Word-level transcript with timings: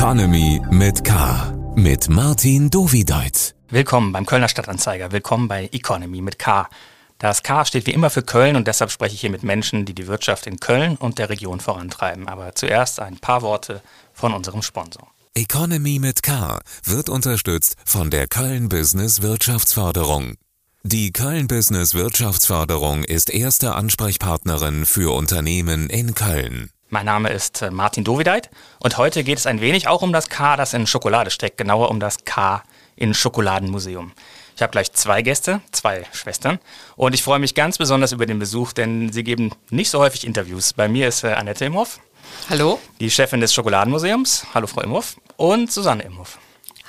Economy 0.00 0.62
mit 0.70 1.04
K. 1.04 1.52
Mit 1.76 2.08
Martin 2.08 2.70
Dovideit. 2.70 3.54
Willkommen 3.68 4.12
beim 4.12 4.24
Kölner 4.24 4.48
Stadtanzeiger. 4.48 5.12
Willkommen 5.12 5.46
bei 5.46 5.68
Economy 5.72 6.22
mit 6.22 6.38
K. 6.38 6.70
Das 7.18 7.42
K 7.42 7.66
steht 7.66 7.84
wie 7.84 7.90
immer 7.90 8.08
für 8.08 8.22
Köln 8.22 8.56
und 8.56 8.66
deshalb 8.66 8.90
spreche 8.90 9.14
ich 9.14 9.20
hier 9.20 9.28
mit 9.28 9.42
Menschen, 9.42 9.84
die 9.84 9.94
die 9.94 10.06
Wirtschaft 10.06 10.46
in 10.46 10.58
Köln 10.58 10.96
und 10.96 11.18
der 11.18 11.28
Region 11.28 11.60
vorantreiben. 11.60 12.28
Aber 12.28 12.54
zuerst 12.54 12.98
ein 12.98 13.18
paar 13.18 13.42
Worte 13.42 13.82
von 14.14 14.32
unserem 14.32 14.62
Sponsor. 14.62 15.06
Economy 15.34 15.98
mit 15.98 16.22
K 16.22 16.60
wird 16.84 17.10
unterstützt 17.10 17.76
von 17.84 18.08
der 18.08 18.26
Köln 18.26 18.70
Business 18.70 19.20
Wirtschaftsförderung. 19.20 20.36
Die 20.82 21.12
Köln 21.12 21.46
Business 21.46 21.92
Wirtschaftsförderung 21.92 23.04
ist 23.04 23.28
erste 23.28 23.74
Ansprechpartnerin 23.74 24.86
für 24.86 25.14
Unternehmen 25.14 25.90
in 25.90 26.14
Köln. 26.14 26.70
Mein 26.92 27.06
Name 27.06 27.28
ist 27.30 27.62
äh, 27.62 27.70
Martin 27.70 28.02
Dovideit 28.02 28.50
und 28.80 28.98
heute 28.98 29.22
geht 29.22 29.38
es 29.38 29.46
ein 29.46 29.60
wenig 29.60 29.86
auch 29.86 30.02
um 30.02 30.12
das 30.12 30.28
K, 30.28 30.56
das 30.56 30.74
in 30.74 30.88
Schokolade 30.88 31.30
steckt, 31.30 31.56
genauer 31.56 31.88
um 31.88 32.00
das 32.00 32.24
K 32.24 32.64
in 32.96 33.14
Schokoladenmuseum. 33.14 34.10
Ich 34.56 34.62
habe 34.62 34.72
gleich 34.72 34.92
zwei 34.92 35.22
Gäste, 35.22 35.60
zwei 35.70 36.04
Schwestern 36.12 36.58
und 36.96 37.14
ich 37.14 37.22
freue 37.22 37.38
mich 37.38 37.54
ganz 37.54 37.78
besonders 37.78 38.10
über 38.10 38.26
den 38.26 38.40
Besuch, 38.40 38.72
denn 38.72 39.12
sie 39.12 39.22
geben 39.22 39.52
nicht 39.70 39.88
so 39.88 40.00
häufig 40.00 40.26
Interviews. 40.26 40.72
Bei 40.72 40.88
mir 40.88 41.06
ist 41.06 41.22
äh, 41.22 41.28
Annette 41.28 41.64
Imhoff. 41.64 42.00
Hallo. 42.48 42.80
Die 42.98 43.08
Chefin 43.08 43.40
des 43.40 43.54
Schokoladenmuseums. 43.54 44.46
Hallo 44.52 44.66
Frau 44.66 44.80
Imhoff. 44.80 45.14
Und 45.36 45.70
Susanne 45.70 46.02
Imhoff. 46.02 46.38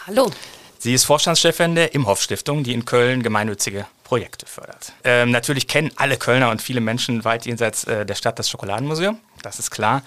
Hallo. 0.08 0.32
Sie 0.80 0.96
ist 0.96 1.04
Vorstandschefin 1.04 1.76
der 1.76 1.94
Imhoff 1.94 2.24
Stiftung, 2.24 2.63
die 2.63 2.74
in 2.74 2.86
Köln 2.86 3.22
gemeinnützige 3.22 3.86
Projekte 4.12 4.46
fördert. 4.46 4.92
Ähm, 5.06 5.32
natürlich 5.32 5.70
kennen 5.70 5.90
alle 5.96 6.18
Kölner 6.18 6.50
und 6.50 6.62
viele 6.62 6.82
Menschen 6.82 7.24
weit 7.24 7.46
jenseits 7.46 7.86
äh, 7.86 8.06
der 8.06 8.16
Stadt 8.16 8.38
das 8.40 8.50
Schokoladenmuseum 8.50 9.18
das 9.42 9.58
ist 9.58 9.72
klar. 9.72 10.02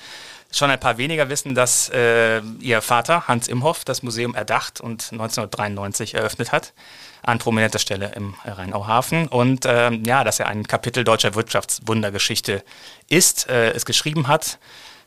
Schon 0.52 0.70
ein 0.70 0.78
paar 0.78 0.98
weniger 0.98 1.30
wissen, 1.30 1.54
dass 1.54 1.88
äh, 1.88 2.42
ihr 2.60 2.82
Vater 2.82 3.26
Hans 3.26 3.48
Imhoff 3.48 3.82
das 3.86 4.02
Museum 4.02 4.34
erdacht 4.34 4.78
und 4.78 5.08
1993 5.10 6.16
eröffnet 6.16 6.52
hat, 6.52 6.74
an 7.22 7.38
prominenter 7.38 7.78
Stelle 7.78 8.12
im 8.14 8.34
Rheinauhafen. 8.44 9.26
Und 9.26 9.64
ähm, 9.66 10.02
ja, 10.04 10.22
dass 10.22 10.38
er 10.38 10.48
ein 10.48 10.64
Kapitel 10.64 11.02
deutscher 11.02 11.34
Wirtschaftswundergeschichte 11.34 12.62
ist, 13.08 13.48
äh, 13.48 13.70
es 13.70 13.86
geschrieben 13.86 14.28
hat, 14.28 14.58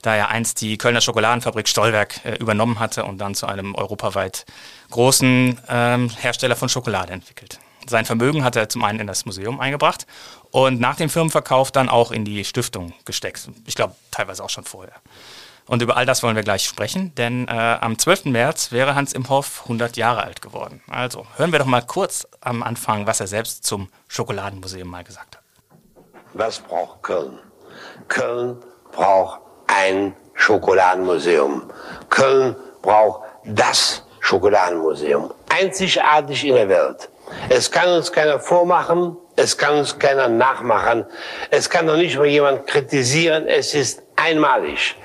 da 0.01 0.15
er 0.15 0.29
einst 0.29 0.59
die 0.61 0.79
Kölner 0.79 1.01
Schokoladenfabrik 1.01 1.67
Stollwerk 1.67 2.25
äh, 2.25 2.37
übernommen 2.37 2.79
hatte 2.79 3.05
und 3.05 3.19
dann 3.19 3.35
zu 3.35 3.45
einem 3.45 3.75
europaweit 3.75 4.47
großen 4.89 5.61
ähm, 5.69 6.09
Hersteller 6.09 6.55
von 6.55 6.67
Schokolade 6.67 7.13
entwickelt. 7.13 7.59
Sein 7.89 8.05
Vermögen 8.05 8.43
hat 8.43 8.55
er 8.55 8.69
zum 8.69 8.83
einen 8.83 8.99
in 8.99 9.07
das 9.07 9.25
Museum 9.25 9.59
eingebracht 9.59 10.05
und 10.51 10.79
nach 10.79 10.95
dem 10.95 11.09
Firmenverkauf 11.09 11.71
dann 11.71 11.89
auch 11.89 12.11
in 12.11 12.25
die 12.25 12.43
Stiftung 12.45 12.93
gesteckt. 13.05 13.49
Ich 13.65 13.75
glaube, 13.75 13.95
teilweise 14.11 14.43
auch 14.43 14.49
schon 14.49 14.63
vorher. 14.63 14.93
Und 15.67 15.81
über 15.81 15.97
all 15.97 16.05
das 16.05 16.23
wollen 16.23 16.35
wir 16.35 16.43
gleich 16.43 16.63
sprechen, 16.63 17.13
denn 17.15 17.47
äh, 17.47 17.51
am 17.51 17.99
12. 17.99 18.25
März 18.25 18.71
wäre 18.71 18.95
Hans 18.95 19.11
Imhoff 19.11 19.63
100 19.63 19.97
Jahre 19.97 20.23
alt 20.23 20.41
geworden. 20.41 20.81
Also 20.89 21.25
hören 21.35 21.51
wir 21.51 21.59
doch 21.59 21.65
mal 21.65 21.81
kurz 21.81 22.25
am 22.39 22.63
Anfang, 22.63 23.05
was 23.05 23.19
er 23.19 23.27
selbst 23.27 23.65
zum 23.65 23.89
Schokoladenmuseum 24.07 24.87
mal 24.87 25.03
gesagt 25.03 25.35
hat. 25.35 25.43
Was 26.33 26.59
braucht 26.59 27.03
Köln? 27.03 27.39
Köln 28.07 28.57
braucht 28.91 29.41
ein 29.67 30.15
Schokoladenmuseum. 30.35 31.63
Köln 32.09 32.55
braucht 32.81 33.23
das 33.43 34.03
Schokoladenmuseum. 34.21 35.33
Einzigartig 35.49 36.45
in 36.45 36.55
der 36.55 36.69
Welt. 36.69 37.09
Es 37.49 37.71
kann 37.71 37.89
uns 37.89 38.11
keiner 38.11 38.39
vormachen, 38.39 39.17
es 39.35 39.57
kann 39.57 39.77
uns 39.77 39.97
keiner 39.97 40.27
nachmachen, 40.27 41.05
es 41.51 41.69
kann 41.69 41.87
doch 41.87 41.97
nicht 41.97 42.17
mal 42.17 42.25
jemand 42.25 42.67
kritisieren, 42.67 43.47
es 43.47 43.73
ist 43.73 44.01
einmalig. 44.15 44.95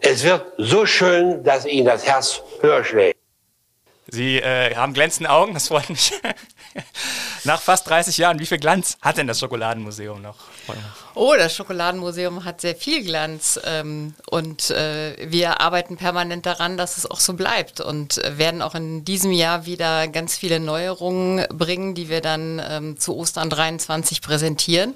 Es 0.00 0.22
wird 0.22 0.44
so 0.58 0.86
schön, 0.86 1.42
dass 1.42 1.66
Ihnen 1.66 1.86
das 1.86 2.06
Herz 2.06 2.42
höher 2.60 2.84
schlägt. 2.84 3.18
Sie 4.08 4.38
äh, 4.38 4.74
haben 4.74 4.92
glänzende 4.92 5.30
Augen, 5.30 5.54
das 5.54 5.68
freut 5.68 5.88
mich. 5.90 6.12
Nach 7.44 7.60
fast 7.60 7.88
30 7.88 8.18
Jahren, 8.18 8.38
wie 8.38 8.46
viel 8.46 8.58
Glanz 8.58 8.98
hat 9.02 9.16
denn 9.16 9.26
das 9.26 9.40
Schokoladenmuseum 9.40 10.22
noch? 10.22 10.36
Oh, 11.18 11.32
das 11.34 11.56
Schokoladenmuseum 11.56 12.44
hat 12.44 12.60
sehr 12.60 12.76
viel 12.76 13.02
Glanz 13.02 13.58
ähm, 13.64 14.12
und 14.28 14.68
äh, 14.68 15.16
wir 15.30 15.62
arbeiten 15.62 15.96
permanent 15.96 16.44
daran, 16.44 16.76
dass 16.76 16.98
es 16.98 17.10
auch 17.10 17.20
so 17.20 17.32
bleibt 17.32 17.80
und 17.80 18.20
werden 18.36 18.60
auch 18.60 18.74
in 18.74 19.02
diesem 19.02 19.32
Jahr 19.32 19.64
wieder 19.64 20.08
ganz 20.08 20.36
viele 20.36 20.60
Neuerungen 20.60 21.46
bringen, 21.48 21.94
die 21.94 22.10
wir 22.10 22.20
dann 22.20 22.60
ähm, 22.68 22.98
zu 22.98 23.16
Ostern 23.16 23.48
23 23.48 24.20
präsentieren. 24.20 24.94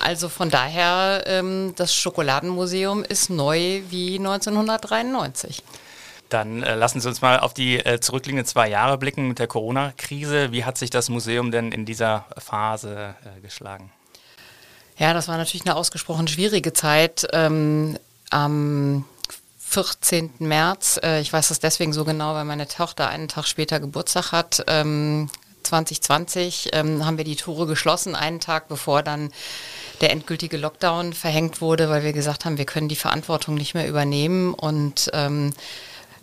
Also 0.00 0.28
von 0.28 0.48
daher, 0.48 1.24
ähm, 1.26 1.72
das 1.74 1.92
Schokoladenmuseum 1.92 3.02
ist 3.02 3.28
neu 3.28 3.82
wie 3.90 4.16
1993. 4.16 5.64
Dann 6.28 6.62
äh, 6.62 6.76
lassen 6.76 7.00
Sie 7.00 7.08
uns 7.08 7.20
mal 7.20 7.40
auf 7.40 7.52
die 7.52 7.84
äh, 7.84 7.98
zurückliegenden 7.98 8.46
zwei 8.46 8.68
Jahre 8.68 8.96
blicken 8.96 9.26
mit 9.26 9.40
der 9.40 9.48
Corona-Krise. 9.48 10.52
Wie 10.52 10.64
hat 10.64 10.78
sich 10.78 10.90
das 10.90 11.08
Museum 11.08 11.50
denn 11.50 11.72
in 11.72 11.84
dieser 11.84 12.26
Phase 12.38 13.16
äh, 13.24 13.40
geschlagen? 13.40 13.90
Ja, 14.98 15.14
das 15.14 15.28
war 15.28 15.36
natürlich 15.36 15.64
eine 15.64 15.76
ausgesprochen 15.76 16.26
schwierige 16.26 16.72
Zeit. 16.72 17.28
Ähm, 17.32 17.98
am 18.30 19.04
14. 19.58 20.30
März, 20.40 20.98
äh, 21.02 21.20
ich 21.20 21.32
weiß 21.32 21.48
das 21.48 21.60
deswegen 21.60 21.92
so 21.92 22.04
genau, 22.04 22.34
weil 22.34 22.44
meine 22.44 22.66
Tochter 22.66 23.08
einen 23.08 23.28
Tag 23.28 23.46
später 23.46 23.78
Geburtstag 23.78 24.32
hat, 24.32 24.64
ähm, 24.66 25.30
2020, 25.62 26.70
ähm, 26.72 27.06
haben 27.06 27.16
wir 27.16 27.24
die 27.24 27.36
Tore 27.36 27.66
geschlossen, 27.66 28.16
einen 28.16 28.40
Tag 28.40 28.68
bevor 28.68 29.02
dann 29.02 29.30
der 30.00 30.10
endgültige 30.10 30.56
Lockdown 30.56 31.12
verhängt 31.12 31.60
wurde, 31.60 31.90
weil 31.90 32.02
wir 32.02 32.12
gesagt 32.12 32.44
haben, 32.44 32.58
wir 32.58 32.64
können 32.64 32.88
die 32.88 32.96
Verantwortung 32.96 33.54
nicht 33.54 33.74
mehr 33.74 33.88
übernehmen 33.88 34.54
und 34.54 35.10
ähm, 35.12 35.52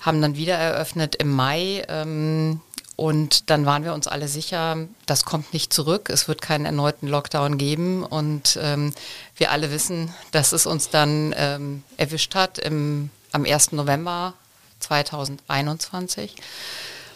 haben 0.01 0.21
dann 0.21 0.35
wieder 0.35 0.55
eröffnet 0.55 1.15
im 1.15 1.31
Mai. 1.31 1.83
Ähm, 1.87 2.61
und 2.95 3.49
dann 3.49 3.65
waren 3.65 3.83
wir 3.83 3.93
uns 3.93 4.07
alle 4.07 4.27
sicher, 4.27 4.77
das 5.05 5.25
kommt 5.25 5.53
nicht 5.53 5.73
zurück, 5.73 6.09
es 6.09 6.27
wird 6.27 6.41
keinen 6.41 6.65
erneuten 6.65 7.07
Lockdown 7.07 7.57
geben. 7.57 8.03
Und 8.03 8.57
ähm, 8.61 8.93
wir 9.35 9.51
alle 9.51 9.71
wissen, 9.71 10.13
dass 10.31 10.53
es 10.53 10.65
uns 10.65 10.89
dann 10.89 11.33
ähm, 11.37 11.83
erwischt 11.97 12.35
hat 12.35 12.57
im, 12.57 13.09
am 13.33 13.43
1. 13.43 13.73
November 13.73 14.33
2021 14.79 16.35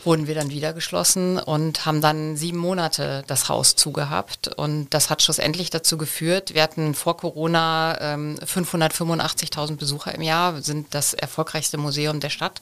wurden 0.03 0.27
wir 0.27 0.35
dann 0.35 0.49
wieder 0.49 0.73
geschlossen 0.73 1.37
und 1.37 1.85
haben 1.85 2.01
dann 2.01 2.37
sieben 2.37 2.57
Monate 2.57 3.23
das 3.27 3.49
Haus 3.49 3.75
zugehabt. 3.75 4.47
Und 4.47 4.93
das 4.93 5.09
hat 5.09 5.21
schlussendlich 5.21 5.69
dazu 5.69 5.97
geführt, 5.97 6.53
wir 6.53 6.63
hatten 6.63 6.95
vor 6.95 7.17
Corona 7.17 7.97
ähm, 7.99 8.37
585.000 8.45 9.75
Besucher 9.75 10.15
im 10.15 10.21
Jahr, 10.21 10.61
sind 10.61 10.93
das 10.93 11.13
erfolgreichste 11.13 11.77
Museum 11.77 12.19
der 12.19 12.29
Stadt 12.29 12.61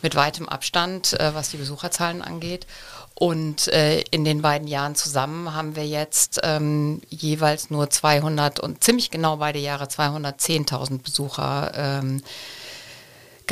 mit 0.00 0.14
weitem 0.14 0.48
Abstand, 0.48 1.18
äh, 1.20 1.34
was 1.34 1.50
die 1.50 1.58
Besucherzahlen 1.58 2.22
angeht. 2.22 2.66
Und 3.14 3.68
äh, 3.68 4.00
in 4.10 4.24
den 4.24 4.40
beiden 4.40 4.66
Jahren 4.66 4.94
zusammen 4.94 5.54
haben 5.54 5.76
wir 5.76 5.86
jetzt 5.86 6.40
ähm, 6.42 7.02
jeweils 7.10 7.70
nur 7.70 7.90
200 7.90 8.58
und 8.58 8.82
ziemlich 8.82 9.10
genau 9.10 9.36
beide 9.36 9.58
Jahre 9.58 9.84
210.000 9.84 11.02
Besucher. 11.02 11.72
Ähm, 11.74 12.22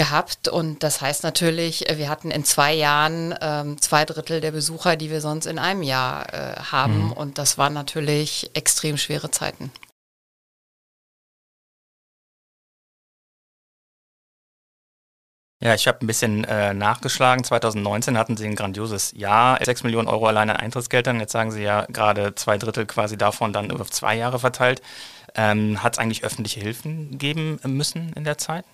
gehabt. 0.00 0.48
Und 0.48 0.82
das 0.82 1.02
heißt 1.02 1.24
natürlich, 1.24 1.90
äh, 1.90 1.98
wir 1.98 2.08
hatten 2.08 2.30
in 2.30 2.42
zwei 2.42 2.72
Jahren 2.72 3.34
ähm, 3.42 3.78
zwei 3.82 4.06
Drittel 4.06 4.40
der 4.40 4.50
Besucher, 4.50 4.96
die 4.96 5.10
wir 5.10 5.20
sonst 5.20 5.44
in 5.44 5.58
einem 5.58 5.82
Jahr 5.82 6.32
äh, 6.32 6.56
haben. 6.72 7.08
Mhm. 7.08 7.12
Und 7.12 7.36
das 7.36 7.58
waren 7.58 7.74
natürlich 7.74 8.50
extrem 8.54 8.96
schwere 8.96 9.30
Zeiten. 9.30 9.70
Ja, 15.62 15.74
ich 15.74 15.86
habe 15.86 15.98
ein 16.00 16.06
bisschen 16.06 16.44
äh, 16.44 16.72
nachgeschlagen. 16.72 17.44
2019 17.44 18.16
hatten 18.16 18.38
Sie 18.38 18.46
ein 18.46 18.56
grandioses 18.56 19.12
Jahr. 19.14 19.62
6 19.62 19.82
Millionen 19.82 20.08
Euro 20.08 20.28
allein 20.28 20.48
an 20.48 20.56
Eintrittsgeldern. 20.56 21.20
Jetzt 21.20 21.32
sagen 21.32 21.50
Sie 21.50 21.62
ja 21.62 21.84
gerade 21.90 22.34
zwei 22.36 22.56
Drittel 22.56 22.86
quasi 22.86 23.18
davon 23.18 23.52
dann 23.52 23.68
über 23.68 23.84
zwei 23.84 24.16
Jahre 24.16 24.38
verteilt. 24.38 24.80
Ähm, 25.34 25.82
Hat 25.82 25.92
es 25.92 25.98
eigentlich 25.98 26.24
öffentliche 26.24 26.60
Hilfen 26.60 27.18
geben 27.18 27.60
müssen 27.66 28.14
in 28.14 28.24
der 28.24 28.38
Zeit? 28.38 28.64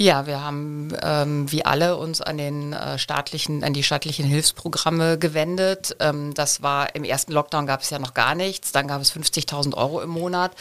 Ja, 0.00 0.24
wir 0.24 0.42
haben 0.42 0.96
ähm, 1.02 1.52
wie 1.52 1.66
alle 1.66 1.98
uns 1.98 2.22
an 2.22 2.38
den 2.38 2.72
äh, 2.72 2.98
staatlichen, 2.98 3.62
an 3.62 3.74
die 3.74 3.82
staatlichen 3.82 4.24
Hilfsprogramme 4.24 5.18
gewendet. 5.18 5.94
Ähm, 6.00 6.32
das 6.32 6.62
war 6.62 6.94
im 6.94 7.04
ersten 7.04 7.32
Lockdown 7.32 7.66
gab 7.66 7.82
es 7.82 7.90
ja 7.90 7.98
noch 7.98 8.14
gar 8.14 8.34
nichts. 8.34 8.72
Dann 8.72 8.88
gab 8.88 9.02
es 9.02 9.12
50.000 9.14 9.74
Euro 9.74 10.00
im 10.00 10.08
Monat. 10.08 10.52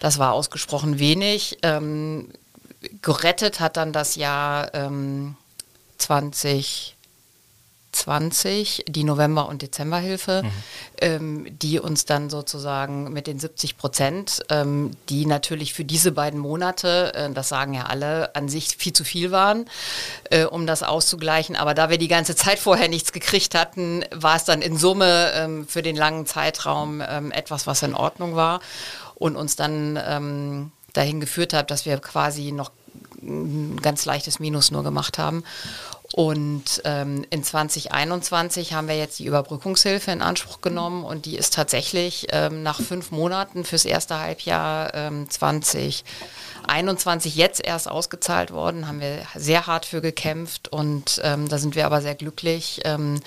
Das 0.00 0.18
war 0.18 0.32
ausgesprochen 0.32 0.98
wenig. 0.98 1.58
Ähm, 1.62 2.30
gerettet 3.02 3.60
hat 3.60 3.76
dann 3.76 3.92
das 3.92 4.16
Jahr 4.16 4.74
ähm, 4.74 5.36
20 5.98 6.96
20 7.92 8.84
die 8.88 9.04
November- 9.04 9.48
und 9.48 9.62
Dezemberhilfe, 9.62 10.42
mhm. 10.42 10.50
ähm, 11.00 11.58
die 11.58 11.78
uns 11.78 12.04
dann 12.04 12.30
sozusagen 12.30 13.12
mit 13.12 13.26
den 13.26 13.38
70 13.38 13.76
Prozent, 13.76 14.42
ähm, 14.48 14.92
die 15.08 15.26
natürlich 15.26 15.74
für 15.74 15.84
diese 15.84 16.12
beiden 16.12 16.40
Monate, 16.40 17.14
äh, 17.14 17.30
das 17.30 17.48
sagen 17.48 17.74
ja 17.74 17.84
alle, 17.84 18.34
an 18.34 18.48
sich 18.48 18.76
viel 18.76 18.92
zu 18.92 19.04
viel 19.04 19.30
waren, 19.30 19.66
äh, 20.30 20.44
um 20.44 20.66
das 20.66 20.82
auszugleichen. 20.82 21.54
Aber 21.54 21.74
da 21.74 21.90
wir 21.90 21.98
die 21.98 22.08
ganze 22.08 22.34
Zeit 22.34 22.58
vorher 22.58 22.88
nichts 22.88 23.12
gekriegt 23.12 23.54
hatten, 23.54 24.04
war 24.10 24.36
es 24.36 24.44
dann 24.44 24.62
in 24.62 24.76
Summe 24.76 25.32
ähm, 25.34 25.68
für 25.68 25.82
den 25.82 25.96
langen 25.96 26.26
Zeitraum 26.26 27.02
ähm, 27.06 27.30
etwas, 27.30 27.66
was 27.66 27.82
in 27.82 27.94
Ordnung 27.94 28.34
war 28.34 28.60
und 29.14 29.36
uns 29.36 29.56
dann 29.56 29.98
ähm, 30.04 30.72
dahin 30.92 31.20
geführt 31.20 31.52
hat, 31.52 31.70
dass 31.70 31.86
wir 31.86 31.98
quasi 31.98 32.52
noch 32.52 32.70
ein 33.22 33.80
ganz 33.80 34.04
leichtes 34.04 34.40
Minus 34.40 34.70
nur 34.70 34.82
gemacht 34.82 35.18
haben. 35.18 35.44
Und 36.12 36.82
ähm, 36.84 37.24
in 37.30 37.42
2021 37.42 38.74
haben 38.74 38.86
wir 38.86 38.98
jetzt 38.98 39.18
die 39.18 39.24
Überbrückungshilfe 39.24 40.10
in 40.10 40.20
Anspruch 40.20 40.60
genommen 40.60 41.04
und 41.04 41.24
die 41.24 41.36
ist 41.36 41.54
tatsächlich 41.54 42.26
ähm, 42.30 42.62
nach 42.62 42.82
fünf 42.82 43.10
Monaten 43.10 43.64
fürs 43.64 43.86
erste 43.86 44.18
Halbjahr 44.18 44.92
ähm, 44.94 45.30
2021 45.30 47.34
jetzt 47.34 47.64
erst 47.64 47.88
ausgezahlt 47.88 48.52
worden. 48.52 48.88
Haben 48.88 49.00
wir 49.00 49.22
sehr 49.34 49.66
hart 49.66 49.86
für 49.86 50.02
gekämpft 50.02 50.68
und 50.68 51.18
ähm, 51.24 51.48
da 51.48 51.56
sind 51.56 51.76
wir 51.76 51.86
aber 51.86 52.02
sehr 52.02 52.14
glücklich. 52.14 52.82
Ähm, 52.84 53.20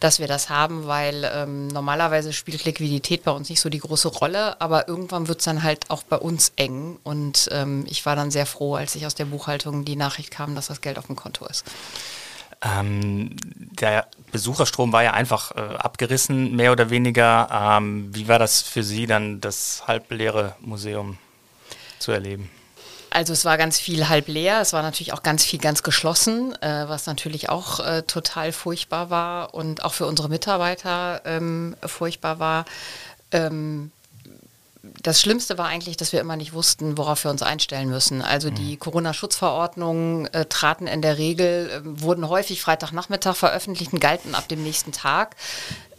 dass 0.00 0.20
wir 0.20 0.28
das 0.28 0.48
haben, 0.48 0.86
weil 0.86 1.28
ähm, 1.34 1.68
normalerweise 1.68 2.32
spielt 2.32 2.64
Liquidität 2.64 3.24
bei 3.24 3.32
uns 3.32 3.48
nicht 3.48 3.60
so 3.60 3.68
die 3.68 3.80
große 3.80 4.08
Rolle, 4.08 4.60
aber 4.60 4.86
irgendwann 4.86 5.28
wird 5.28 5.40
es 5.40 5.44
dann 5.44 5.62
halt 5.62 5.90
auch 5.90 6.04
bei 6.04 6.16
uns 6.16 6.52
eng 6.56 6.98
und 7.02 7.48
ähm, 7.50 7.84
ich 7.88 8.06
war 8.06 8.14
dann 8.14 8.30
sehr 8.30 8.46
froh, 8.46 8.76
als 8.76 8.94
ich 8.94 9.06
aus 9.06 9.16
der 9.16 9.24
Buchhaltung 9.24 9.84
die 9.84 9.96
Nachricht 9.96 10.30
kam, 10.30 10.54
dass 10.54 10.68
das 10.68 10.80
Geld 10.80 10.98
auf 10.98 11.06
dem 11.06 11.16
Konto 11.16 11.46
ist. 11.46 11.64
Ähm, 12.62 13.36
der 13.80 14.06
Besucherstrom 14.32 14.92
war 14.92 15.04
ja 15.04 15.12
einfach 15.12 15.52
äh, 15.52 15.60
abgerissen, 15.60 16.56
mehr 16.56 16.72
oder 16.72 16.90
weniger. 16.90 17.48
Ähm, 17.50 18.14
wie 18.14 18.28
war 18.28 18.38
das 18.38 18.62
für 18.62 18.82
Sie 18.82 19.06
dann, 19.06 19.40
das 19.40 19.84
halbleere 19.86 20.56
Museum 20.60 21.18
zu 21.98 22.12
erleben? 22.12 22.50
Also 23.10 23.32
es 23.32 23.44
war 23.44 23.56
ganz 23.56 23.80
viel 23.80 24.08
halb 24.08 24.28
leer, 24.28 24.60
es 24.60 24.72
war 24.72 24.82
natürlich 24.82 25.12
auch 25.12 25.22
ganz 25.22 25.44
viel 25.44 25.58
ganz 25.58 25.82
geschlossen, 25.82 26.54
äh, 26.60 26.88
was 26.88 27.06
natürlich 27.06 27.48
auch 27.48 27.80
äh, 27.80 28.02
total 28.02 28.52
furchtbar 28.52 29.08
war 29.08 29.54
und 29.54 29.82
auch 29.82 29.94
für 29.94 30.06
unsere 30.06 30.28
Mitarbeiter 30.28 31.22
ähm, 31.24 31.74
furchtbar 31.86 32.38
war. 32.38 32.64
Ähm, 33.32 33.92
das 35.02 35.20
Schlimmste 35.20 35.58
war 35.58 35.66
eigentlich, 35.66 35.96
dass 35.96 36.12
wir 36.12 36.20
immer 36.20 36.36
nicht 36.36 36.52
wussten, 36.52 36.98
worauf 36.98 37.24
wir 37.24 37.30
uns 37.30 37.42
einstellen 37.42 37.88
müssen. 37.88 38.22
Also 38.22 38.50
die 38.50 38.74
mhm. 38.74 38.78
Corona-Schutzverordnungen 38.78 40.26
äh, 40.32 40.46
traten 40.46 40.86
in 40.86 41.02
der 41.02 41.18
Regel, 41.18 41.70
äh, 41.70 41.80
wurden 41.84 42.28
häufig 42.28 42.60
Freitagnachmittag 42.60 43.36
veröffentlicht 43.36 43.92
und 43.92 44.00
galten 44.00 44.34
ab 44.34 44.48
dem 44.48 44.62
nächsten 44.62 44.92
Tag. 44.92 45.36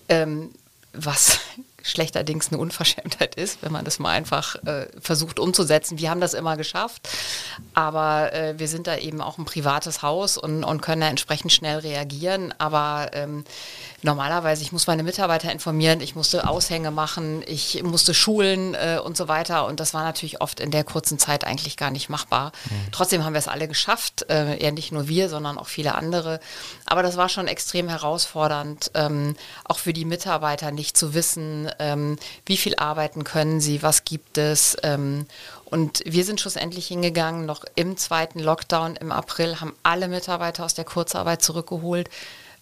Ähm, 0.07 0.51
was 0.93 1.39
schlechterdings 1.83 2.49
eine 2.49 2.57
Unverschämtheit 2.57 3.35
ist, 3.35 3.61
wenn 3.61 3.71
man 3.71 3.85
das 3.85 3.99
mal 3.99 4.11
einfach 4.11 4.55
äh, 4.65 4.87
versucht 4.99 5.39
umzusetzen. 5.39 5.97
Wir 5.99 6.09
haben 6.09 6.21
das 6.21 6.33
immer 6.33 6.57
geschafft, 6.57 7.09
aber 7.73 8.33
äh, 8.33 8.57
wir 8.57 8.67
sind 8.67 8.87
da 8.87 8.97
eben 8.97 9.21
auch 9.21 9.37
ein 9.37 9.45
privates 9.45 10.01
Haus 10.01 10.37
und, 10.37 10.63
und 10.63 10.81
können 10.81 11.01
da 11.01 11.07
entsprechend 11.07 11.51
schnell 11.51 11.79
reagieren. 11.79 12.53
Aber 12.57 13.09
ähm, 13.13 13.43
normalerweise, 14.01 14.61
ich 14.61 14.71
muss 14.71 14.87
meine 14.87 15.03
Mitarbeiter 15.03 15.51
informieren, 15.51 16.01
ich 16.01 16.15
musste 16.15 16.47
Aushänge 16.47 16.91
machen, 16.91 17.43
ich 17.45 17.81
musste 17.83 18.13
schulen 18.13 18.75
äh, 18.75 18.99
und 19.03 19.17
so 19.17 19.27
weiter. 19.27 19.65
Und 19.65 19.79
das 19.79 19.93
war 19.93 20.03
natürlich 20.03 20.41
oft 20.41 20.59
in 20.59 20.71
der 20.71 20.83
kurzen 20.83 21.19
Zeit 21.19 21.43
eigentlich 21.43 21.77
gar 21.77 21.91
nicht 21.91 22.09
machbar. 22.09 22.51
Mhm. 22.69 22.91
Trotzdem 22.91 23.23
haben 23.23 23.33
wir 23.33 23.39
es 23.39 23.47
alle 23.47 23.67
geschafft, 23.67 24.25
äh, 24.29 24.57
eher 24.57 24.71
nicht 24.71 24.91
nur 24.91 25.07
wir, 25.07 25.29
sondern 25.29 25.57
auch 25.57 25.67
viele 25.67 25.95
andere. 25.95 26.39
Aber 26.85 27.03
das 27.03 27.17
war 27.17 27.29
schon 27.29 27.47
extrem 27.47 27.89
herausfordernd, 27.89 28.91
ähm, 28.93 29.35
auch 29.65 29.79
für 29.79 29.93
die 29.93 30.05
Mitarbeiter 30.05 30.71
nicht 30.71 30.97
zu 30.97 31.13
wissen, 31.13 31.68
ähm, 31.79 32.17
wie 32.45 32.57
viel 32.57 32.75
arbeiten 32.75 33.23
können 33.23 33.61
sie, 33.61 33.83
was 33.83 34.03
gibt 34.05 34.37
es. 34.37 34.77
Ähm, 34.83 35.25
und 35.65 36.01
wir 36.05 36.25
sind 36.25 36.41
schlussendlich 36.41 36.87
hingegangen, 36.87 37.45
noch 37.45 37.63
im 37.75 37.97
zweiten 37.97 38.39
Lockdown 38.39 38.95
im 38.95 39.11
April, 39.11 39.59
haben 39.59 39.75
alle 39.83 40.07
Mitarbeiter 40.07 40.65
aus 40.65 40.73
der 40.73 40.85
Kurzarbeit 40.85 41.41
zurückgeholt 41.41 42.09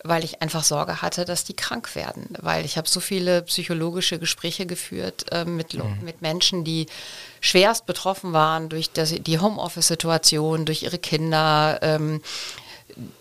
weil 0.04 0.24
ich 0.24 0.42
einfach 0.42 0.64
Sorge 0.64 1.02
hatte, 1.02 1.26
dass 1.26 1.44
die 1.44 1.56
krank 1.56 1.96
werden. 1.96 2.28
Weil 2.40 2.66
ich 2.66 2.78
habe 2.78 2.88
so 2.88 3.00
viele 3.00 3.42
psychologische 3.44 4.20
Gespräche 4.20 4.66
geführt 4.66 5.26
äh, 5.32 5.46
mit, 5.46 5.74
mhm. 5.74 6.00
mit 6.04 6.22
Menschen, 6.22 6.64
die 6.64 6.88
schwerst 7.42 7.86
betroffen 7.86 8.34
waren 8.34 8.70
durch 8.70 8.92
das, 8.92 9.14
die 9.14 9.40
Homeoffice-Situation, 9.40 10.66
durch 10.66 10.84
ihre 10.84 11.00
Kinder. 11.00 11.80
Ähm, 11.82 12.22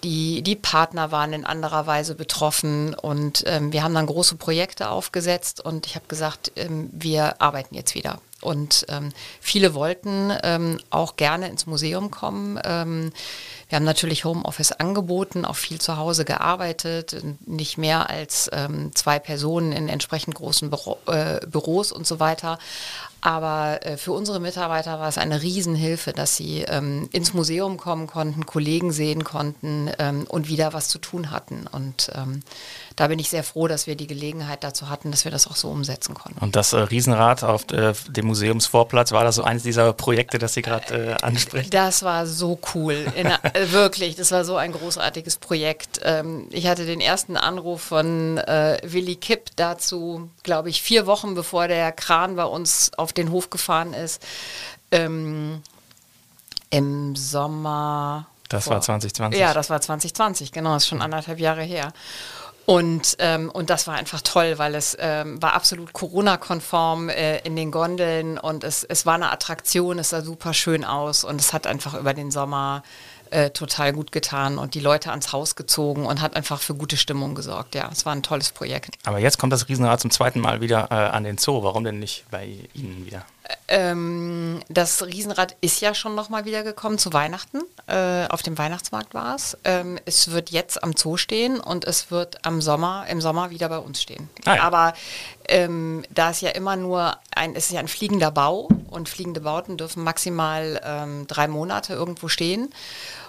die, 0.03 0.43
die 0.43 0.57
Partner 0.57 1.13
waren 1.13 1.33
in 1.33 1.45
anderer 1.45 1.87
Weise 1.87 2.15
betroffen 2.15 2.95
und 2.95 3.45
ähm, 3.47 3.73
wir 3.73 3.83
haben 3.83 3.95
dann 3.95 4.07
große 4.07 4.37
Projekte 4.37 4.91
aufgesetzt 4.91 5.61
und 5.61 5.87
ich 5.87 5.95
habe 5.95 6.07
gesagt, 6.09 6.53
ähm, 6.57 6.89
wir 6.93 7.41
arbeiten 7.41 7.75
jetzt 7.75 7.95
wieder. 7.95 8.21
Und 8.43 8.85
ähm, 8.91 9.13
viele 9.41 9.75
wollten 9.75 10.31
ähm, 10.43 10.79
auch 10.91 11.17
gerne 11.17 11.49
ins 11.49 11.67
Museum 11.67 12.11
kommen. 12.11 12.61
Ähm, 12.65 13.13
wir 13.69 13.77
haben 13.77 13.85
natürlich 13.85 14.25
Homeoffice 14.25 14.73
angeboten, 14.73 15.45
auch 15.45 15.57
viel 15.57 15.81
zu 15.81 15.97
Hause 15.97 16.25
gearbeitet, 16.25 17.17
nicht 17.47 17.79
mehr 17.79 18.11
als 18.11 18.51
ähm, 18.53 18.95
zwei 18.95 19.19
Personen 19.19 19.73
in 19.73 19.89
entsprechend 19.89 20.35
großen 20.35 20.69
Büro, 20.71 20.99
äh, 21.07 21.45
Büros 21.47 21.93
und 21.93 22.07
so 22.07 22.21
weiter. 22.21 22.59
Aber 23.21 23.85
äh, 23.85 23.97
für 23.97 24.13
unsere 24.13 24.41
Mitarbeiter 24.41 25.01
war 25.01 25.09
es 25.09 25.19
eine 25.19 25.43
Riesenhilfe, 25.43 26.13
dass 26.13 26.37
sie 26.37 26.63
ähm, 26.63 27.09
ins 27.13 27.35
Museum 27.35 27.77
kommen 27.77 28.07
konnten, 28.07 28.47
Kollegen 28.47 28.93
sehen 28.93 29.25
konnten 29.25 29.91
ähm, 29.99 30.27
und 30.29 30.49
wieder 30.49 30.73
was 30.73 30.89
zu 30.89 30.99
tun 30.99 31.31
hatten. 31.31 31.67
Und 31.71 32.11
ähm, 32.15 32.43
da 32.97 33.09
bin 33.09 33.19
ich 33.19 33.29
sehr 33.29 33.45
froh, 33.45 33.69
dass 33.69 33.87
wir 33.87 33.95
die 33.95 34.07
Gelegenheit 34.07 34.65
dazu 34.65 34.89
hatten, 34.89 35.11
dass 35.11 35.27
wir 35.27 35.31
das 35.31 35.47
auch 35.47 35.57
so 35.57 35.69
umsetzen 35.69 36.15
konnten. 36.15 36.43
Und 36.43 36.57
das 36.57 36.73
äh, 36.73 36.79
Riesenrad 36.79 37.45
auf 37.45 37.71
äh, 37.71 37.93
dem 38.09 38.27
Museumsvorplatz, 38.27 39.13
war 39.13 39.23
das 39.23 39.35
so 39.35 39.45
eines 39.45 39.63
dieser 39.63 39.93
Projekte, 39.93 40.39
das 40.39 40.55
Sie 40.55 40.63
gerade 40.63 41.17
äh, 41.21 41.23
ansprechen? 41.23 41.69
Das 41.71 42.03
war 42.03 42.27
so 42.27 42.59
cool, 42.75 43.07
In, 43.15 43.27
äh, 43.27 43.71
wirklich, 43.71 44.17
das 44.17 44.33
war 44.33 44.47
so 44.47 44.57
ein 44.57 44.73
großartiges 44.73 45.37
Projekt. 45.37 46.01
Ähm, 46.05 46.49
ich 46.51 46.67
hatte 46.67 46.87
den 46.87 47.03
ersten 47.03 47.37
Anruf 47.37 47.83
von 47.83 48.39
äh, 48.39 48.79
Willi 48.83 49.17
Kipp 49.17 49.51
dazu, 49.57 50.31
glaube 50.43 50.71
ich, 50.71 50.81
vier 50.81 51.07
Wochen 51.07 51.35
bevor 51.35 51.69
der 51.69 51.93
Kran 51.93 52.37
bei 52.37 52.45
uns 52.45 52.93
auf 52.97 53.13
den 53.13 53.31
Hof 53.31 53.51
gefahren 53.51 53.93
ist. 53.93 54.23
Ähm, 54.91 55.61
Im 56.71 57.15
Sommer. 57.15 58.27
Das 58.49 58.65
vor, 58.65 58.75
war 58.75 58.81
2020. 58.81 59.39
Ja, 59.39 59.53
das 59.53 59.69
war 59.69 59.81
2020, 59.81 60.53
genau, 60.53 60.75
das 60.75 60.85
ist 60.85 60.89
schon 60.89 61.03
anderthalb 61.03 61.41
Jahre 61.41 61.63
her. 61.63 61.93
Und, 62.67 63.17
ähm, 63.21 63.49
und 63.49 63.71
das 63.71 63.87
war 63.87 63.95
einfach 63.95 64.21
toll, 64.23 64.59
weil 64.59 64.75
es 64.75 64.97
ähm, 64.99 65.41
war 65.41 65.55
absolut 65.55 65.93
Corona-konform 65.93 67.09
äh, 67.09 67.39
in 67.39 67.55
den 67.55 67.71
Gondeln 67.71 68.39
und 68.39 68.65
es, 68.65 68.83
es 68.83 69.07
war 69.07 69.15
eine 69.15 69.31
Attraktion, 69.31 70.01
es 70.01 70.11
sah 70.11 70.21
super 70.21 70.53
schön 70.53 70.85
aus 70.85 71.23
und 71.23 71.41
es 71.41 71.53
hat 71.53 71.69
einfach 71.69 71.95
über 71.95 72.13
den 72.13 72.33
Sommer 72.33 72.83
äh, 73.31 73.51
total 73.51 73.93
gut 73.93 74.11
getan 74.11 74.59
und 74.59 74.75
die 74.75 74.81
Leute 74.81 75.11
ans 75.11 75.33
Haus 75.33 75.55
gezogen 75.55 76.07
und 76.07 76.21
hat 76.21 76.35
einfach 76.35 76.61
für 76.61 76.75
gute 76.75 76.97
Stimmung 76.97 77.37
gesorgt. 77.37 77.77
Ja, 77.77 77.89
es 77.93 78.05
war 78.05 78.13
ein 78.13 78.25
tolles 78.25 78.51
Projekt. 78.51 78.99
Aber 79.05 79.21
jetzt 79.21 79.39
kommt 79.39 79.53
das 79.53 79.69
Riesenrad 79.69 80.01
zum 80.01 80.11
zweiten 80.11 80.41
Mal 80.41 80.61
wieder 80.61 80.89
äh, 80.91 80.95
an 80.95 81.23
den 81.23 81.39
Zoo. 81.39 81.63
Warum 81.63 81.85
denn 81.85 82.01
nicht 82.01 82.25
bei 82.31 82.69
Ihnen 82.75 83.07
wieder? 83.07 83.25
Ähm, 83.69 84.61
das 84.69 85.05
Riesenrad 85.05 85.57
ist 85.61 85.81
ja 85.81 85.95
schon 85.95 86.15
nochmal 86.15 86.45
wieder 86.45 86.63
gekommen 86.63 86.99
zu 86.99 87.13
Weihnachten. 87.13 87.63
Äh, 87.87 88.27
auf 88.29 88.43
dem 88.43 88.59
Weihnachtsmarkt 88.59 89.15
war 89.15 89.35
es. 89.35 89.57
Ähm, 89.65 89.99
es 90.05 90.31
wird 90.31 90.51
jetzt 90.51 90.83
am 90.83 90.95
Zoo 90.97 91.17
stehen 91.17 91.59
und 91.61 91.85
es 91.85 92.11
wird 92.11 92.45
am 92.45 92.61
Sommer, 92.61 93.07
im 93.09 93.21
Sommer 93.21 93.51
wieder 93.51 93.69
bei 93.69 93.79
uns 93.79 94.01
stehen. 94.01 94.29
Ah 94.45 94.57
ja. 94.57 94.63
Aber 94.63 94.95
ähm, 95.49 96.05
da 96.11 96.31
ist 96.31 96.43
ja 96.43 96.51
immer 96.51 96.77
nur 96.77 97.17
ein, 97.35 97.55
es 97.55 97.67
ist 97.67 97.73
ja 97.73 97.81
ein 97.81 97.89
fliegender 97.89 98.31
Bau 98.31 98.69
und 98.91 99.09
fliegende 99.09 99.41
Bauten 99.41 99.77
dürfen 99.77 100.05
maximal 100.05 100.81
ähm, 100.85 101.27
drei 101.27 101.49
Monate 101.49 101.93
irgendwo 101.93 102.29
stehen 102.29 102.71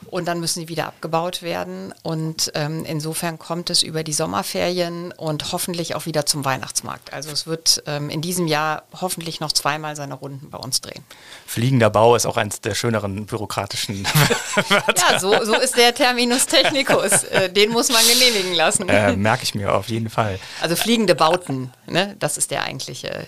und 0.06 0.28
dann 0.28 0.40
müssen 0.40 0.62
sie 0.62 0.70
wieder 0.70 0.88
abgebaut 0.88 1.42
werden. 1.42 1.94
Und 2.04 2.52
ähm, 2.56 2.86
insofern 2.86 3.40
kommt 3.40 3.70
es 3.70 3.84
über 3.84 4.04
die 4.04 4.14
Sommerferien 4.14 5.12
und 5.12 5.52
hoffentlich 5.52 5.96
auch 5.96 6.06
wieder 6.06 6.26
zum 6.26 6.46
Weihnachtsmarkt. 6.46 7.14
Also 7.14 7.32
es 7.32 7.48
wird 7.48 7.84
ähm, 7.88 8.10
in 8.10 8.22
diesem 8.22 8.48
Jahr 8.48 8.84
hoffentlich 9.00 9.40
noch 9.40 9.52
zweimal 9.52 9.96
seine 9.96 10.14
Runden 10.14 10.50
bei 10.50 10.58
uns 10.58 10.82
drehen. 10.82 11.04
Fliegender 11.46 11.90
Bau 11.90 12.16
ist 12.16 12.26
auch 12.26 12.38
eines 12.38 12.62
der 12.62 12.76
schöneren 12.76 13.26
bürokratischen 13.26 14.06
Wörter. 14.70 15.14
Ja, 15.14 15.20
so, 15.20 15.44
so 15.44 15.56
ist 15.56 15.78
der 15.78 15.94
Terminus 15.94 16.48
technicus. 16.48 17.24
Äh, 17.28 17.52
den 17.52 17.72
muss 17.72 17.90
man 17.90 18.02
genehmigen 18.08 18.54
lassen. 18.54 18.88
Äh, 18.88 19.16
Merke 19.16 19.44
ich 19.44 19.54
mir 19.54 19.74
auf 19.74 19.90
jeden 19.90 20.10
Fall. 20.10 20.40
Also 20.62 20.76
fliegende 20.76 21.14
Bauten, 21.14 21.74
ne? 21.86 22.16
das 22.20 22.38
ist 22.38 22.52
der 22.52 22.64
eigentliche 22.64 23.10
äh, 23.10 23.26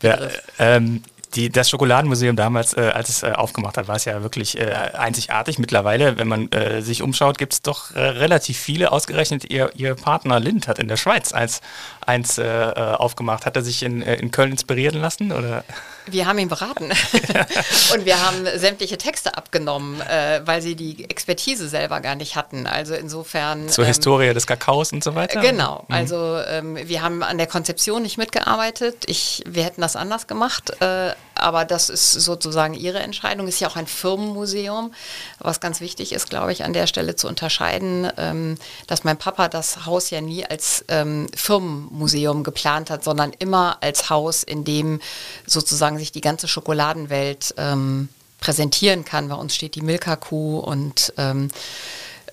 Begriff. 0.00 0.42
Ja, 0.58 0.76
ähm, 0.76 1.02
die, 1.34 1.50
das 1.50 1.68
Schokoladenmuseum 1.70 2.36
damals, 2.36 2.76
äh, 2.76 2.92
als 2.94 3.08
es 3.08 3.22
äh, 3.22 3.32
aufgemacht 3.32 3.76
hat, 3.76 3.88
war 3.88 3.96
es 3.96 4.04
ja 4.04 4.22
wirklich 4.22 4.58
äh, 4.58 4.72
einzigartig. 4.94 5.58
Mittlerweile, 5.58 6.18
wenn 6.18 6.28
man 6.28 6.50
äh, 6.52 6.80
sich 6.80 7.02
umschaut, 7.02 7.38
gibt 7.38 7.52
es 7.52 7.62
doch 7.62 7.94
äh, 7.94 8.00
relativ 8.00 8.58
viele. 8.58 8.92
Ausgerechnet 8.92 9.50
ihr, 9.50 9.70
ihr 9.74 9.94
Partner 9.94 10.40
Lind 10.40 10.68
hat 10.68 10.78
in 10.78 10.88
der 10.88 10.96
Schweiz 10.96 11.32
eins, 11.32 11.60
eins 12.08 12.38
äh, 12.38 12.72
aufgemacht. 12.74 13.46
Hat 13.46 13.56
er 13.56 13.62
sich 13.62 13.82
in, 13.82 14.02
in 14.02 14.30
Köln 14.30 14.52
inspirieren 14.52 15.00
lassen? 15.00 15.32
Oder? 15.32 15.64
Wir 16.06 16.26
haben 16.26 16.38
ihn 16.38 16.48
beraten 16.48 16.84
und 17.92 18.04
wir 18.06 18.24
haben 18.24 18.46
sämtliche 18.56 18.96
Texte 18.96 19.36
abgenommen, 19.36 20.00
weil 20.44 20.62
sie 20.62 20.74
die 20.74 21.04
Expertise 21.10 21.68
selber 21.68 22.00
gar 22.00 22.14
nicht 22.14 22.34
hatten. 22.34 22.66
Also 22.66 22.94
insofern. 22.94 23.68
Zur 23.68 23.84
ähm, 23.84 23.88
Historie 23.88 24.32
des 24.32 24.46
Kakaos 24.46 24.92
und 24.92 25.04
so 25.04 25.14
weiter? 25.14 25.40
Genau. 25.40 25.84
Mhm. 25.88 25.94
Also 25.94 26.38
ähm, 26.48 26.78
wir 26.82 27.02
haben 27.02 27.22
an 27.22 27.36
der 27.36 27.46
Konzeption 27.46 28.02
nicht 28.02 28.16
mitgearbeitet. 28.16 29.04
Ich, 29.06 29.44
wir 29.46 29.64
hätten 29.64 29.82
das 29.82 29.96
anders 29.96 30.26
gemacht 30.26 30.72
aber 31.38 31.64
das 31.64 31.88
ist 31.88 32.12
sozusagen 32.12 32.74
ihre 32.74 33.00
Entscheidung. 33.00 33.48
Ist 33.48 33.60
ja 33.60 33.68
auch 33.68 33.76
ein 33.76 33.86
Firmenmuseum, 33.86 34.92
was 35.38 35.60
ganz 35.60 35.80
wichtig 35.80 36.12
ist, 36.12 36.30
glaube 36.30 36.52
ich, 36.52 36.64
an 36.64 36.72
der 36.72 36.86
Stelle 36.86 37.16
zu 37.16 37.28
unterscheiden, 37.28 38.10
ähm, 38.16 38.56
dass 38.86 39.04
mein 39.04 39.16
Papa 39.16 39.48
das 39.48 39.86
Haus 39.86 40.10
ja 40.10 40.20
nie 40.20 40.44
als 40.44 40.84
ähm, 40.88 41.26
Firmenmuseum 41.34 42.44
geplant 42.44 42.90
hat, 42.90 43.04
sondern 43.04 43.32
immer 43.38 43.78
als 43.80 44.10
Haus, 44.10 44.42
in 44.42 44.64
dem 44.64 45.00
sozusagen 45.46 45.98
sich 45.98 46.12
die 46.12 46.20
ganze 46.20 46.48
Schokoladenwelt 46.48 47.54
ähm, 47.56 48.08
präsentieren 48.40 49.04
kann. 49.04 49.28
Bei 49.28 49.34
uns 49.34 49.54
steht 49.54 49.74
die 49.74 49.82
Milka-Kuh 49.82 50.58
und 50.58 51.12
ähm, 51.16 51.50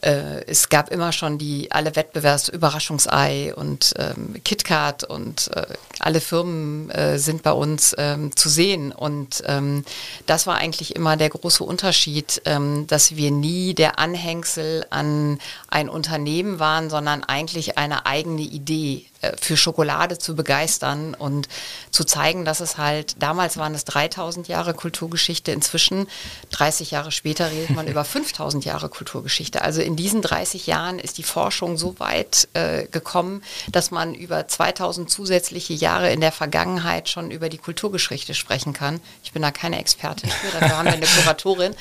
äh, 0.05 0.45
es 0.45 0.69
gab 0.69 0.91
immer 0.91 1.11
schon 1.11 1.37
die 1.37 1.71
alle 1.71 1.95
Wettbewerbs 1.95 2.49
Überraschungsei 2.49 3.53
und 3.55 3.93
ähm, 3.97 4.35
KitKat 4.43 5.03
und 5.03 5.49
äh, 5.55 5.65
alle 5.99 6.21
Firmen 6.21 6.89
äh, 6.91 7.17
sind 7.17 7.41
bei 7.41 7.51
uns 7.51 7.95
ähm, 7.97 8.35
zu 8.35 8.47
sehen. 8.47 8.91
Und 8.91 9.43
ähm, 9.47 9.83
das 10.27 10.45
war 10.45 10.57
eigentlich 10.57 10.95
immer 10.95 11.17
der 11.17 11.29
große 11.29 11.63
Unterschied, 11.63 12.41
ähm, 12.45 12.85
dass 12.87 13.15
wir 13.15 13.31
nie 13.31 13.73
der 13.73 13.97
Anhängsel 13.97 14.85
an 14.91 15.39
ein 15.69 15.89
Unternehmen 15.89 16.59
waren, 16.59 16.89
sondern 16.89 17.23
eigentlich 17.23 17.77
eine 17.77 18.05
eigene 18.05 18.41
Idee 18.41 19.05
für 19.39 19.57
Schokolade 19.57 20.17
zu 20.17 20.35
begeistern 20.35 21.13
und 21.13 21.47
zu 21.91 22.03
zeigen, 22.03 22.45
dass 22.45 22.59
es 22.59 22.77
halt, 22.77 23.15
damals 23.21 23.57
waren 23.57 23.73
es 23.73 23.85
3000 23.85 24.47
Jahre 24.47 24.73
Kulturgeschichte, 24.73 25.51
inzwischen 25.51 26.07
30 26.51 26.91
Jahre 26.91 27.11
später 27.11 27.51
redet 27.51 27.71
man 27.71 27.87
über 27.95 28.03
5000 28.03 28.65
Jahre 28.65 28.89
Kulturgeschichte. 28.89 29.61
Also 29.61 29.81
in 29.81 29.95
diesen 29.95 30.21
30 30.21 30.67
Jahren 30.67 30.99
ist 30.99 31.17
die 31.17 31.23
Forschung 31.23 31.77
so 31.77 31.99
weit 31.99 32.47
äh, 32.53 32.85
gekommen, 32.87 33.43
dass 33.71 33.91
man 33.91 34.13
über 34.13 34.47
2000 34.47 35.09
zusätzliche 35.09 35.73
Jahre 35.73 36.11
in 36.11 36.21
der 36.21 36.31
Vergangenheit 36.31 37.09
schon 37.09 37.31
über 37.31 37.49
die 37.49 37.57
Kulturgeschichte 37.57 38.33
sprechen 38.33 38.73
kann. 38.73 38.99
Ich 39.23 39.31
bin 39.31 39.41
da 39.41 39.51
keine 39.51 39.79
Expertin 39.79 40.29
für, 40.29 40.51
dafür 40.51 40.77
haben 40.77 40.85
wir 40.85 40.93
eine 40.93 41.05
Kuratorin. 41.23 41.75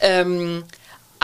Ähm, 0.00 0.64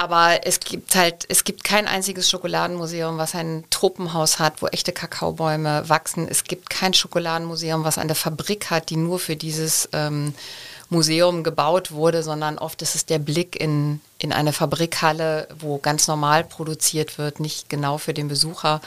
aber 0.00 0.46
es 0.46 0.60
gibt 0.60 0.94
halt, 0.94 1.26
es 1.28 1.44
gibt 1.44 1.62
kein 1.62 1.86
einziges 1.86 2.30
Schokoladenmuseum, 2.30 3.18
was 3.18 3.34
ein 3.34 3.64
Tropenhaus 3.68 4.38
hat, 4.38 4.62
wo 4.62 4.66
echte 4.68 4.92
Kakaobäume 4.92 5.90
wachsen. 5.90 6.26
Es 6.26 6.44
gibt 6.44 6.70
kein 6.70 6.94
Schokoladenmuseum, 6.94 7.84
was 7.84 7.98
eine 7.98 8.14
Fabrik 8.14 8.70
hat, 8.70 8.88
die 8.88 8.96
nur 8.96 9.18
für 9.18 9.36
dieses 9.36 9.90
ähm, 9.92 10.32
Museum 10.88 11.44
gebaut 11.44 11.92
wurde, 11.92 12.22
sondern 12.22 12.56
oft 12.56 12.80
ist 12.80 12.94
es 12.94 13.04
der 13.04 13.18
Blick 13.18 13.60
in, 13.60 14.00
in 14.18 14.32
eine 14.32 14.54
Fabrikhalle, 14.54 15.48
wo 15.58 15.76
ganz 15.76 16.08
normal 16.08 16.44
produziert 16.44 17.18
wird, 17.18 17.38
nicht 17.38 17.68
genau 17.68 17.98
für 17.98 18.14
den 18.14 18.28
Besucher. 18.28 18.80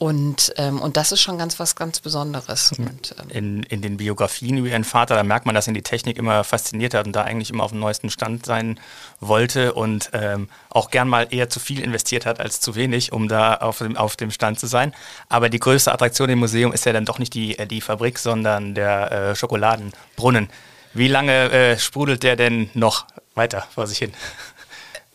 Und, 0.00 0.54
ähm, 0.56 0.80
und 0.80 0.96
das 0.96 1.12
ist 1.12 1.20
schon 1.20 1.36
ganz 1.36 1.60
was 1.60 1.76
ganz 1.76 2.00
Besonderes. 2.00 2.72
Mhm. 2.78 2.86
Und, 2.86 3.14
ähm 3.18 3.28
in, 3.28 3.62
in 3.64 3.82
den 3.82 3.98
Biografien 3.98 4.56
über 4.56 4.68
ihren 4.68 4.84
Vater, 4.84 5.14
da 5.14 5.22
merkt 5.22 5.44
man, 5.44 5.54
dass 5.54 5.68
ihn 5.68 5.74
die 5.74 5.82
Technik 5.82 6.16
immer 6.16 6.42
fasziniert 6.42 6.94
hat 6.94 7.04
und 7.04 7.12
da 7.12 7.24
eigentlich 7.24 7.50
immer 7.50 7.64
auf 7.64 7.72
dem 7.72 7.80
neuesten 7.80 8.08
Stand 8.08 8.46
sein 8.46 8.80
wollte 9.20 9.74
und 9.74 10.08
ähm, 10.14 10.48
auch 10.70 10.90
gern 10.90 11.06
mal 11.06 11.28
eher 11.28 11.50
zu 11.50 11.60
viel 11.60 11.80
investiert 11.80 12.24
hat 12.24 12.40
als 12.40 12.60
zu 12.60 12.76
wenig, 12.76 13.12
um 13.12 13.28
da 13.28 13.56
auf 13.56 13.76
dem, 13.76 13.98
auf 13.98 14.16
dem 14.16 14.30
Stand 14.30 14.58
zu 14.58 14.68
sein. 14.68 14.94
Aber 15.28 15.50
die 15.50 15.60
größte 15.60 15.92
Attraktion 15.92 16.30
im 16.30 16.38
Museum 16.38 16.72
ist 16.72 16.86
ja 16.86 16.94
dann 16.94 17.04
doch 17.04 17.18
nicht 17.18 17.34
die, 17.34 17.58
äh, 17.58 17.66
die 17.66 17.82
Fabrik, 17.82 18.18
sondern 18.18 18.74
der 18.74 19.12
äh, 19.12 19.36
Schokoladenbrunnen. 19.36 20.48
Wie 20.94 21.08
lange 21.08 21.50
äh, 21.50 21.78
sprudelt 21.78 22.22
der 22.22 22.36
denn 22.36 22.70
noch 22.72 23.06
weiter 23.34 23.66
vor 23.74 23.86
sich 23.86 23.98
hin? 23.98 24.14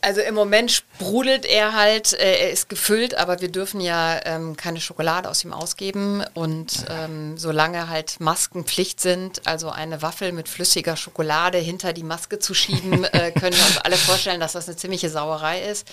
Also 0.06 0.22
im 0.22 0.36
Moment 0.36 0.72
sprudelt 0.72 1.46
er 1.48 1.74
halt, 1.74 2.14
äh, 2.14 2.38
er 2.38 2.52
ist 2.52 2.70
gefüllt, 2.70 3.18
aber 3.18 3.42
wir 3.42 3.50
dürfen 3.50 3.82
ja 3.82 4.20
ähm, 4.26 4.56
keine 4.56 4.80
Schokolade 4.80 5.28
aus 5.28 5.44
ihm 5.44 5.52
ausgeben. 5.52 6.24
Und 6.36 6.86
ähm, 6.92 7.40
solange 7.40 7.90
halt 7.90 8.20
Masken 8.20 8.66
Pflicht 8.66 9.02
sind, 9.02 9.48
also 9.48 9.72
eine 9.72 10.04
Waffel 10.04 10.32
mit 10.32 10.48
flüssiger 10.48 10.96
Schokolade 10.96 11.58
hinter 11.58 11.92
die 11.92 12.04
Maske 12.04 12.38
zu 12.38 12.54
schieben, 12.54 13.04
äh, 13.14 13.32
können 13.32 13.56
wir 13.56 13.66
uns 13.66 13.80
alle 13.80 13.96
vorstellen, 13.96 14.40
dass 14.40 14.52
das 14.52 14.68
eine 14.68 14.78
ziemliche 14.78 15.10
Sauerei 15.10 15.64
ist. 15.64 15.88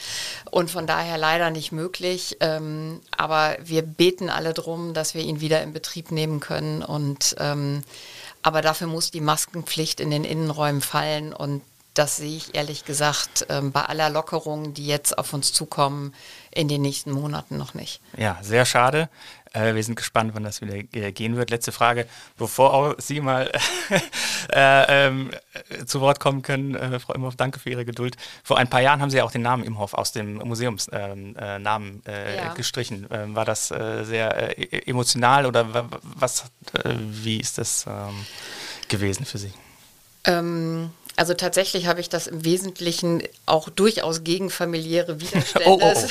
Und 0.51 0.71
von 0.71 0.87
daher 0.87 1.17
leider 1.17 1.49
nicht 1.49 1.73
möglich. 1.73 2.37
Ähm, 2.41 3.01
aber 3.17 3.57
wir 3.65 3.81
beten 3.81 4.29
alle 4.29 4.53
drum, 4.53 4.93
dass 4.93 5.15
wir 5.15 5.23
ihn 5.23 5.41
wieder 5.41 5.63
in 5.63 5.73
Betrieb 5.73 6.11
nehmen 6.11 6.39
können. 6.39 6.83
Und 6.83 7.35
ähm, 7.41 7.83
aber 8.43 8.61
dafür 8.61 8.89
muss 8.89 9.11
die 9.13 9.21
Maskenpflicht 9.21 10.01
in 10.01 10.11
den 10.11 10.25
Innenräumen 10.25 10.83
fallen 10.83 11.33
und 11.33 11.63
das 11.95 12.17
sehe 12.17 12.37
ich 12.37 12.55
ehrlich 12.55 12.85
gesagt 12.85 13.47
ähm, 13.49 13.73
bei 13.73 13.83
aller 13.83 14.11
Lockerung, 14.11 14.75
die 14.75 14.87
jetzt 14.87 15.19
auf 15.19 15.33
uns 15.33 15.53
zukommen, 15.53 16.15
in 16.51 16.69
den 16.69 16.83
nächsten 16.83 17.11
Monaten 17.11 17.57
noch 17.57 17.75
nicht. 17.75 18.01
Ja, 18.17 18.39
sehr 18.43 18.65
schade. 18.65 19.09
Äh, 19.53 19.75
wir 19.75 19.85
sind 19.85 19.97
gespannt, 19.97 20.33
wann 20.35 20.45
das 20.45 20.61
wieder 20.61 20.75
äh, 20.75 21.13
gehen 21.13 21.37
wird. 21.37 21.51
Letzte 21.51 21.73
Frage, 21.73 22.07
bevor 22.37 22.73
auch 22.73 22.95
Sie 22.99 23.21
mal 23.21 23.51
äh, 24.53 25.07
ähm, 25.07 25.31
zu 25.87 26.01
Wort 26.01 26.21
kommen 26.21 26.43
können, 26.43 26.75
äh, 26.75 26.99
Frau 26.99 27.13
Imhoff, 27.15 27.37
danke 27.37 27.59
für 27.59 27.71
Ihre 27.71 27.85
Geduld. 27.85 28.17
Vor 28.43 28.59
ein 28.59 28.69
paar 28.69 28.81
Jahren 28.81 29.01
haben 29.01 29.11
Sie 29.11 29.19
ja 29.19 29.25
auch 29.25 29.31
den 29.31 29.43
Namen 29.43 29.65
Imhoff 29.65 29.95
aus 29.95 30.13
dem 30.13 30.37
Museumsnamen 30.37 31.37
ähm, 31.39 32.03
äh, 32.07 32.37
ja. 32.37 32.55
gestrichen. 32.55 33.07
Ähm, 33.11 33.35
war 33.35 33.45
das 33.45 33.71
äh, 33.71 34.05
sehr 34.05 34.59
e-, 34.59 34.89
emotional 34.89 35.47
oder 35.47 35.89
was, 36.03 36.45
wie 36.85 37.39
ist 37.39 37.59
das 37.59 37.87
gewesen 38.89 39.27
für 39.27 39.39
Sie? 39.39 39.53
Ähm 40.25 40.91
also 41.17 41.35
tatsächlich 41.35 41.87
habe 41.87 42.01
ich 42.01 42.09
das 42.09 42.27
im 42.27 42.43
Wesentlichen 42.45 43.23
auch 43.45 43.69
durchaus 43.69 44.25
gegen 44.25 44.49
familiäre 44.49 45.21
Widerstände. 45.21 45.69
oh, 45.69 45.79
oh. 45.81 45.93
oh. 45.95 46.09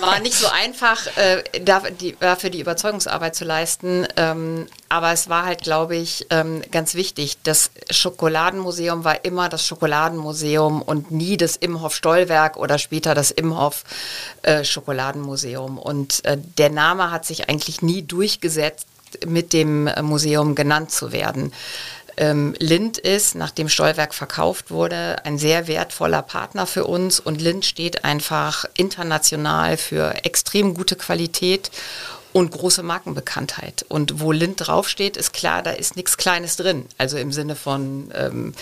War 0.00 0.20
nicht 0.20 0.36
so 0.36 0.46
einfach, 0.46 1.08
äh, 1.16 1.42
dafür 1.60 2.50
die 2.50 2.60
Überzeugungsarbeit 2.60 3.34
zu 3.34 3.44
leisten. 3.44 4.06
Ähm, 4.16 4.68
aber 4.88 5.12
es 5.12 5.28
war 5.28 5.44
halt, 5.44 5.62
glaube 5.62 5.96
ich, 5.96 6.28
ähm, 6.30 6.62
ganz 6.70 6.94
wichtig. 6.94 7.38
Das 7.42 7.72
Schokoladenmuseum 7.90 9.02
war 9.02 9.24
immer 9.24 9.48
das 9.48 9.66
Schokoladenmuseum 9.66 10.82
und 10.82 11.10
nie 11.10 11.36
das 11.36 11.56
Imhoff-Stollwerk 11.56 12.56
oder 12.56 12.78
später 12.78 13.16
das 13.16 13.32
Imhoff-Schokoladenmuseum. 13.32 15.78
Äh, 15.78 15.80
und 15.80 16.24
äh, 16.24 16.38
der 16.58 16.70
Name 16.70 17.10
hat 17.10 17.26
sich 17.26 17.48
eigentlich 17.48 17.82
nie 17.82 18.02
durchgesetzt, 18.02 18.86
mit 19.26 19.54
dem 19.54 19.88
Museum 20.02 20.54
genannt 20.54 20.90
zu 20.90 21.12
werden. 21.12 21.50
Ähm, 22.20 22.54
Lind 22.58 22.98
ist, 22.98 23.36
nachdem 23.36 23.68
Stollwerk 23.68 24.12
verkauft 24.12 24.72
wurde, 24.72 25.24
ein 25.24 25.38
sehr 25.38 25.68
wertvoller 25.68 26.22
Partner 26.22 26.66
für 26.66 26.84
uns 26.84 27.20
und 27.20 27.40
Lind 27.40 27.64
steht 27.64 28.04
einfach 28.04 28.64
international 28.76 29.76
für 29.76 30.24
extrem 30.24 30.74
gute 30.74 30.96
Qualität 30.96 31.70
und 32.32 32.50
große 32.50 32.82
Markenbekanntheit. 32.82 33.86
Und 33.88 34.20
wo 34.20 34.32
Lind 34.32 34.66
draufsteht, 34.66 35.16
ist 35.16 35.32
klar, 35.32 35.62
da 35.62 35.70
ist 35.70 35.94
nichts 35.94 36.16
Kleines 36.16 36.56
drin. 36.56 36.86
Also 36.98 37.18
im 37.18 37.32
Sinne 37.32 37.54
von, 37.54 38.10
ähm, 38.14 38.52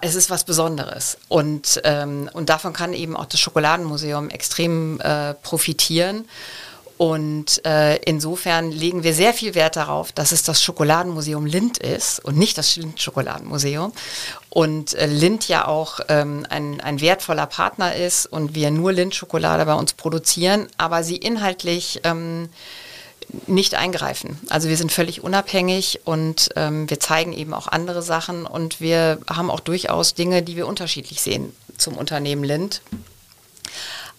es 0.00 0.14
ist 0.14 0.30
was 0.30 0.44
Besonderes. 0.44 1.18
Und, 1.28 1.80
ähm, 1.84 2.30
und 2.32 2.48
davon 2.48 2.72
kann 2.72 2.94
eben 2.94 3.14
auch 3.14 3.26
das 3.26 3.40
Schokoladenmuseum 3.40 4.30
extrem 4.30 5.00
äh, 5.00 5.34
profitieren. 5.34 6.26
Und 6.98 7.64
äh, 7.66 7.96
insofern 7.96 8.72
legen 8.72 9.02
wir 9.02 9.12
sehr 9.12 9.34
viel 9.34 9.54
Wert 9.54 9.76
darauf, 9.76 10.12
dass 10.12 10.32
es 10.32 10.42
das 10.42 10.62
Schokoladenmuseum 10.62 11.44
Lind 11.44 11.78
ist 11.78 12.24
und 12.24 12.38
nicht 12.38 12.56
das 12.56 12.76
Lind-Schokoladenmuseum. 12.76 13.92
Und 14.48 14.94
äh, 14.94 15.06
Lind 15.06 15.46
ja 15.48 15.68
auch 15.68 16.00
ähm, 16.08 16.46
ein, 16.48 16.80
ein 16.80 17.00
wertvoller 17.02 17.46
Partner 17.46 17.94
ist 17.94 18.24
und 18.24 18.54
wir 18.54 18.70
nur 18.70 18.92
Lind-Schokolade 18.92 19.66
bei 19.66 19.74
uns 19.74 19.92
produzieren, 19.92 20.68
aber 20.78 21.04
sie 21.04 21.16
inhaltlich 21.16 22.00
ähm, 22.04 22.48
nicht 23.46 23.74
eingreifen. 23.74 24.38
Also 24.48 24.68
wir 24.68 24.76
sind 24.78 24.90
völlig 24.90 25.22
unabhängig 25.22 26.00
und 26.04 26.50
ähm, 26.56 26.88
wir 26.88 27.00
zeigen 27.00 27.32
eben 27.32 27.52
auch 27.52 27.68
andere 27.68 28.00
Sachen 28.00 28.46
und 28.46 28.80
wir 28.80 29.18
haben 29.28 29.50
auch 29.50 29.60
durchaus 29.60 30.14
Dinge, 30.14 30.42
die 30.42 30.56
wir 30.56 30.66
unterschiedlich 30.66 31.20
sehen 31.20 31.54
zum 31.76 31.98
Unternehmen 31.98 32.44
Lind. 32.44 32.80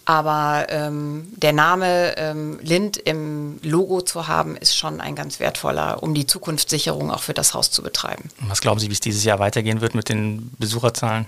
Aber 0.08 0.68
ähm, 0.70 1.28
der 1.36 1.52
Name 1.52 2.16
ähm, 2.16 2.58
Lind 2.62 2.96
im 2.96 3.60
Logo 3.62 4.00
zu 4.00 4.26
haben, 4.26 4.56
ist 4.56 4.74
schon 4.74 5.02
ein 5.02 5.14
ganz 5.14 5.38
wertvoller, 5.38 6.02
um 6.02 6.14
die 6.14 6.24
Zukunftssicherung 6.24 7.10
auch 7.10 7.20
für 7.20 7.34
das 7.34 7.52
Haus 7.52 7.70
zu 7.70 7.82
betreiben. 7.82 8.30
Was 8.40 8.62
glauben 8.62 8.80
Sie, 8.80 8.88
wie 8.88 8.94
es 8.94 9.00
dieses 9.00 9.22
Jahr 9.24 9.38
weitergehen 9.38 9.82
wird 9.82 9.94
mit 9.94 10.08
den 10.08 10.50
Besucherzahlen? 10.58 11.26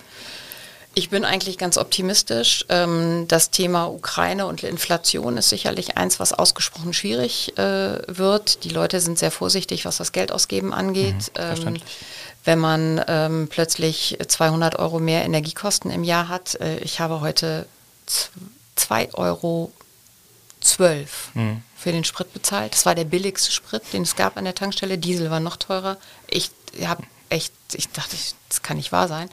Ich 0.94 1.10
bin 1.10 1.26
eigentlich 1.26 1.58
ganz 1.58 1.76
optimistisch. 1.76 2.64
Ähm, 2.70 3.26
das 3.28 3.50
Thema 3.50 3.84
Ukraine 3.84 4.46
und 4.46 4.62
Inflation 4.62 5.36
ist 5.36 5.50
sicherlich 5.50 5.98
eins, 5.98 6.18
was 6.18 6.32
ausgesprochen 6.32 6.94
schwierig 6.94 7.58
äh, 7.58 7.98
wird. 8.06 8.64
Die 8.64 8.70
Leute 8.70 9.00
sind 9.00 9.18
sehr 9.18 9.30
vorsichtig, 9.30 9.84
was 9.84 9.98
das 9.98 10.12
Geldausgeben 10.12 10.72
angeht. 10.72 11.32
Mhm, 11.36 11.66
ähm, 11.66 11.76
wenn 12.46 12.58
man 12.58 13.04
ähm, 13.08 13.48
plötzlich 13.50 14.16
200 14.26 14.78
Euro 14.78 15.00
mehr 15.00 15.22
Energiekosten 15.26 15.90
im 15.90 16.02
Jahr 16.02 16.28
hat. 16.28 16.54
Äh, 16.54 16.78
ich 16.78 16.98
habe 16.98 17.20
heute 17.20 17.66
2,12 18.80 19.14
Euro 19.14 19.72
mhm. 21.34 21.62
für 21.76 21.92
den 21.92 22.04
Sprit 22.04 22.32
bezahlt. 22.32 22.72
Das 22.72 22.86
war 22.86 22.94
der 22.94 23.04
billigste 23.04 23.52
Sprit, 23.52 23.82
den 23.92 24.02
es 24.02 24.16
gab 24.16 24.36
an 24.36 24.44
der 24.44 24.54
Tankstelle. 24.54 24.98
Diesel 24.98 25.30
war 25.30 25.40
noch 25.40 25.56
teurer. 25.56 25.96
Ich 26.28 26.50
habe 26.84 27.02
echt, 27.30 27.52
ich 27.74 27.88
dachte, 27.90 28.16
das 28.48 28.62
kann 28.62 28.76
nicht 28.76 28.92
wahr 28.92 29.08
sein. 29.08 29.30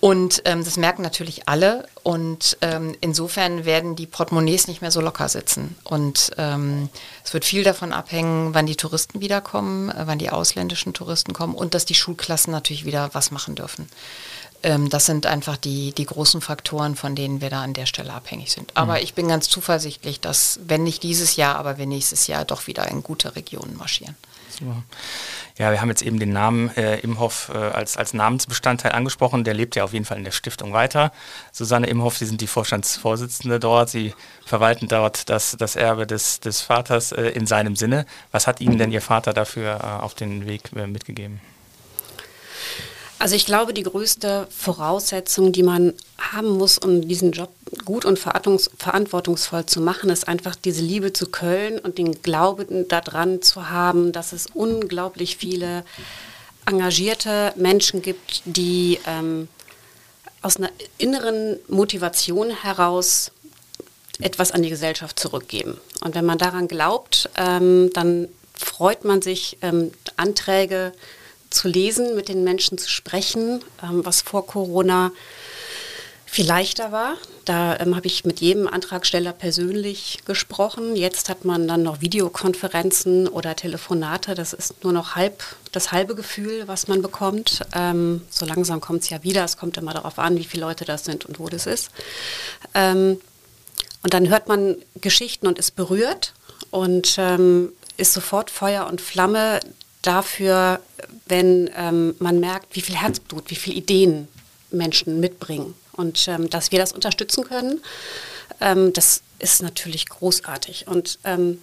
Und 0.00 0.42
ähm, 0.44 0.64
das 0.64 0.76
merken 0.76 1.02
natürlich 1.02 1.48
alle. 1.48 1.88
Und 2.02 2.56
ähm, 2.60 2.94
insofern 3.00 3.64
werden 3.64 3.96
die 3.96 4.06
Portemonnaies 4.06 4.68
nicht 4.68 4.80
mehr 4.80 4.90
so 4.90 5.00
locker 5.00 5.28
sitzen. 5.28 5.76
Und 5.84 6.30
ähm, 6.38 6.88
es 7.24 7.34
wird 7.34 7.44
viel 7.44 7.64
davon 7.64 7.92
abhängen, 7.92 8.54
wann 8.54 8.66
die 8.66 8.76
Touristen 8.76 9.20
wiederkommen, 9.20 9.90
äh, 9.90 10.06
wann 10.06 10.18
die 10.18 10.30
ausländischen 10.30 10.94
Touristen 10.94 11.32
kommen 11.32 11.54
und 11.54 11.74
dass 11.74 11.84
die 11.84 11.94
Schulklassen 11.94 12.52
natürlich 12.52 12.84
wieder 12.84 13.10
was 13.12 13.30
machen 13.30 13.56
dürfen. 13.56 13.88
Ähm, 14.66 14.90
das 14.90 15.06
sind 15.06 15.26
einfach 15.26 15.56
die, 15.56 15.92
die 15.92 16.06
großen 16.06 16.40
Faktoren, 16.40 16.96
von 16.96 17.14
denen 17.14 17.40
wir 17.40 17.50
da 17.50 17.62
an 17.62 17.72
der 17.72 17.86
Stelle 17.86 18.12
abhängig 18.12 18.50
sind. 18.50 18.72
Aber 18.74 18.94
mhm. 18.94 19.04
ich 19.04 19.14
bin 19.14 19.28
ganz 19.28 19.48
zuversichtlich, 19.48 20.18
dass, 20.18 20.58
wenn 20.66 20.82
nicht 20.82 21.04
dieses 21.04 21.36
Jahr, 21.36 21.54
aber 21.54 21.78
wenn 21.78 21.88
nächstes 21.88 22.26
Jahr 22.26 22.44
doch 22.44 22.66
wieder 22.66 22.88
in 22.88 23.04
gute 23.04 23.36
Regionen 23.36 23.76
marschieren. 23.76 24.16
Super. 24.50 24.82
Ja, 25.56 25.70
wir 25.70 25.80
haben 25.80 25.88
jetzt 25.88 26.02
eben 26.02 26.18
den 26.18 26.32
Namen 26.32 26.70
äh, 26.76 26.98
Imhoff 26.98 27.52
äh, 27.54 27.58
als, 27.58 27.96
als 27.96 28.12
Namensbestandteil 28.12 28.90
angesprochen. 28.90 29.44
Der 29.44 29.54
lebt 29.54 29.76
ja 29.76 29.84
auf 29.84 29.92
jeden 29.92 30.04
Fall 30.04 30.18
in 30.18 30.24
der 30.24 30.32
Stiftung 30.32 30.72
weiter. 30.72 31.12
Susanne 31.52 31.86
Imhoff, 31.86 32.18
Sie 32.18 32.26
sind 32.26 32.40
die 32.40 32.48
Vorstandsvorsitzende 32.48 33.60
dort. 33.60 33.88
Sie 33.88 34.14
verwalten 34.44 34.88
dort 34.88 35.28
das, 35.30 35.56
das 35.56 35.76
Erbe 35.76 36.08
des, 36.08 36.40
des 36.40 36.60
Vaters 36.60 37.12
äh, 37.12 37.28
in 37.28 37.46
seinem 37.46 37.76
Sinne. 37.76 38.04
Was 38.32 38.48
hat 38.48 38.60
Ihnen 38.60 38.78
denn 38.78 38.90
Ihr 38.90 39.02
Vater 39.02 39.32
dafür 39.32 39.78
äh, 39.80 40.02
auf 40.02 40.14
den 40.14 40.46
Weg 40.46 40.72
äh, 40.74 40.88
mitgegeben? 40.88 41.40
Also 43.18 43.34
ich 43.34 43.46
glaube, 43.46 43.72
die 43.72 43.82
größte 43.82 44.46
Voraussetzung, 44.50 45.52
die 45.52 45.62
man 45.62 45.94
haben 46.18 46.50
muss, 46.50 46.76
um 46.76 47.06
diesen 47.08 47.32
Job 47.32 47.50
gut 47.84 48.04
und 48.04 48.18
verantwortungsvoll 48.18 49.64
zu 49.64 49.80
machen, 49.80 50.10
ist 50.10 50.28
einfach 50.28 50.54
diese 50.54 50.82
Liebe 50.82 51.12
zu 51.12 51.26
Köln 51.26 51.78
und 51.78 51.98
den 51.98 52.20
Glauben 52.22 52.88
daran 52.88 53.40
zu 53.40 53.70
haben, 53.70 54.12
dass 54.12 54.32
es 54.32 54.46
unglaublich 54.52 55.38
viele 55.38 55.84
engagierte 56.66 57.54
Menschen 57.56 58.02
gibt, 58.02 58.42
die 58.44 58.98
ähm, 59.06 59.48
aus 60.42 60.58
einer 60.58 60.70
inneren 60.98 61.58
Motivation 61.68 62.50
heraus 62.50 63.30
etwas 64.20 64.52
an 64.52 64.62
die 64.62 64.70
Gesellschaft 64.70 65.18
zurückgeben. 65.18 65.80
Und 66.02 66.14
wenn 66.14 66.24
man 66.24 66.38
daran 66.38 66.68
glaubt, 66.68 67.30
ähm, 67.36 67.90
dann 67.94 68.28
freut 68.54 69.04
man 69.04 69.22
sich, 69.22 69.58
ähm, 69.62 69.92
Anträge 70.16 70.92
zu 71.56 71.68
lesen, 71.68 72.14
mit 72.14 72.28
den 72.28 72.44
Menschen 72.44 72.78
zu 72.78 72.88
sprechen, 72.88 73.62
ähm, 73.82 74.04
was 74.04 74.22
vor 74.22 74.46
Corona 74.46 75.10
viel 76.26 76.46
leichter 76.46 76.92
war. 76.92 77.14
Da 77.46 77.78
ähm, 77.78 77.96
habe 77.96 78.06
ich 78.08 78.24
mit 78.24 78.40
jedem 78.40 78.68
Antragsteller 78.68 79.32
persönlich 79.32 80.18
gesprochen. 80.26 80.96
Jetzt 80.96 81.30
hat 81.30 81.44
man 81.44 81.66
dann 81.66 81.82
noch 81.82 82.00
Videokonferenzen 82.00 83.26
oder 83.28 83.56
Telefonate. 83.56 84.34
Das 84.34 84.52
ist 84.52 84.84
nur 84.84 84.92
noch 84.92 85.14
halb 85.14 85.42
das 85.72 85.92
halbe 85.92 86.14
Gefühl, 86.14 86.64
was 86.66 86.88
man 86.88 87.00
bekommt. 87.00 87.60
Ähm, 87.72 88.22
so 88.28 88.44
langsam 88.44 88.80
kommt 88.80 89.02
es 89.02 89.10
ja 89.10 89.22
wieder. 89.22 89.44
Es 89.44 89.56
kommt 89.56 89.78
immer 89.78 89.94
darauf 89.94 90.18
an, 90.18 90.36
wie 90.36 90.44
viele 90.44 90.66
Leute 90.66 90.84
das 90.84 91.04
sind 91.04 91.24
und 91.24 91.38
wo 91.38 91.48
das 91.48 91.66
ist. 91.66 91.90
Ähm, 92.74 93.18
und 94.02 94.12
dann 94.12 94.28
hört 94.28 94.48
man 94.48 94.76
Geschichten 95.00 95.46
und 95.46 95.58
ist 95.58 95.74
berührt 95.74 96.34
und 96.70 97.16
ähm, 97.18 97.72
ist 97.96 98.12
sofort 98.12 98.50
Feuer 98.50 98.86
und 98.86 99.00
Flamme 99.00 99.60
dafür, 100.06 100.80
wenn 101.26 101.70
ähm, 101.76 102.14
man 102.18 102.40
merkt, 102.40 102.76
wie 102.76 102.80
viel 102.80 102.96
Herzblut, 102.96 103.50
wie 103.50 103.56
viele 103.56 103.76
Ideen 103.76 104.28
Menschen 104.70 105.20
mitbringen. 105.20 105.74
Und 105.92 106.28
ähm, 106.28 106.50
dass 106.50 106.72
wir 106.72 106.78
das 106.78 106.92
unterstützen 106.92 107.44
können, 107.44 107.80
ähm, 108.60 108.92
das 108.92 109.22
ist 109.38 109.62
natürlich 109.62 110.08
großartig. 110.08 110.86
Und 110.88 111.18
ähm, 111.24 111.60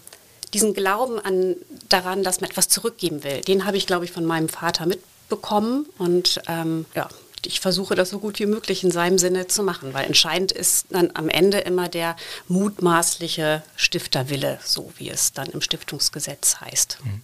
diesen 0.53 0.73
Glauben 0.73 1.19
an, 1.19 1.55
daran, 1.89 2.23
dass 2.23 2.41
man 2.41 2.49
etwas 2.49 2.69
zurückgeben 2.69 3.23
will, 3.23 3.41
den 3.41 3.65
habe 3.65 3.77
ich, 3.77 3.87
glaube 3.87 4.05
ich, 4.05 4.11
von 4.11 4.25
meinem 4.25 4.49
Vater 4.49 4.85
mitbekommen. 4.85 5.87
Und 5.97 6.41
ähm, 6.47 6.85
ja, 6.95 7.09
ich 7.47 7.59
versuche 7.59 7.95
das 7.95 8.09
so 8.09 8.19
gut 8.19 8.39
wie 8.39 8.45
möglich 8.45 8.83
in 8.83 8.91
seinem 8.91 9.17
Sinne 9.17 9.47
zu 9.47 9.63
machen, 9.63 9.93
weil 9.93 10.05
entscheidend 10.05 10.51
ist 10.51 10.87
dann 10.89 11.11
am 11.13 11.29
Ende 11.29 11.59
immer 11.59 11.89
der 11.89 12.15
mutmaßliche 12.47 13.63
Stifterwille, 13.75 14.59
so 14.63 14.91
wie 14.97 15.09
es 15.09 15.33
dann 15.33 15.47
im 15.47 15.61
Stiftungsgesetz 15.61 16.57
heißt. 16.61 16.97
Mhm. 17.03 17.21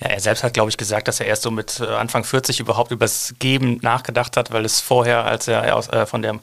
Ja, 0.00 0.08
er 0.08 0.20
selbst 0.20 0.42
hat, 0.42 0.54
glaube 0.54 0.70
ich, 0.70 0.76
gesagt, 0.76 1.08
dass 1.08 1.20
er 1.20 1.26
erst 1.26 1.42
so 1.42 1.50
mit 1.50 1.80
äh, 1.80 1.86
Anfang 1.86 2.24
40 2.24 2.60
überhaupt 2.60 2.90
über 2.90 3.04
das 3.04 3.34
Geben 3.38 3.78
nachgedacht 3.82 4.36
hat, 4.36 4.50
weil 4.52 4.64
es 4.64 4.80
vorher, 4.80 5.24
als 5.24 5.48
er 5.48 5.76
aus, 5.76 5.88
äh, 5.88 6.06
von 6.06 6.22
der 6.22 6.40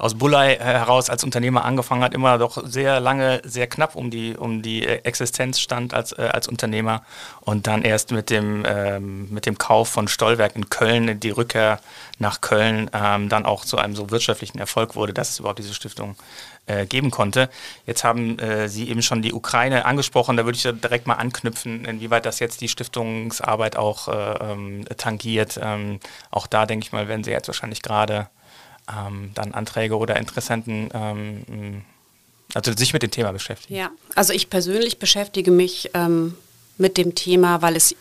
aus 0.00 0.14
Bullei 0.14 0.56
heraus 0.56 1.10
als 1.10 1.24
Unternehmer 1.24 1.64
angefangen 1.64 2.02
hat, 2.02 2.14
immer 2.14 2.38
doch 2.38 2.66
sehr 2.66 3.00
lange, 3.00 3.42
sehr 3.44 3.66
knapp 3.66 3.94
um 3.96 4.10
die, 4.10 4.34
um 4.34 4.62
die 4.62 4.86
Existenz 4.86 5.60
stand 5.60 5.92
als, 5.92 6.12
äh, 6.12 6.22
als 6.22 6.48
Unternehmer 6.48 7.02
und 7.42 7.66
dann 7.66 7.82
erst 7.82 8.10
mit 8.10 8.30
dem, 8.30 8.64
ähm, 8.66 9.28
mit 9.30 9.44
dem 9.44 9.58
Kauf 9.58 9.88
von 9.88 10.08
Stollwerk 10.08 10.56
in 10.56 10.70
Köln, 10.70 11.20
die 11.20 11.30
Rückkehr 11.30 11.80
nach 12.18 12.40
Köln, 12.40 12.90
ähm, 12.94 13.28
dann 13.28 13.44
auch 13.44 13.64
zu 13.64 13.76
einem 13.76 13.94
so 13.94 14.10
wirtschaftlichen 14.10 14.58
Erfolg 14.58 14.96
wurde, 14.96 15.12
dass 15.12 15.30
es 15.30 15.38
überhaupt 15.38 15.58
diese 15.58 15.74
Stiftung 15.74 16.16
äh, 16.66 16.86
geben 16.86 17.10
konnte. 17.10 17.50
Jetzt 17.84 18.02
haben 18.02 18.38
äh, 18.38 18.68
Sie 18.68 18.88
eben 18.88 19.02
schon 19.02 19.20
die 19.20 19.34
Ukraine 19.34 19.84
angesprochen, 19.84 20.36
da 20.38 20.46
würde 20.46 20.56
ich 20.56 20.62
direkt 20.62 21.06
mal 21.06 21.14
anknüpfen, 21.14 21.84
inwieweit 21.84 22.24
das 22.24 22.38
jetzt 22.38 22.62
die 22.62 22.68
Stiftungsarbeit 22.68 23.76
auch 23.76 24.08
äh, 24.08 24.52
ähm, 24.52 24.84
tangiert. 24.96 25.60
Ähm, 25.62 26.00
auch 26.30 26.46
da 26.46 26.64
denke 26.64 26.86
ich 26.86 26.92
mal, 26.92 27.06
werden 27.06 27.24
Sie 27.24 27.32
jetzt 27.32 27.48
wahrscheinlich 27.48 27.82
gerade 27.82 28.28
ähm, 28.90 29.30
dann 29.34 29.52
Anträge 29.54 29.96
oder 29.96 30.16
Interessenten 30.16 30.88
ähm, 30.92 31.82
also 32.54 32.72
sich 32.72 32.92
mit 32.92 33.02
dem 33.02 33.10
Thema 33.10 33.32
beschäftigen? 33.32 33.74
Ja, 33.74 33.90
also 34.14 34.32
ich 34.32 34.50
persönlich 34.50 34.98
beschäftige 34.98 35.50
mich 35.50 35.90
ähm, 35.94 36.34
mit 36.78 36.96
dem 36.96 37.14
Thema, 37.14 37.62
weil 37.62 37.76
es 37.76 37.94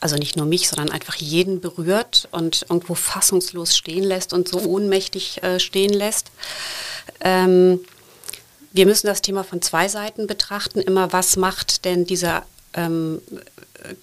also 0.00 0.16
nicht 0.16 0.36
nur 0.36 0.44
mich, 0.44 0.68
sondern 0.68 0.90
einfach 0.90 1.14
jeden 1.16 1.60
berührt 1.60 2.28
und 2.30 2.66
irgendwo 2.68 2.94
fassungslos 2.94 3.76
stehen 3.76 4.04
lässt 4.04 4.32
und 4.32 4.48
so 4.48 4.60
ohnmächtig 4.60 5.42
äh, 5.42 5.58
stehen 5.58 5.92
lässt. 5.92 6.30
Ähm, 7.20 7.80
wir 8.72 8.86
müssen 8.86 9.06
das 9.06 9.22
Thema 9.22 9.44
von 9.44 9.62
zwei 9.62 9.88
Seiten 9.88 10.26
betrachten. 10.26 10.80
Immer, 10.80 11.12
was 11.12 11.36
macht 11.36 11.84
denn 11.84 12.04
dieser 12.04 12.44
ähm, 12.74 13.22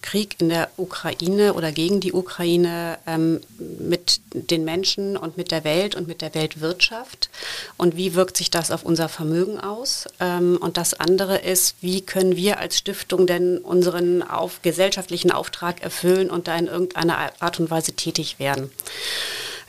Krieg 0.01 0.35
in 0.39 0.49
der 0.49 0.69
Ukraine 0.77 1.53
oder 1.53 1.71
gegen 1.71 1.99
die 1.99 2.13
Ukraine 2.13 2.97
ähm, 3.07 3.41
mit 3.79 4.21
den 4.33 4.63
Menschen 4.63 5.17
und 5.17 5.37
mit 5.37 5.51
der 5.51 5.63
Welt 5.63 5.95
und 5.95 6.07
mit 6.07 6.21
der 6.21 6.33
Weltwirtschaft 6.35 7.29
und 7.77 7.97
wie 7.97 8.15
wirkt 8.15 8.37
sich 8.37 8.49
das 8.49 8.71
auf 8.71 8.83
unser 8.83 9.09
Vermögen 9.09 9.59
aus? 9.59 10.07
Ähm, 10.19 10.57
und 10.61 10.77
das 10.77 10.93
andere 10.93 11.37
ist, 11.37 11.75
wie 11.81 12.01
können 12.01 12.35
wir 12.35 12.59
als 12.59 12.77
Stiftung 12.77 13.27
denn 13.27 13.57
unseren 13.57 14.21
auf, 14.21 14.61
gesellschaftlichen 14.61 15.31
Auftrag 15.31 15.81
erfüllen 15.81 16.29
und 16.29 16.47
da 16.47 16.55
in 16.55 16.67
irgendeiner 16.67 17.31
Art 17.39 17.59
und 17.59 17.69
Weise 17.71 17.93
tätig 17.93 18.39
werden? 18.39 18.71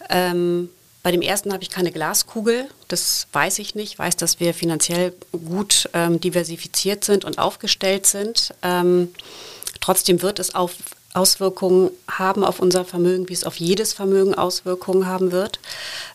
Ähm, 0.08 0.68
bei 1.02 1.10
dem 1.10 1.22
ersten 1.22 1.52
habe 1.52 1.64
ich 1.64 1.70
keine 1.70 1.90
Glaskugel, 1.90 2.68
das 2.86 3.26
weiß 3.32 3.58
ich 3.58 3.74
nicht. 3.74 3.94
Ich 3.94 3.98
weiß, 3.98 4.16
dass 4.16 4.38
wir 4.38 4.54
finanziell 4.54 5.12
gut 5.32 5.88
ähm, 5.94 6.20
diversifiziert 6.20 7.04
sind 7.04 7.24
und 7.24 7.38
aufgestellt 7.38 8.06
sind. 8.06 8.54
Trotzdem 9.82 10.22
wird 10.22 10.38
es 10.38 10.54
auf 10.54 10.76
Auswirkungen 11.14 11.90
haben 12.10 12.42
auf 12.42 12.58
unser 12.58 12.86
Vermögen, 12.86 13.28
wie 13.28 13.34
es 13.34 13.44
auf 13.44 13.56
jedes 13.56 13.92
Vermögen 13.92 14.34
Auswirkungen 14.34 15.06
haben 15.06 15.30
wird. 15.30 15.60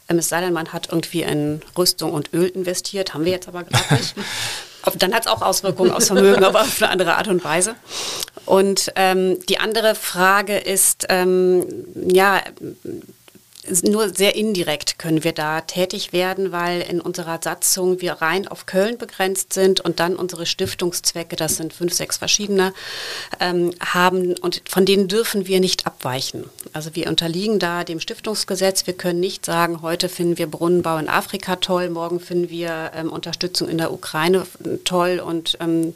Ähm, 0.09 0.17
es 0.17 0.29
sei 0.29 0.41
denn, 0.41 0.53
man 0.53 0.73
hat 0.73 0.89
irgendwie 0.91 1.21
in 1.21 1.61
Rüstung 1.77 2.13
und 2.13 2.33
Öl 2.33 2.47
investiert, 2.47 3.13
haben 3.13 3.25
wir 3.25 3.31
jetzt 3.31 3.47
aber 3.47 3.63
gerade 3.63 3.93
nicht. 3.93 4.15
Dann 4.97 5.13
hat 5.13 5.25
es 5.25 5.27
auch 5.27 5.41
Auswirkungen 5.41 5.91
aufs 5.91 6.07
Vermögen, 6.07 6.45
aber 6.45 6.61
auf 6.61 6.81
eine 6.81 6.89
andere 6.89 7.15
Art 7.15 7.27
und 7.27 7.43
Weise. 7.43 7.75
Und 8.45 8.91
ähm, 8.95 9.37
die 9.49 9.59
andere 9.59 9.95
Frage 9.95 10.57
ist, 10.57 11.05
ähm, 11.09 11.65
ja, 12.09 12.41
nur 13.83 14.09
sehr 14.09 14.35
indirekt 14.35 14.99
können 14.99 15.23
wir 15.23 15.33
da 15.33 15.61
tätig 15.61 16.13
werden, 16.13 16.51
weil 16.51 16.81
in 16.81 17.01
unserer 17.01 17.39
Satzung 17.41 18.01
wir 18.01 18.13
rein 18.13 18.47
auf 18.47 18.65
Köln 18.65 18.97
begrenzt 18.97 19.53
sind 19.53 19.81
und 19.81 19.99
dann 19.99 20.15
unsere 20.15 20.45
Stiftungszwecke, 20.45 21.35
das 21.35 21.57
sind 21.57 21.73
fünf, 21.73 21.93
sechs 21.93 22.17
verschiedene, 22.17 22.73
ähm, 23.39 23.73
haben 23.79 24.35
und 24.37 24.61
von 24.69 24.85
denen 24.85 25.07
dürfen 25.07 25.47
wir 25.47 25.59
nicht 25.59 25.85
abweichen. 25.85 26.45
Also 26.73 26.95
wir 26.95 27.07
unterliegen 27.07 27.59
da 27.59 27.83
dem 27.83 27.99
Stiftungsgesetz. 27.99 28.87
Wir 28.87 28.93
können 28.93 29.19
nicht 29.19 29.45
sagen, 29.45 29.81
heute 29.81 30.09
finden 30.09 30.37
wir 30.37 30.47
Brunnenbau 30.47 30.97
in 30.97 31.09
Afrika 31.09 31.57
toll, 31.57 31.89
morgen 31.89 32.19
finden 32.19 32.49
wir 32.49 32.91
ähm, 32.95 33.11
Unterstützung 33.11 33.69
in 33.69 33.77
der 33.77 33.91
Ukraine 33.91 34.45
toll 34.83 35.19
und 35.19 35.57
ähm, 35.59 35.93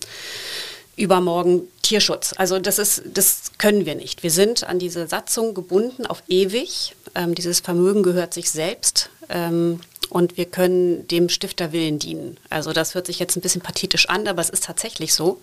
übermorgen 0.95 1.61
Tierschutz. 1.91 2.33
Also 2.37 2.57
das 2.57 2.79
ist, 2.79 3.03
das 3.13 3.51
können 3.57 3.85
wir 3.85 3.95
nicht. 3.95 4.23
Wir 4.23 4.31
sind 4.31 4.63
an 4.63 4.79
diese 4.79 5.07
Satzung 5.07 5.53
gebunden 5.53 6.05
auf 6.05 6.23
ewig. 6.29 6.95
Ähm, 7.15 7.35
dieses 7.35 7.59
Vermögen 7.59 8.01
gehört 8.01 8.33
sich 8.33 8.49
selbst. 8.49 9.09
Ähm, 9.27 9.81
und 10.09 10.37
wir 10.37 10.45
können 10.45 11.05
dem 11.09 11.27
Stifterwillen 11.27 11.99
dienen. 11.99 12.37
Also 12.49 12.71
das 12.71 12.95
hört 12.95 13.07
sich 13.07 13.19
jetzt 13.19 13.35
ein 13.35 13.41
bisschen 13.41 13.61
pathetisch 13.61 14.07
an, 14.07 14.25
aber 14.27 14.41
es 14.41 14.49
ist 14.49 14.63
tatsächlich 14.63 15.13
so. 15.13 15.41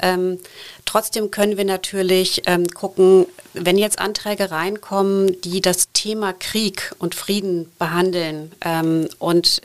Ähm, 0.00 0.40
trotzdem 0.84 1.30
können 1.30 1.56
wir 1.56 1.64
natürlich 1.64 2.42
ähm, 2.46 2.66
gucken, 2.66 3.26
wenn 3.54 3.78
jetzt 3.78 4.00
Anträge 4.00 4.50
reinkommen, 4.50 5.40
die 5.42 5.60
das 5.60 5.92
Thema 5.92 6.32
Krieg 6.32 6.92
und 6.98 7.14
Frieden 7.14 7.70
behandeln 7.78 8.50
ähm, 8.64 9.08
und 9.20 9.62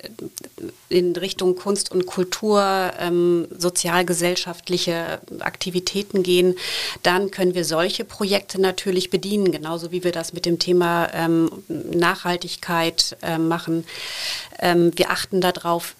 in 0.93 1.15
Richtung 1.15 1.55
Kunst 1.55 1.91
und 1.91 2.05
Kultur, 2.05 2.91
ähm, 2.99 3.47
sozialgesellschaftliche 3.57 5.19
Aktivitäten 5.39 6.23
gehen, 6.23 6.55
dann 7.01 7.31
können 7.31 7.55
wir 7.55 7.65
solche 7.65 8.05
Projekte 8.05 8.61
natürlich 8.61 9.09
bedienen, 9.09 9.51
genauso 9.51 9.91
wie 9.91 10.03
wir 10.03 10.11
das 10.11 10.33
mit 10.33 10.45
dem 10.45 10.59
Thema 10.59 11.09
ähm, 11.13 11.49
Nachhaltigkeit 11.67 13.17
äh, 13.21 13.37
machen. 13.37 13.85
Ähm, 14.59 14.91
wir 14.95 15.09
achten 15.09 15.41
darauf, 15.41 15.95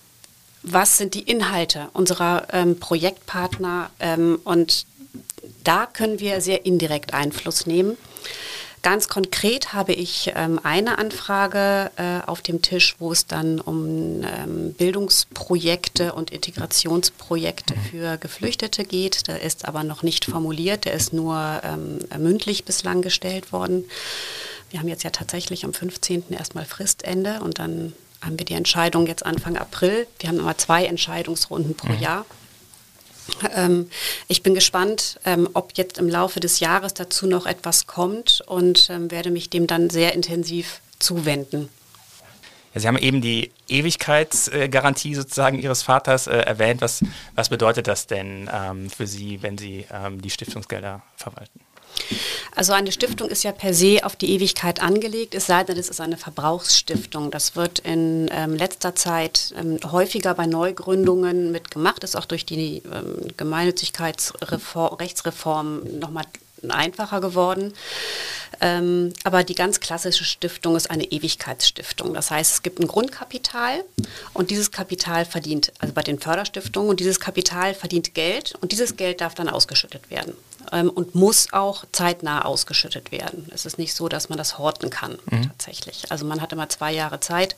was 0.61 0.97
sind 0.97 1.15
die 1.15 1.23
Inhalte 1.23 1.89
unserer 1.93 2.47
ähm, 2.53 2.79
Projektpartner 2.79 3.89
ähm, 3.99 4.39
und 4.43 4.85
da 5.63 5.87
können 5.87 6.19
wir 6.19 6.39
sehr 6.39 6.65
indirekt 6.65 7.13
Einfluss 7.13 7.65
nehmen. 7.65 7.97
Ganz 8.83 9.07
konkret 9.07 9.71
habe 9.71 9.93
ich 9.93 10.33
ähm, 10.35 10.59
eine 10.61 10.97
Anfrage 10.97 11.89
äh, 11.95 12.19
auf 12.27 12.41
dem 12.41 12.61
Tisch, 12.61 12.97
wo 12.99 13.13
es 13.13 13.25
dann 13.25 13.61
um 13.61 14.23
ähm, 14.23 14.73
Bildungsprojekte 14.73 16.11
und 16.11 16.31
Integrationsprojekte 16.31 17.75
für 17.89 18.17
Geflüchtete 18.17 18.83
geht. 18.83 19.29
Der 19.29 19.41
ist 19.41 19.69
aber 19.69 19.85
noch 19.85 20.03
nicht 20.03 20.25
formuliert, 20.25 20.83
der 20.83 20.93
ist 20.95 21.13
nur 21.13 21.61
ähm, 21.63 21.99
mündlich 22.21 22.65
bislang 22.65 23.01
gestellt 23.01 23.53
worden. 23.53 23.85
Wir 24.69 24.81
haben 24.81 24.89
jetzt 24.89 25.03
ja 25.03 25.11
tatsächlich 25.11 25.63
am 25.63 25.73
15. 25.73 26.25
erstmal 26.31 26.65
Fristende 26.65 27.39
und 27.39 27.59
dann 27.59 27.93
haben 28.19 28.37
wir 28.37 28.45
die 28.45 28.55
Entscheidung 28.55 29.07
jetzt 29.07 29.25
Anfang 29.25 29.55
April. 29.55 30.07
Wir 30.19 30.27
haben 30.27 30.39
immer 30.39 30.57
zwei 30.57 30.85
Entscheidungsrunden 30.85 31.75
pro 31.75 31.93
mhm. 31.93 31.99
Jahr. 31.99 32.25
Ähm, 33.55 33.89
ich 34.27 34.43
bin 34.43 34.53
gespannt, 34.53 35.19
ähm, 35.25 35.49
ob 35.53 35.73
jetzt 35.75 35.97
im 35.97 36.09
Laufe 36.09 36.39
des 36.39 36.59
Jahres 36.59 36.93
dazu 36.93 37.27
noch 37.27 37.45
etwas 37.45 37.87
kommt 37.87 38.41
und 38.45 38.89
ähm, 38.89 39.11
werde 39.11 39.31
mich 39.31 39.49
dem 39.49 39.67
dann 39.67 39.89
sehr 39.89 40.13
intensiv 40.13 40.81
zuwenden. 40.99 41.69
Ja, 42.73 42.81
Sie 42.81 42.87
haben 42.87 42.97
eben 42.97 43.21
die 43.21 43.51
Ewigkeitsgarantie 43.67 45.15
sozusagen 45.15 45.59
Ihres 45.59 45.83
Vaters 45.83 46.27
äh, 46.27 46.37
erwähnt. 46.37 46.81
Was, 46.81 47.03
was 47.35 47.49
bedeutet 47.49 47.87
das 47.87 48.07
denn 48.07 48.49
ähm, 48.51 48.89
für 48.89 49.07
Sie, 49.07 49.41
wenn 49.41 49.57
Sie 49.57 49.85
ähm, 49.91 50.21
die 50.21 50.29
Stiftungsgelder 50.29 51.01
verwalten? 51.15 51.59
Also 52.55 52.73
eine 52.73 52.91
Stiftung 52.91 53.29
ist 53.29 53.43
ja 53.43 53.51
per 53.51 53.73
se 53.73 54.01
auf 54.03 54.15
die 54.15 54.29
Ewigkeit 54.31 54.79
angelegt, 54.81 55.33
es 55.35 55.45
sei 55.47 55.63
denn, 55.63 55.77
es 55.77 55.89
ist 55.89 56.01
eine 56.01 56.17
Verbrauchsstiftung. 56.17 57.31
Das 57.31 57.55
wird 57.55 57.79
in 57.79 58.29
ähm, 58.31 58.53
letzter 58.55 58.93
Zeit 58.95 59.53
ähm, 59.57 59.79
häufiger 59.91 60.35
bei 60.35 60.45
Neugründungen 60.45 61.51
mitgemacht, 61.51 62.03
ist 62.03 62.15
auch 62.15 62.25
durch 62.25 62.45
die 62.45 62.83
ähm, 62.91 63.29
Gemeinnützigkeitsrechtsreform 63.37 65.99
nochmal 65.99 66.25
einfacher 66.71 67.21
geworden. 67.21 67.73
Ähm, 68.61 69.13
aber 69.23 69.43
die 69.43 69.55
ganz 69.55 69.79
klassische 69.79 70.23
Stiftung 70.23 70.75
ist 70.75 70.89
eine 70.89 71.03
Ewigkeitsstiftung. 71.03 72.13
Das 72.13 72.31
heißt, 72.31 72.53
es 72.53 72.63
gibt 72.63 72.79
ein 72.79 72.87
Grundkapital 72.87 73.83
und 74.33 74.51
dieses 74.51 74.71
Kapital 74.71 75.25
verdient, 75.25 75.73
also 75.79 75.93
bei 75.93 76.01
den 76.01 76.19
Förderstiftungen, 76.19 76.89
und 76.89 76.99
dieses 76.99 77.19
Kapital 77.19 77.73
verdient 77.73 78.13
Geld 78.13 78.53
und 78.61 78.71
dieses 78.71 78.95
Geld 78.95 79.21
darf 79.21 79.35
dann 79.35 79.49
ausgeschüttet 79.49 80.09
werden 80.09 80.35
ähm, 80.71 80.89
und 80.89 81.15
muss 81.15 81.51
auch 81.51 81.85
zeitnah 81.91 82.45
ausgeschüttet 82.45 83.11
werden. 83.11 83.49
Es 83.53 83.65
ist 83.65 83.77
nicht 83.77 83.93
so, 83.93 84.07
dass 84.07 84.29
man 84.29 84.37
das 84.37 84.57
horten 84.57 84.89
kann 84.89 85.17
mhm. 85.29 85.49
tatsächlich. 85.49 86.11
Also 86.11 86.25
man 86.25 86.41
hat 86.41 86.53
immer 86.53 86.69
zwei 86.69 86.93
Jahre 86.93 87.19
Zeit, 87.19 87.55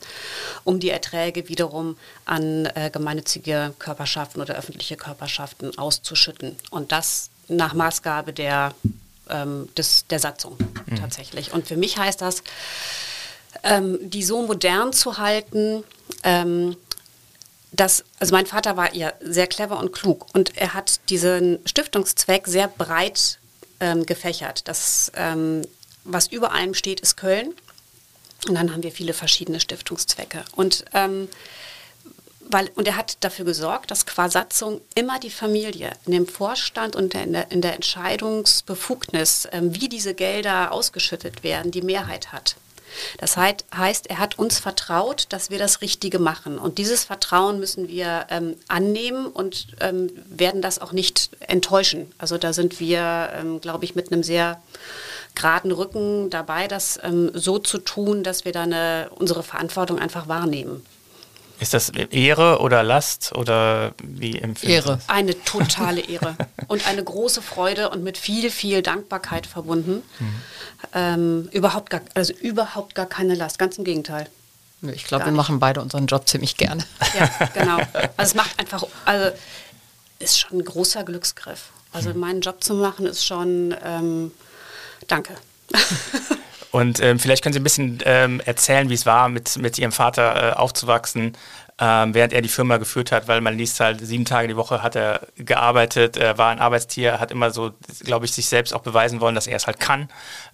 um 0.64 0.80
die 0.80 0.90
Erträge 0.90 1.50
wiederum 1.50 1.98
an 2.26 2.66
äh, 2.74 2.90
gemeinnützige 2.92 3.74
Körperschaften 3.80 4.42
oder 4.42 4.56
öffentliche 4.56 4.98
Körperschaften 4.98 5.78
auszuschütten. 5.78 6.56
Und 6.72 6.92
das 6.92 7.30
nach 7.48 7.74
Maßgabe 7.74 8.34
der, 8.34 8.74
ähm, 9.30 9.70
des, 9.78 10.08
der 10.08 10.20
Satzung 10.20 10.58
mhm. 10.86 10.96
tatsächlich. 10.96 11.54
Und 11.54 11.68
für 11.68 11.78
mich 11.78 11.98
heißt 11.98 12.22
das, 12.22 12.44
ähm, 13.64 13.98
die 14.02 14.24
so 14.24 14.46
modern 14.46 14.94
zu 14.94 15.18
halten, 15.18 15.84
ähm, 16.24 16.76
dass, 17.72 18.04
also 18.20 18.34
mein 18.34 18.46
Vater 18.46 18.78
war 18.78 18.96
ja 18.96 19.14
sehr 19.22 19.48
clever 19.48 19.80
und 19.80 19.92
klug 19.92 20.28
und 20.34 20.56
er 20.58 20.74
hat 20.74 21.00
diesen 21.10 21.60
Stiftungszweck 21.66 22.48
sehr 22.48 22.68
breit 22.68 23.40
ähm, 23.80 24.06
gefächert. 24.06 24.68
Das, 24.68 25.12
ähm, 25.16 25.62
was 26.04 26.28
über 26.28 26.52
allem 26.54 26.74
steht, 26.74 27.02
ist 27.02 27.18
Köln. 27.18 27.54
Und 28.48 28.56
dann 28.56 28.72
haben 28.72 28.84
wir 28.84 28.92
viele 28.92 29.14
verschiedene 29.14 29.60
Stiftungszwecke. 29.60 30.44
Und 30.56 30.86
ähm, 30.94 31.28
weil, 32.50 32.70
und 32.76 32.88
er 32.88 32.98
hat 32.98 33.18
dafür 33.22 33.46
gesorgt, 33.46 33.92
dass 33.92 34.06
qua 34.06 34.30
Satzung 34.30 34.82
immer 34.94 35.20
die 35.20 35.30
Familie 35.30 35.92
in 36.06 36.12
dem 36.12 36.28
Vorstand 36.28 36.96
und 36.96 37.14
in 37.16 37.34
der, 37.34 37.52
in 37.52 37.62
der 37.62 37.76
Entscheidungsbefugnis, 37.76 39.48
ähm, 39.52 39.74
wie 39.76 39.90
diese 39.90 40.14
Gelder 40.14 40.72
ausgeschüttet 40.72 41.44
werden, 41.44 41.72
die 41.72 41.82
Mehrheit 41.82 42.32
hat. 42.32 42.56
Das 43.18 43.36
heißt, 43.38 44.08
er 44.10 44.20
hat 44.20 44.40
uns 44.40 44.60
vertraut, 44.60 45.26
dass 45.30 45.50
wir 45.50 45.60
das 45.60 45.82
Richtige 45.82 46.20
machen. 46.20 46.58
Und 46.58 46.78
dieses 46.78 47.04
Vertrauen 47.04 47.60
müssen 47.60 47.90
wir 47.90 48.28
ähm, 48.30 48.56
annehmen 48.68 49.28
und 49.28 49.68
ähm, 49.82 50.10
werden 50.28 50.62
das 50.62 50.80
auch 50.80 50.94
nicht 50.94 51.30
enttäuschen. 51.42 52.12
Also 52.18 52.38
da 52.38 52.54
sind 52.54 52.80
wir, 52.80 53.32
ähm, 53.34 53.60
glaube 53.60 53.84
ich, 53.84 53.96
mit 53.96 54.12
einem 54.12 54.24
sehr 54.24 54.62
geraden 55.34 55.74
Rücken 55.74 56.30
dabei, 56.30 56.68
das 56.68 56.98
ähm, 57.04 57.32
so 57.34 57.60
zu 57.60 57.80
tun, 57.80 58.24
dass 58.24 58.46
wir 58.46 58.54
dann 58.54 58.74
unsere 59.10 59.44
Verantwortung 59.44 60.00
einfach 60.00 60.30
wahrnehmen. 60.30 60.86
Ist 61.60 61.74
das 61.74 61.90
Ehre 61.90 62.60
oder 62.60 62.84
Last 62.84 63.34
oder 63.34 63.94
wie 64.04 64.38
empfindet 64.40 64.86
Ehre. 64.86 65.00
Eine 65.08 65.42
totale 65.46 66.02
Ehre 66.02 66.36
und 66.68 66.88
eine 66.88 67.04
große 67.04 67.42
Freude 67.42 67.90
und 67.90 68.04
mit 68.04 68.18
viel, 68.18 68.50
viel 68.50 68.82
Dankbarkeit 68.82 69.48
verbunden. 69.48 70.04
Mhm. 70.20 70.36
Ähm, 70.94 71.50
überhaupt, 71.52 71.90
gar, 71.90 72.02
also 72.14 72.34
überhaupt 72.34 72.96
gar 72.96 73.06
keine 73.06 73.36
Last, 73.36 73.58
ganz 73.58 73.78
im 73.78 73.84
Gegenteil. 73.84 74.30
Ich 74.94 75.06
glaube, 75.06 75.26
wir 75.26 75.32
machen 75.32 75.60
beide 75.60 75.82
unseren 75.82 76.06
Job 76.06 76.28
ziemlich 76.28 76.58
gerne. 76.58 76.84
Ja, 77.18 77.48
genau. 77.54 77.78
Also 78.18 78.32
es 78.32 78.36
macht 78.36 78.60
einfach, 78.60 78.84
also 79.06 79.36
ist 80.20 80.40
schon 80.40 80.60
ein 80.60 80.66
großer 80.66 81.04
Glücksgriff. 81.04 81.70
Also 81.92 82.10
mhm. 82.10 82.20
meinen 82.20 82.42
Job 82.42 82.64
zu 82.64 82.76
machen 82.76 83.06
ist 83.06 83.26
schon, 83.26 83.76
ähm, 83.84 84.32
danke. 85.08 85.36
Und 86.76 87.00
ähm, 87.00 87.20
vielleicht 87.20 87.42
können 87.42 87.54
Sie 87.54 87.62
ein 87.62 87.64
bisschen 87.64 88.00
ähm, 88.04 88.42
erzählen, 88.44 88.90
wie 88.90 88.96
es 88.96 89.06
war, 89.06 89.30
mit, 89.30 89.58
mit 89.60 89.80
Ihrem 89.80 89.94
Vater 89.94 90.36
äh, 90.36 90.54
aufzuwachsen, 90.58 91.32
ähm, 91.80 92.14
während 92.14 92.34
er 92.34 92.42
die 92.42 92.50
Firma 92.50 92.76
geführt 92.76 93.14
hat, 93.14 93.30
weil 93.30 93.40
man 93.40 93.58
liest 93.58 93.80
halt, 93.80 94.06
sieben 94.06 94.26
Tage 94.26 94.50
die 94.50 94.58
Woche 94.58 94.84
hat 94.84 94.98
er 94.98 95.22
gearbeitet, 95.38 96.18
er 96.18 96.38
war 96.38 96.52
ein 96.52 96.60
Arbeitstier, 96.60 97.22
hat 97.22 97.32
immer 97.32 97.52
so, 97.52 97.72
glaube 98.02 98.26
ich, 98.26 98.34
sich 98.34 98.48
selbst 98.48 98.74
auch 98.74 98.82
beweisen 98.82 99.22
wollen, 99.22 99.36
dass 99.36 99.48
er 99.48 99.56
es 99.56 99.68
halt 99.68 99.80
kann. 99.80 100.10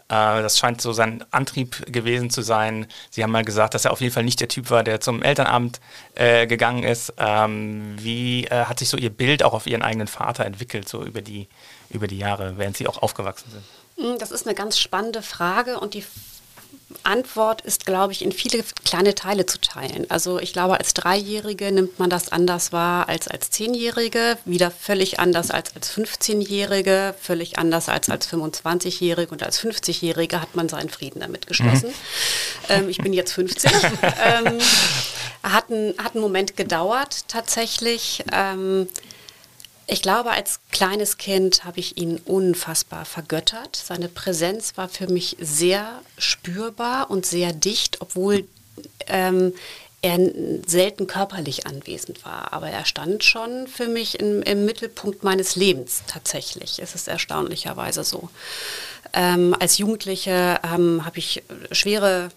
Äh, 0.10 0.44
das 0.44 0.60
scheint 0.60 0.80
so 0.80 0.94
sein 0.94 1.24
Antrieb 1.32 1.92
gewesen 1.92 2.30
zu 2.30 2.44
sein. 2.44 2.86
Sie 3.10 3.24
haben 3.24 3.32
mal 3.32 3.44
gesagt, 3.44 3.74
dass 3.74 3.86
er 3.86 3.92
auf 3.92 4.02
jeden 4.02 4.14
Fall 4.14 4.24
nicht 4.24 4.42
der 4.42 4.48
Typ 4.48 4.70
war, 4.70 4.84
der 4.84 5.02
zum 5.02 5.24
Elternabend 5.24 5.80
äh, 6.14 6.46
gegangen 6.46 6.84
ist. 6.84 7.16
Ähm, 7.18 7.96
wie 7.98 8.46
äh, 8.46 8.66
hat 8.66 8.78
sich 8.78 8.90
so 8.90 8.98
Ihr 8.98 9.10
Bild 9.10 9.42
auch 9.42 9.54
auf 9.54 9.66
Ihren 9.66 9.82
eigenen 9.82 10.06
Vater 10.06 10.46
entwickelt, 10.46 10.88
so 10.88 11.04
über 11.04 11.24
die, 11.24 11.48
über 11.90 12.06
die 12.06 12.20
Jahre, 12.20 12.60
während 12.60 12.78
Sie 12.78 12.88
auch 12.88 13.02
aufgewachsen 13.02 13.50
sind? 13.50 13.64
Hm, 13.98 14.18
das 14.20 14.32
ist 14.32 14.46
eine 14.46 14.56
ganz 14.56 14.80
spannende 14.80 15.22
Frage 15.22 15.80
und 15.80 15.94
die 15.94 16.04
Antwort 17.04 17.62
ist, 17.62 17.86
glaube 17.86 18.14
ich, 18.14 18.22
in 18.22 18.32
viele 18.32 18.64
kleine 18.86 19.16
Teile 19.16 19.46
zu 19.46 19.60
teilen. 19.60 20.06
Also 20.10 20.40
ich 20.40 20.54
glaube, 20.54 20.78
als 20.78 20.94
Dreijährige 20.94 21.72
nimmt 21.72 22.00
man 22.00 22.10
das 22.10 22.32
anders 22.32 22.72
wahr 22.72 23.10
als 23.10 23.28
als 23.28 23.50
Zehnjährige, 23.50 24.38
wieder 24.46 24.72
völlig 24.72 25.20
anders 25.20 25.52
als 25.52 25.76
als 25.76 25.92
15-Jährige, 25.92 27.16
völlig 27.20 27.58
anders 27.58 27.90
als 27.90 28.10
als 28.10 28.28
25-Jährige 28.32 29.32
und 29.32 29.44
als 29.44 29.60
50-Jährige 29.62 30.42
hat 30.42 30.56
man 30.56 30.70
seinen 30.70 30.90
Frieden 30.90 31.22
damit 31.22 31.48
geschlossen. 31.48 31.90
Mhm. 31.90 31.94
Ähm, 32.70 32.90
ich 32.90 32.98
bin 32.98 33.14
jetzt 33.14 33.34
50. 33.34 33.72
ähm, 33.74 34.60
hat, 35.44 35.70
ein, 35.70 35.96
hat 35.98 36.14
einen 36.14 36.22
Moment 36.22 36.56
gedauert 36.56 37.28
tatsächlich. 37.28 38.24
Ähm, 38.32 38.88
ich 39.92 40.02
glaube, 40.02 40.32
als 40.32 40.62
kleines 40.72 41.18
Kind 41.18 41.66
habe 41.66 41.82
ich 41.82 41.98
ihn 41.98 42.18
unfassbar 42.24 43.04
vergöttert. 43.04 43.76
Seine 43.76 44.08
Präsenz 44.08 44.78
war 44.78 44.88
für 44.88 45.08
mich 45.08 45.36
sehr 45.38 46.02
spürbar 46.18 47.12
und 47.12 47.26
sehr 47.26 47.52
dicht, 47.52 48.00
obwohl 48.00 48.48
ähm, 49.08 49.54
er 50.02 50.18
selten 50.66 51.08
körperlich 51.08 51.68
anwesend 51.68 52.24
war. 52.24 52.54
Aber 52.54 52.70
er 52.70 52.86
stand 52.86 53.26
schon 53.26 53.68
für 53.68 53.90
mich 53.90 54.18
im, 54.18 54.42
im 54.44 54.64
Mittelpunkt 54.64 55.26
meines 55.26 55.58
Lebens 55.58 56.04
tatsächlich. 56.08 56.80
Es 56.80 56.96
ist 56.96 57.10
erstaunlicherweise 57.10 58.06
so. 58.06 58.30
Ähm, 59.12 59.54
als 59.60 59.78
Jugendliche 59.78 60.62
ähm, 60.64 61.06
habe 61.06 61.20
ich 61.20 61.44
schwere 61.74 62.32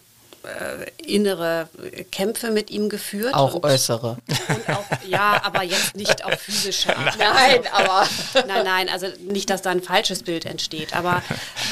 innere 0.98 1.68
Kämpfe 2.10 2.50
mit 2.50 2.70
ihm 2.70 2.88
geführt. 2.88 3.34
Auch 3.34 3.54
und, 3.54 3.64
äußere. 3.64 4.16
Und 4.48 4.76
auch, 4.76 4.84
ja, 5.06 5.40
aber 5.44 5.62
jetzt 5.62 5.96
nicht 5.96 6.24
auf 6.24 6.40
physische 6.40 6.96
Art. 6.96 7.18
Nein, 7.18 7.60
aber. 7.72 8.06
Nein, 8.46 8.64
nein, 8.64 8.88
also 8.88 9.06
nicht, 9.20 9.50
dass 9.50 9.62
da 9.62 9.70
ein 9.70 9.82
falsches 9.82 10.22
Bild 10.22 10.44
entsteht. 10.44 10.94
Aber 10.94 11.22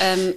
ähm, 0.00 0.34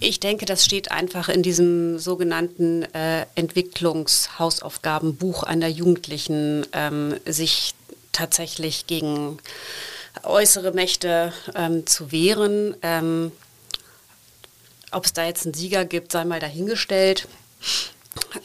ich 0.00 0.20
denke, 0.20 0.44
das 0.44 0.64
steht 0.64 0.90
einfach 0.90 1.28
in 1.28 1.42
diesem 1.42 1.98
sogenannten 1.98 2.82
äh, 2.94 3.26
Entwicklungshausaufgabenbuch 3.34 5.42
einer 5.42 5.68
Jugendlichen, 5.68 6.66
ähm, 6.72 7.14
sich 7.24 7.74
tatsächlich 8.12 8.86
gegen 8.86 9.38
äußere 10.22 10.72
Mächte 10.72 11.32
ähm, 11.54 11.86
zu 11.86 12.12
wehren. 12.12 12.76
Ähm, 12.82 13.32
ob 14.94 15.04
es 15.04 15.12
da 15.12 15.24
jetzt 15.24 15.44
einen 15.44 15.54
Sieger 15.54 15.84
gibt, 15.84 16.12
sei 16.12 16.24
mal 16.24 16.40
dahingestellt. 16.40 17.28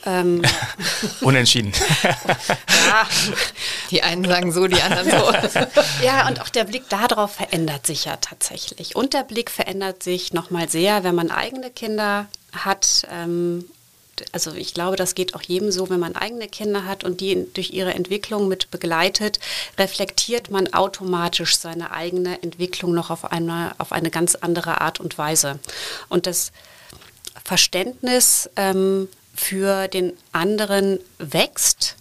Ähm. 0.05 0.41
Unentschieden. 1.21 1.73
ja. 2.03 3.07
Die 3.91 4.03
einen 4.03 4.25
sagen 4.25 4.51
so, 4.51 4.67
die 4.67 4.81
anderen 4.81 5.09
so. 5.09 5.33
ja, 6.03 6.27
und 6.27 6.41
auch 6.41 6.49
der 6.49 6.63
Blick 6.63 6.89
darauf 6.89 7.35
verändert 7.35 7.85
sich 7.85 8.05
ja 8.05 8.17
tatsächlich. 8.17 8.95
Und 8.95 9.13
der 9.13 9.23
Blick 9.23 9.49
verändert 9.49 10.03
sich 10.03 10.33
nochmal 10.33 10.69
sehr, 10.69 11.03
wenn 11.03 11.15
man 11.15 11.31
eigene 11.31 11.71
Kinder 11.71 12.27
hat. 12.51 13.07
Ähm, 13.11 13.65
also 14.31 14.53
ich 14.53 14.73
glaube, 14.73 14.95
das 14.95 15.15
geht 15.15 15.35
auch 15.35 15.41
jedem 15.41 15.71
so, 15.71 15.89
wenn 15.89 15.99
man 15.99 16.15
eigene 16.15 16.47
Kinder 16.47 16.85
hat 16.85 17.03
und 17.03 17.21
die 17.21 17.47
durch 17.53 17.71
ihre 17.71 17.93
Entwicklung 17.93 18.47
mit 18.47 18.71
begleitet, 18.71 19.39
reflektiert 19.77 20.51
man 20.51 20.73
automatisch 20.73 21.57
seine 21.57 21.91
eigene 21.91 22.41
Entwicklung 22.41 22.93
noch 22.93 23.09
auf 23.09 23.31
eine, 23.31 23.73
auf 23.77 23.91
eine 23.91 24.09
ganz 24.11 24.35
andere 24.35 24.81
Art 24.81 24.99
und 24.99 25.17
Weise. 25.17 25.59
Und 26.09 26.27
das 26.27 26.51
Verständnis 27.43 28.49
ähm, 28.55 29.09
für 29.35 29.87
den 29.87 30.13
anderen 30.31 30.99
wächst 31.17 31.95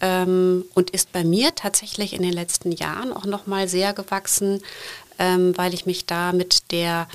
ähm, 0.00 0.64
und 0.74 0.90
ist 0.90 1.12
bei 1.12 1.24
mir 1.24 1.54
tatsächlich 1.54 2.12
in 2.12 2.22
den 2.22 2.32
letzten 2.32 2.72
Jahren 2.72 3.12
auch 3.12 3.24
noch 3.24 3.46
mal 3.46 3.68
sehr 3.68 3.92
gewachsen, 3.92 4.62
ähm, 5.18 5.56
weil 5.56 5.74
ich 5.74 5.86
mich 5.86 6.06
da 6.06 6.32
mit 6.32 6.72
der 6.72 7.06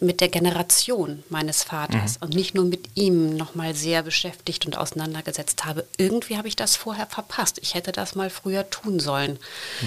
mit 0.00 0.20
der 0.20 0.28
Generation 0.28 1.24
meines 1.28 1.64
Vaters 1.64 2.20
mhm. 2.20 2.26
und 2.26 2.34
nicht 2.34 2.54
nur 2.54 2.64
mit 2.64 2.90
ihm 2.94 3.36
noch 3.36 3.54
mal 3.54 3.74
sehr 3.74 4.02
beschäftigt 4.02 4.64
und 4.66 4.78
auseinandergesetzt 4.78 5.64
habe. 5.64 5.84
Irgendwie 5.96 6.36
habe 6.36 6.46
ich 6.46 6.56
das 6.56 6.76
vorher 6.76 7.06
verpasst. 7.06 7.58
Ich 7.62 7.74
hätte 7.74 7.90
das 7.90 8.14
mal 8.14 8.30
früher 8.30 8.70
tun 8.70 9.00
sollen. 9.00 9.38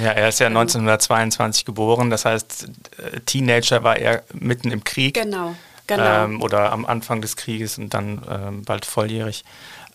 Ja, 0.02 0.12
er 0.12 0.30
ist 0.30 0.39
ja 0.39 0.47
1922 0.47 1.62
ähm. 1.62 1.65
geboren, 1.65 2.10
das 2.10 2.26
heißt, 2.26 2.67
Teenager 3.26 3.84
war 3.84 3.97
er 3.97 4.24
mitten 4.34 4.71
im 4.71 4.84
Krieg. 4.84 5.13
Genau. 5.13 5.56
Genau. 5.88 6.24
Ähm, 6.24 6.41
oder 6.41 6.71
am 6.71 6.86
Anfang 6.86 7.21
des 7.21 7.36
Krieges 7.36 7.78
und 7.78 7.93
dann 7.93 8.21
ähm, 8.30 8.63
bald 8.63 8.86
volljährig. 8.86 9.43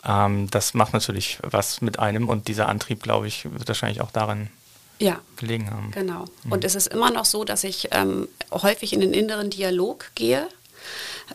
Ähm, 0.05 0.48
das 0.50 0.74
macht 0.74 0.92
natürlich 0.92 1.38
was 1.42 1.81
mit 1.81 1.98
einem 1.98 2.29
und 2.29 2.48
dieser 2.48 2.68
Antrieb, 2.68 3.02
glaube 3.02 3.29
ich, 3.29 3.44
wird 3.50 3.68
wahrscheinlich 3.68 4.00
auch 4.00 4.11
darin 4.11 4.50
ja, 4.98 5.20
gelegen 5.37 5.70
haben. 5.70 5.90
Genau. 5.90 6.24
Mhm. 6.44 6.52
Und 6.52 6.64
es 6.64 6.74
ist 6.74 6.87
immer 6.87 7.11
noch 7.11 7.24
so, 7.24 7.44
dass 7.44 7.64
ich 7.64 7.88
ähm, 7.92 8.28
häufig 8.50 8.92
in 8.92 9.00
den 9.00 9.12
inneren 9.12 9.50
Dialog 9.50 10.11
gehe 10.14 10.48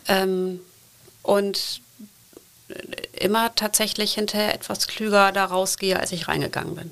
ähm, 0.07 0.59
und 1.21 1.81
immer 3.13 3.53
tatsächlich 3.55 4.13
hinterher 4.13 4.55
etwas 4.55 4.87
klüger 4.87 5.31
da 5.31 5.45
rausgehe, 5.45 5.99
als 5.99 6.11
ich 6.11 6.27
reingegangen 6.27 6.75
bin. 6.75 6.91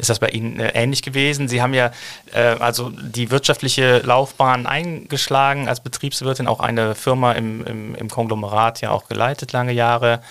Ist 0.00 0.08
das 0.08 0.18
bei 0.18 0.28
Ihnen 0.28 0.58
äh, 0.58 0.72
ähnlich 0.74 1.02
gewesen? 1.02 1.46
Sie 1.46 1.60
haben 1.60 1.74
ja 1.74 1.92
äh, 2.32 2.56
also 2.58 2.88
die 2.88 3.30
wirtschaftliche 3.30 3.98
Laufbahn 3.98 4.66
eingeschlagen 4.66 5.68
als 5.68 5.80
Betriebswirtin, 5.80 6.46
auch 6.46 6.60
eine 6.60 6.94
Firma 6.94 7.32
im, 7.32 7.66
im, 7.66 7.94
im 7.94 8.08
Konglomerat 8.08 8.80
ja 8.80 8.92
auch 8.92 9.08
geleitet 9.08 9.52
lange 9.52 9.72
Jahre. 9.72 10.22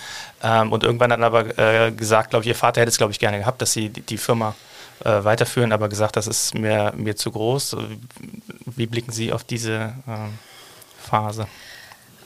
Ähm, 0.42 0.72
und 0.72 0.82
irgendwann 0.82 1.10
dann 1.10 1.22
aber 1.22 1.56
äh, 1.56 1.92
gesagt, 1.92 2.30
glaube 2.30 2.42
ich, 2.42 2.48
Ihr 2.48 2.56
Vater 2.56 2.80
hätte 2.80 2.90
es, 2.90 2.98
glaube 2.98 3.12
ich, 3.12 3.20
gerne 3.20 3.38
gehabt, 3.38 3.62
dass 3.62 3.72
Sie 3.72 3.90
die, 3.90 4.00
die 4.00 4.18
Firma 4.18 4.56
äh, 5.04 5.24
weiterführen, 5.24 5.72
aber 5.72 5.88
gesagt, 5.88 6.16
das 6.16 6.26
ist 6.26 6.54
mir, 6.54 6.92
mir 6.96 7.16
zu 7.16 7.30
groß. 7.30 7.76
Wie 8.66 8.86
blicken 8.86 9.12
Sie 9.12 9.32
auf 9.32 9.44
diese 9.44 9.94
ähm, 10.06 10.38
Phase? 10.98 11.46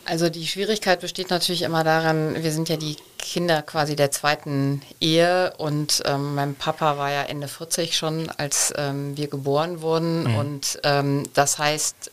Also 0.06 0.28
die 0.28 0.46
Schwierigkeit 0.46 1.00
besteht 1.00 1.30
natürlich 1.30 1.62
immer 1.62 1.82
daran, 1.82 2.42
wir 2.42 2.52
sind 2.52 2.68
ja 2.68 2.76
die 2.76 2.96
Kinder 3.16 3.62
quasi 3.62 3.96
der 3.96 4.10
zweiten 4.10 4.82
Ehe 5.00 5.54
und 5.56 6.02
ähm, 6.04 6.34
mein 6.34 6.54
Papa 6.54 6.98
war 6.98 7.10
ja 7.10 7.22
Ende 7.22 7.48
40 7.48 7.96
schon, 7.96 8.28
als 8.36 8.74
ähm, 8.76 9.16
wir 9.16 9.28
geboren 9.28 9.80
wurden 9.80 10.24
mhm. 10.24 10.36
und 10.36 10.80
ähm, 10.82 11.22
das 11.32 11.58
heißt, 11.58 12.10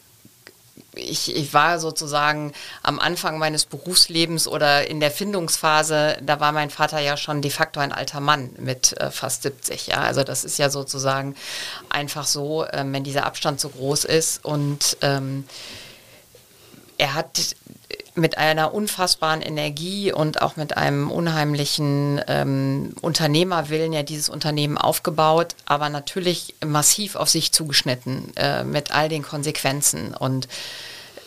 ich, 0.96 1.36
ich, 1.36 1.54
war 1.54 1.80
sozusagen 1.80 2.54
am 2.84 3.00
Anfang 3.00 3.38
meines 3.38 3.66
Berufslebens 3.66 4.48
oder 4.48 4.88
in 4.90 5.00
der 5.00 5.12
Findungsphase, 5.12 6.18
da 6.22 6.40
war 6.40 6.52
mein 6.52 6.70
Vater 6.70 7.00
ja 7.00 7.18
schon 7.18 7.42
de 7.42 7.52
facto 7.52 7.80
ein 7.80 7.92
alter 7.92 8.20
Mann 8.20 8.52
mit 8.58 9.00
äh, 9.00 9.10
fast 9.12 9.44
70. 9.44 9.88
Ja? 9.88 10.02
Also 10.02 10.24
das 10.24 10.44
ist 10.44 10.58
ja 10.58 10.70
sozusagen 10.70 11.36
einfach 11.90 12.26
so, 12.26 12.66
äh, 12.66 12.84
wenn 12.86 13.04
dieser 13.04 13.26
Abstand 13.26 13.60
so 13.60 13.70
groß 13.70 14.06
ist 14.06 14.44
und 14.44 14.98
ähm, 15.02 15.46
er 16.98 17.14
hat 17.16 17.56
mit 18.16 18.38
einer 18.38 18.74
unfassbaren 18.74 19.42
Energie 19.42 20.12
und 20.12 20.42
auch 20.42 20.56
mit 20.56 20.78
einem 20.78 21.10
unheimlichen 21.10 22.22
ähm, 22.28 22.94
Unternehmerwillen 23.02 23.94
ja 23.94 24.04
dieses 24.04 24.30
Unternehmen 24.30 24.78
aufgebaut, 24.78 25.56
aber 25.66 25.90
natürlich 25.90 26.56
massiv 26.66 27.16
auf 27.16 27.30
sich 27.30 27.52
zugeschnitten 27.52 28.36
äh, 28.36 28.64
mit 28.64 28.92
all 28.92 29.10
den 29.10 29.24
Konsequenzen. 29.24 30.14
Und 30.14 30.48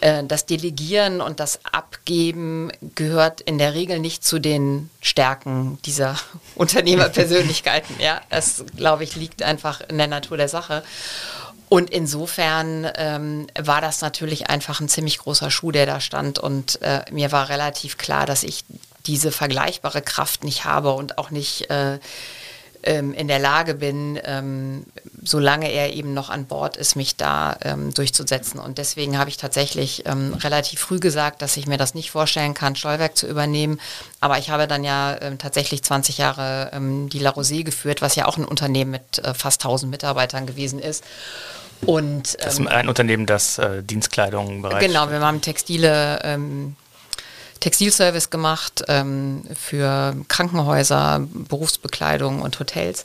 äh, 0.00 0.22
das 0.22 0.44
Delegieren 0.44 1.22
und 1.22 1.40
das 1.40 1.60
Abgeben 1.72 2.70
gehört 2.94 3.40
in 3.40 3.56
der 3.56 3.72
Regel 3.72 4.00
nicht 4.00 4.22
zu 4.22 4.38
den 4.38 4.90
Stärken 5.00 5.78
dieser 5.86 6.16
Unternehmerpersönlichkeiten. 6.54 7.96
ja, 7.98 8.20
das 8.28 8.64
glaube 8.76 9.04
ich 9.04 9.16
liegt 9.16 9.42
einfach 9.42 9.80
in 9.88 9.96
der 9.96 10.08
Natur 10.08 10.36
der 10.36 10.48
Sache. 10.48 10.82
Und 11.68 11.90
insofern 11.90 12.90
ähm, 12.96 13.46
war 13.58 13.80
das 13.80 14.00
natürlich 14.00 14.48
einfach 14.48 14.80
ein 14.80 14.88
ziemlich 14.88 15.18
großer 15.18 15.50
Schuh, 15.50 15.72
der 15.72 15.86
da 15.86 16.00
stand. 16.00 16.38
Und 16.38 16.80
äh, 16.82 17.02
mir 17.10 17.32
war 17.32 17.48
relativ 17.48 17.98
klar, 17.98 18.26
dass 18.26 18.42
ich 18.42 18.64
diese 19.06 19.32
vergleichbare 19.32 20.02
Kraft 20.02 20.44
nicht 20.44 20.64
habe 20.64 20.92
und 20.92 21.18
auch 21.18 21.30
nicht 21.30 21.70
äh, 21.70 21.98
ähm, 22.84 23.14
in 23.14 23.28
der 23.28 23.38
Lage 23.38 23.74
bin, 23.74 24.20
ähm, 24.24 24.84
solange 25.22 25.70
er 25.70 25.94
eben 25.94 26.14
noch 26.14 26.30
an 26.30 26.44
Bord 26.44 26.76
ist, 26.76 26.96
mich 26.96 27.16
da 27.16 27.56
ähm, 27.62 27.92
durchzusetzen. 27.94 28.60
Und 28.60 28.78
deswegen 28.78 29.18
habe 29.18 29.30
ich 29.30 29.36
tatsächlich 29.36 30.06
ähm, 30.06 30.34
relativ 30.34 30.80
früh 30.80 31.00
gesagt, 31.00 31.42
dass 31.42 31.56
ich 31.56 31.66
mir 31.66 31.78
das 31.78 31.94
nicht 31.94 32.10
vorstellen 32.10 32.54
kann, 32.54 32.76
Stolwerk 32.76 33.16
zu 33.16 33.26
übernehmen. 33.26 33.80
Aber 34.20 34.38
ich 34.38 34.50
habe 34.50 34.68
dann 34.68 34.84
ja 34.84 35.16
ähm, 35.20 35.38
tatsächlich 35.38 35.82
20 35.82 36.18
Jahre 36.18 36.70
ähm, 36.72 37.08
die 37.08 37.18
La 37.18 37.30
Rosée 37.30 37.64
geführt, 37.64 38.02
was 38.02 38.16
ja 38.16 38.26
auch 38.26 38.36
ein 38.36 38.44
Unternehmen 38.44 38.92
mit 38.92 39.18
äh, 39.18 39.34
fast 39.34 39.64
1000 39.64 39.90
Mitarbeitern 39.90 40.46
gewesen 40.46 40.78
ist. 40.78 41.04
Und, 41.86 42.36
das 42.42 42.58
ist 42.58 42.66
ein 42.66 42.88
Unternehmen, 42.88 43.26
das 43.26 43.58
äh, 43.58 43.82
Dienstkleidung 43.82 44.62
bereitstellt. 44.62 44.92
Genau, 44.92 45.10
wir 45.10 45.20
haben 45.20 45.40
Textile, 45.40 46.20
ähm, 46.22 46.76
Textilservice 47.64 48.28
gemacht 48.28 48.84
ähm, 48.88 49.42
für 49.54 50.14
Krankenhäuser, 50.28 51.26
Berufsbekleidung 51.32 52.42
und 52.42 52.60
Hotels 52.60 53.04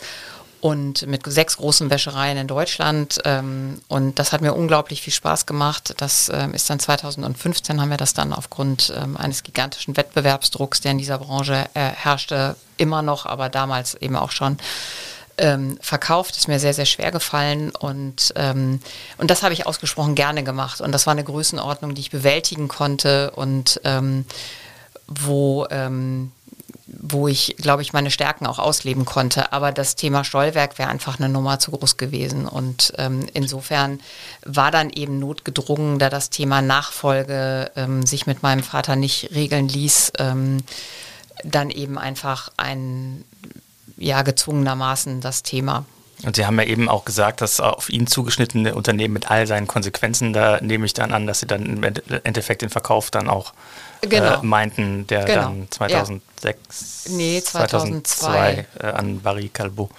und 0.60 1.08
mit 1.08 1.22
sechs 1.26 1.56
großen 1.56 1.90
Wäschereien 1.90 2.38
in 2.38 2.48
Deutschland. 2.48 3.22
Ähm, 3.24 3.80
und 3.88 4.20
das 4.20 4.34
hat 4.34 4.42
mir 4.42 4.54
unglaublich 4.54 5.02
viel 5.02 5.14
Spaß 5.14 5.46
gemacht. 5.46 5.94
Das 5.96 6.30
ähm, 6.34 6.54
ist 6.54 6.70
dann 6.70 6.78
2015, 6.78 7.80
haben 7.80 7.90
wir 7.90 7.96
das 7.96 8.14
dann 8.14 8.34
aufgrund 8.34 8.92
ähm, 9.02 9.16
eines 9.16 9.44
gigantischen 9.44 9.96
Wettbewerbsdrucks, 9.96 10.82
der 10.82 10.92
in 10.92 10.98
dieser 10.98 11.20
Branche 11.20 11.70
äh, 11.74 11.80
herrschte, 11.80 12.58
immer 12.76 13.02
noch, 13.02 13.26
aber 13.26 13.48
damals 13.48 13.96
eben 13.96 14.18
auch 14.18 14.32
schon 14.32 14.58
ähm, 15.40 15.78
verkauft, 15.82 16.38
ist 16.38 16.48
mir 16.48 16.60
sehr, 16.60 16.74
sehr 16.74 16.86
schwer 16.86 17.12
gefallen 17.12 17.72
und, 17.72 18.34
ähm, 18.36 18.80
und 19.18 19.32
das 19.32 19.44
habe 19.44 19.54
ich 19.54 19.66
ausgesprochen 19.66 20.16
gerne 20.16 20.44
gemacht 20.44 20.82
und 20.82 20.92
das 20.92 21.08
war 21.08 21.12
eine 21.12 21.24
Größenordnung, 21.24 21.96
die 21.96 22.02
ich 22.02 22.12
bewältigen 22.12 22.68
konnte 22.68 23.32
und 23.32 23.82
ähm, 23.84 24.26
wo, 25.08 25.66
ähm, 25.72 26.32
wo 26.88 27.28
ich, 27.28 27.56
glaube 27.58 27.82
ich, 27.82 27.94
meine 27.94 28.12
Stärken 28.12 28.46
auch 28.46 28.60
ausleben 28.60 29.06
konnte. 29.06 29.54
Aber 29.54 29.72
das 29.72 29.96
Thema 29.96 30.24
Stollwerk 30.24 30.78
wäre 30.78 30.90
einfach 30.90 31.20
eine 31.20 31.30
Nummer 31.30 31.60
zu 31.60 31.72
groß 31.72 31.98
gewesen 31.98 32.46
und 32.48 32.94
ähm, 32.98 33.28
insofern 33.34 34.00
war 34.46 34.72
dann 34.72 34.90
eben 34.90 35.20
notgedrungen, 35.20 36.00
da 36.00 36.10
das 36.10 36.30
Thema 36.30 36.62
Nachfolge 36.62 37.72
ähm, 37.76 38.06
sich 38.06 38.28
mit 38.28 38.44
meinem 38.44 38.64
Vater 38.64 38.96
nicht 38.96 39.32
regeln 39.34 39.68
ließ, 39.68 40.14
dann 41.44 41.70
eben 41.70 41.98
einfach 41.98 42.52
ein 42.58 43.24
ja 44.00 44.22
gezwungenermaßen 44.24 45.22
das 45.22 45.44
Thema. 45.44 45.86
Und 46.24 46.36
Sie 46.36 46.46
haben 46.46 46.60
ja 46.60 46.66
eben 46.66 46.90
auch 46.90 47.06
gesagt, 47.06 47.40
dass 47.40 47.62
auf 47.62 47.90
ihn 47.90 48.06
zugeschnittene 48.06 48.76
Unternehmen 48.76 49.14
mit 49.14 49.32
all 49.32 49.48
seinen 49.48 49.68
Konsequenzen, 49.68 50.34
da 50.34 50.60
nehme 50.60 50.86
ich 50.86 50.94
dann 50.94 51.14
an, 51.14 51.28
dass 51.28 51.40
Sie 51.40 51.48
dann 51.48 51.66
im 51.66 51.84
Endeffekt 52.24 52.62
den 52.62 52.70
Verkauf 52.70 53.10
dann 53.10 53.30
auch 53.30 53.54
genau. 54.02 54.42
äh, 54.42 54.46
meinten, 54.46 55.08
der 55.08 55.24
genau. 55.24 55.42
dann 55.44 55.68
2006, 55.70 57.06
ja. 57.06 57.12
nee, 57.16 57.42
2002, 57.42 58.02
2002 58.04 58.66
äh, 58.80 58.92
an 58.92 59.22
Barry 59.22 59.48
Callebaut. 59.48 59.92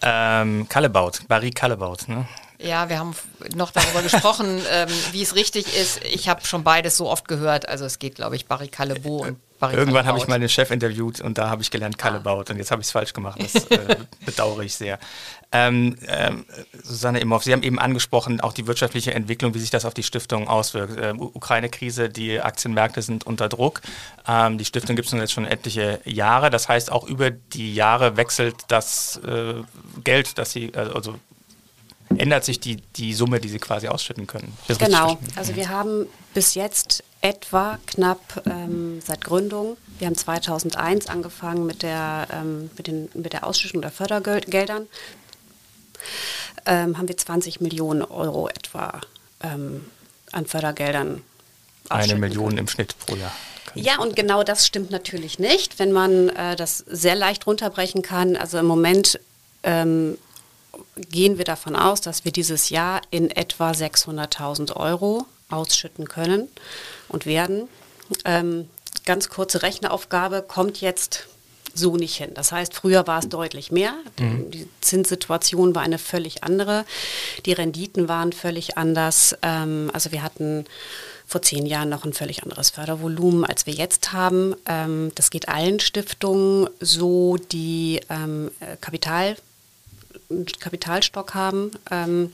Ähm, 0.00 0.68
Callebaut, 0.68 1.26
Barry 1.26 1.50
Callebaut, 1.50 2.06
ne? 2.06 2.28
Ja, 2.60 2.88
wir 2.88 2.98
haben 2.98 3.14
noch 3.54 3.72
darüber 3.72 4.02
gesprochen, 4.02 4.60
ähm, 4.70 4.88
wie 5.10 5.22
es 5.22 5.34
richtig 5.34 5.76
ist. 5.76 6.04
Ich 6.04 6.28
habe 6.28 6.44
schon 6.44 6.62
beides 6.62 6.96
so 6.96 7.08
oft 7.08 7.26
gehört. 7.26 7.68
Also 7.68 7.84
es 7.84 7.98
geht, 7.98 8.14
glaube 8.14 8.36
ich, 8.36 8.46
Barry 8.46 8.68
Callebaut 8.68 9.28
und 9.28 9.38
Irgendwann 9.60 10.06
habe 10.06 10.18
ich 10.18 10.28
mal 10.28 10.38
den 10.38 10.48
Chef 10.48 10.70
interviewt 10.70 11.20
und 11.20 11.36
da 11.36 11.50
habe 11.50 11.62
ich 11.62 11.70
gelernt 11.70 11.98
Callebaut 11.98 12.48
ah. 12.48 12.52
und 12.52 12.58
jetzt 12.58 12.70
habe 12.70 12.80
ich 12.80 12.86
es 12.86 12.92
falsch 12.92 13.12
gemacht. 13.12 13.40
Das 13.42 13.54
äh, 13.70 13.96
bedauere 14.24 14.62
ich 14.62 14.74
sehr. 14.74 14.98
Ähm, 15.50 15.96
ähm, 16.06 16.44
Susanne 16.82 17.20
Imhoff, 17.20 17.42
Sie 17.42 17.52
haben 17.52 17.62
eben 17.62 17.78
angesprochen, 17.78 18.40
auch 18.40 18.52
die 18.52 18.66
wirtschaftliche 18.66 19.14
Entwicklung, 19.14 19.54
wie 19.54 19.58
sich 19.58 19.70
das 19.70 19.84
auf 19.84 19.94
die 19.94 20.02
Stiftung 20.02 20.46
auswirkt. 20.46 20.98
Ähm, 21.00 21.20
Ukraine-Krise, 21.20 22.08
die 22.08 22.40
Aktienmärkte 22.40 23.02
sind 23.02 23.26
unter 23.26 23.48
Druck. 23.48 23.80
Ähm, 24.26 24.58
die 24.58 24.64
Stiftung 24.64 24.94
gibt 24.94 25.06
es 25.06 25.12
nun 25.12 25.22
jetzt 25.22 25.32
schon 25.32 25.46
etliche 25.46 26.00
Jahre. 26.04 26.50
Das 26.50 26.68
heißt, 26.68 26.92
auch 26.92 27.04
über 27.04 27.30
die 27.30 27.74
Jahre 27.74 28.16
wechselt 28.16 28.56
das 28.68 29.20
äh, 29.26 29.54
Geld, 30.04 30.38
das 30.38 30.52
Sie, 30.52 30.74
also 30.74 31.14
ändert 32.18 32.44
sich 32.44 32.60
die, 32.60 32.76
die 32.96 33.14
Summe, 33.14 33.40
die 33.40 33.48
Sie 33.48 33.58
quasi 33.58 33.88
ausschütten 33.88 34.26
können. 34.26 34.56
Genau, 34.78 35.18
also 35.36 35.56
wir 35.56 35.68
haben 35.68 36.06
bis 36.34 36.54
jetzt 36.54 37.02
etwa 37.20 37.78
knapp 37.86 38.42
ähm, 38.46 39.00
seit 39.04 39.24
Gründung, 39.24 39.76
wir 39.98 40.06
haben 40.06 40.16
2001 40.16 41.08
angefangen 41.08 41.66
mit 41.66 41.82
der, 41.82 42.28
ähm, 42.32 42.70
mit, 42.76 42.86
den, 42.86 43.08
mit 43.14 43.32
der 43.32 43.46
Ausschüttung 43.46 43.82
der 43.82 43.90
Fördergeldern, 43.90 44.86
ähm, 46.66 46.98
haben 46.98 47.08
wir 47.08 47.16
20 47.16 47.60
Millionen 47.60 48.02
Euro 48.02 48.48
etwa 48.48 49.00
ähm, 49.42 49.84
an 50.32 50.46
Fördergeldern. 50.46 51.22
Eine 51.88 52.16
Million 52.16 52.48
können. 52.48 52.58
im 52.58 52.68
Schnitt 52.68 52.94
pro 52.98 53.16
Jahr. 53.16 53.32
Ja, 53.74 53.98
und 53.98 54.16
genau 54.16 54.42
das 54.42 54.66
stimmt 54.66 54.90
natürlich 54.90 55.38
nicht, 55.38 55.78
wenn 55.78 55.92
man 55.92 56.30
äh, 56.30 56.56
das 56.56 56.78
sehr 56.78 57.14
leicht 57.14 57.46
runterbrechen 57.46 58.02
kann. 58.02 58.36
Also 58.36 58.58
im 58.58 58.66
Moment 58.66 59.20
ähm, 59.62 60.18
gehen 60.96 61.38
wir 61.38 61.44
davon 61.44 61.76
aus, 61.76 62.00
dass 62.00 62.24
wir 62.24 62.32
dieses 62.32 62.70
Jahr 62.70 63.00
in 63.10 63.30
etwa 63.30 63.70
600.000 63.70 64.76
Euro 64.76 65.26
ausschütten 65.50 66.08
können 66.08 66.48
und 67.08 67.26
werden. 67.26 67.68
Ähm, 68.24 68.68
ganz 69.04 69.28
kurze 69.28 69.62
Rechneraufgabe 69.62 70.42
kommt 70.42 70.80
jetzt 70.80 71.26
so 71.74 71.96
nicht 71.96 72.16
hin. 72.16 72.32
Das 72.34 72.52
heißt, 72.52 72.74
früher 72.74 73.06
war 73.06 73.20
es 73.20 73.28
deutlich 73.28 73.70
mehr. 73.70 73.94
Mhm. 74.18 74.50
Die 74.50 74.68
Zinssituation 74.80 75.74
war 75.74 75.82
eine 75.82 75.98
völlig 75.98 76.44
andere. 76.44 76.84
Die 77.46 77.52
Renditen 77.52 78.08
waren 78.08 78.32
völlig 78.32 78.76
anders. 78.76 79.36
Ähm, 79.42 79.90
also 79.92 80.12
wir 80.12 80.22
hatten 80.22 80.64
vor 81.26 81.42
zehn 81.42 81.66
Jahren 81.66 81.90
noch 81.90 82.04
ein 82.04 82.14
völlig 82.14 82.42
anderes 82.42 82.70
Fördervolumen, 82.70 83.44
als 83.44 83.66
wir 83.66 83.74
jetzt 83.74 84.12
haben. 84.12 84.54
Ähm, 84.66 85.12
das 85.14 85.30
geht 85.30 85.48
allen 85.48 85.78
Stiftungen 85.78 86.68
so, 86.80 87.36
die 87.36 88.00
ähm, 88.08 88.50
Kapital, 88.80 89.36
Kapitalstock 90.60 91.34
haben. 91.34 91.72
Ähm, 91.90 92.32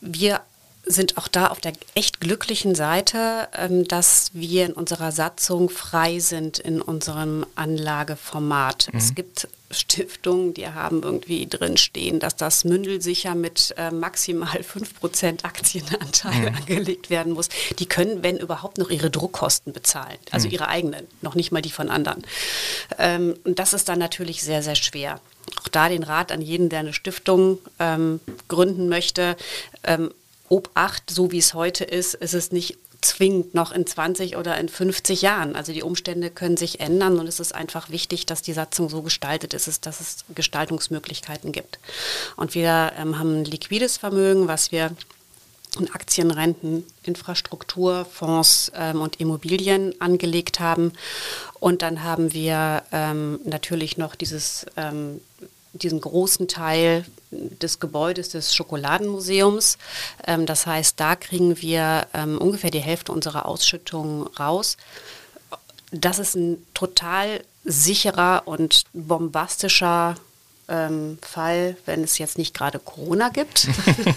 wir 0.00 0.40
sind 0.84 1.18
auch 1.18 1.28
da 1.28 1.48
auf 1.48 1.60
der 1.60 1.72
echt 1.94 2.20
glücklichen 2.20 2.74
Seite, 2.74 3.48
ähm, 3.56 3.86
dass 3.86 4.30
wir 4.32 4.66
in 4.66 4.72
unserer 4.72 5.12
Satzung 5.12 5.68
frei 5.68 6.18
sind 6.18 6.58
in 6.58 6.80
unserem 6.80 7.46
Anlageformat. 7.54 8.88
Mhm. 8.92 8.98
Es 8.98 9.14
gibt 9.14 9.48
Stiftungen, 9.70 10.54
die 10.54 10.66
haben 10.66 11.02
irgendwie 11.02 11.46
drin 11.46 11.76
stehen, 11.76 12.18
dass 12.18 12.34
das 12.34 12.64
mündelsicher 12.64 13.34
mit 13.34 13.74
äh, 13.76 13.90
maximal 13.90 14.48
5% 14.60 15.44
Aktienanteil 15.44 16.50
mhm. 16.50 16.56
angelegt 16.56 17.10
werden 17.10 17.34
muss. 17.34 17.48
Die 17.78 17.86
können, 17.86 18.22
wenn 18.22 18.38
überhaupt, 18.38 18.78
noch 18.78 18.90
ihre 18.90 19.10
Druckkosten 19.10 19.72
bezahlen, 19.72 20.18
also 20.30 20.48
mhm. 20.48 20.54
ihre 20.54 20.68
eigenen, 20.68 21.06
noch 21.20 21.34
nicht 21.34 21.52
mal 21.52 21.62
die 21.62 21.70
von 21.70 21.90
anderen. 21.90 22.24
Ähm, 22.98 23.34
und 23.44 23.58
das 23.58 23.74
ist 23.74 23.88
dann 23.88 23.98
natürlich 23.98 24.42
sehr, 24.42 24.62
sehr 24.62 24.76
schwer. 24.76 25.20
Auch 25.58 25.68
da 25.68 25.88
den 25.88 26.02
Rat 26.02 26.32
an 26.32 26.40
jeden, 26.40 26.68
der 26.68 26.80
eine 26.80 26.92
Stiftung 26.92 27.58
ähm, 27.78 28.20
gründen 28.48 28.88
möchte, 28.88 29.36
ähm, 29.84 30.12
Obacht, 30.48 31.10
so 31.10 31.30
wie 31.30 31.38
es 31.38 31.54
heute 31.54 31.84
ist, 31.84 32.14
ist 32.14 32.34
es 32.34 32.50
nicht 32.50 32.76
zwingend 33.02 33.54
noch 33.54 33.72
in 33.72 33.86
20 33.86 34.36
oder 34.36 34.58
in 34.58 34.68
50 34.68 35.22
Jahren. 35.22 35.56
Also 35.56 35.72
die 35.72 35.82
Umstände 35.82 36.30
können 36.30 36.56
sich 36.56 36.80
ändern 36.80 37.18
und 37.18 37.26
es 37.26 37.40
ist 37.40 37.54
einfach 37.54 37.90
wichtig, 37.90 38.26
dass 38.26 38.42
die 38.42 38.52
Satzung 38.52 38.88
so 38.88 39.02
gestaltet 39.02 39.54
ist, 39.54 39.86
dass 39.86 40.00
es 40.00 40.24
Gestaltungsmöglichkeiten 40.34 41.52
gibt. 41.52 41.78
Und 42.36 42.54
wir 42.54 42.92
ähm, 42.98 43.18
haben 43.18 43.42
ein 43.42 43.44
liquides 43.44 43.96
Vermögen, 43.96 44.48
was 44.48 44.72
wir 44.72 44.90
in 45.78 45.90
Aktien, 45.92 46.30
Renten, 46.30 46.84
Infrastruktur, 47.04 48.04
Fonds 48.04 48.72
ähm, 48.74 49.00
und 49.00 49.20
Immobilien 49.20 49.94
angelegt 50.00 50.60
haben. 50.60 50.92
Und 51.60 51.82
dann 51.82 52.02
haben 52.02 52.32
wir 52.32 52.82
ähm, 52.92 53.40
natürlich 53.44 53.96
noch 53.96 54.14
dieses 54.14 54.66
ähm, 54.76 55.20
diesen 55.72 56.00
großen 56.00 56.48
Teil 56.48 57.04
des 57.30 57.78
Gebäudes 57.78 58.30
des 58.30 58.54
Schokoladenmuseums. 58.54 59.78
Ähm, 60.26 60.46
das 60.46 60.66
heißt, 60.66 60.98
da 60.98 61.16
kriegen 61.16 61.60
wir 61.60 62.06
ähm, 62.12 62.38
ungefähr 62.38 62.70
die 62.70 62.80
Hälfte 62.80 63.12
unserer 63.12 63.46
Ausschüttungen 63.46 64.26
raus. 64.38 64.76
Das 65.92 66.18
ist 66.18 66.34
ein 66.34 66.64
total 66.74 67.42
sicherer 67.64 68.42
und 68.46 68.84
bombastischer 68.92 70.16
ähm, 70.70 71.18
Fall, 71.20 71.76
wenn 71.84 72.04
es 72.04 72.18
jetzt 72.18 72.38
nicht 72.38 72.54
gerade 72.54 72.78
Corona 72.78 73.28
gibt. 73.28 73.68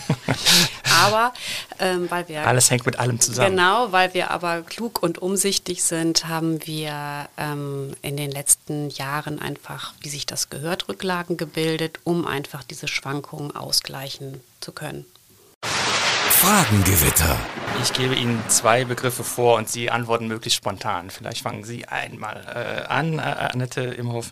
aber 1.04 1.34
ähm, 1.80 2.10
weil 2.10 2.28
wir 2.30 2.48
alles 2.48 2.70
hängt 2.70 2.86
mit 2.86 3.00
allem 3.00 3.20
zusammen. 3.20 3.52
Genau, 3.52 3.92
weil 3.92 4.14
wir 4.14 4.32
aber 4.32 4.62
klug 4.62 5.02
und 5.04 5.18
umsichtig 5.22 5.84
sind, 5.84 6.28
haben 6.28 6.66
wir 6.66 7.28
ähm, 7.38 7.96
in 8.02 8.16
den 8.16 8.32
letzten 8.32 8.90
Jahren 8.90 9.42
einfach, 9.42 9.94
wie 10.02 10.10
sich 10.10 10.26
das 10.26 10.50
gehört, 10.50 10.88
Rücklagen 10.88 11.38
gebildet, 11.38 12.00
um 12.04 12.26
einfach 12.26 12.64
diese 12.64 12.88
Schwankungen 12.88 13.56
ausgleichen 13.56 14.42
zu 14.62 14.72
können. 14.72 15.06
Fragengewitter. 16.44 17.40
Ich 17.82 17.94
gebe 17.94 18.16
Ihnen 18.16 18.44
zwei 18.50 18.84
Begriffe 18.84 19.24
vor 19.24 19.56
und 19.56 19.70
Sie 19.70 19.90
antworten 19.90 20.28
möglichst 20.28 20.58
spontan. 20.58 21.10
Vielleicht 21.10 21.42
fangen 21.42 21.64
Sie 21.64 21.86
einmal 21.86 22.44
äh, 22.54 22.88
an, 22.92 23.18
äh, 23.18 23.22
Annette 23.22 23.82
Imhoff. 23.82 24.32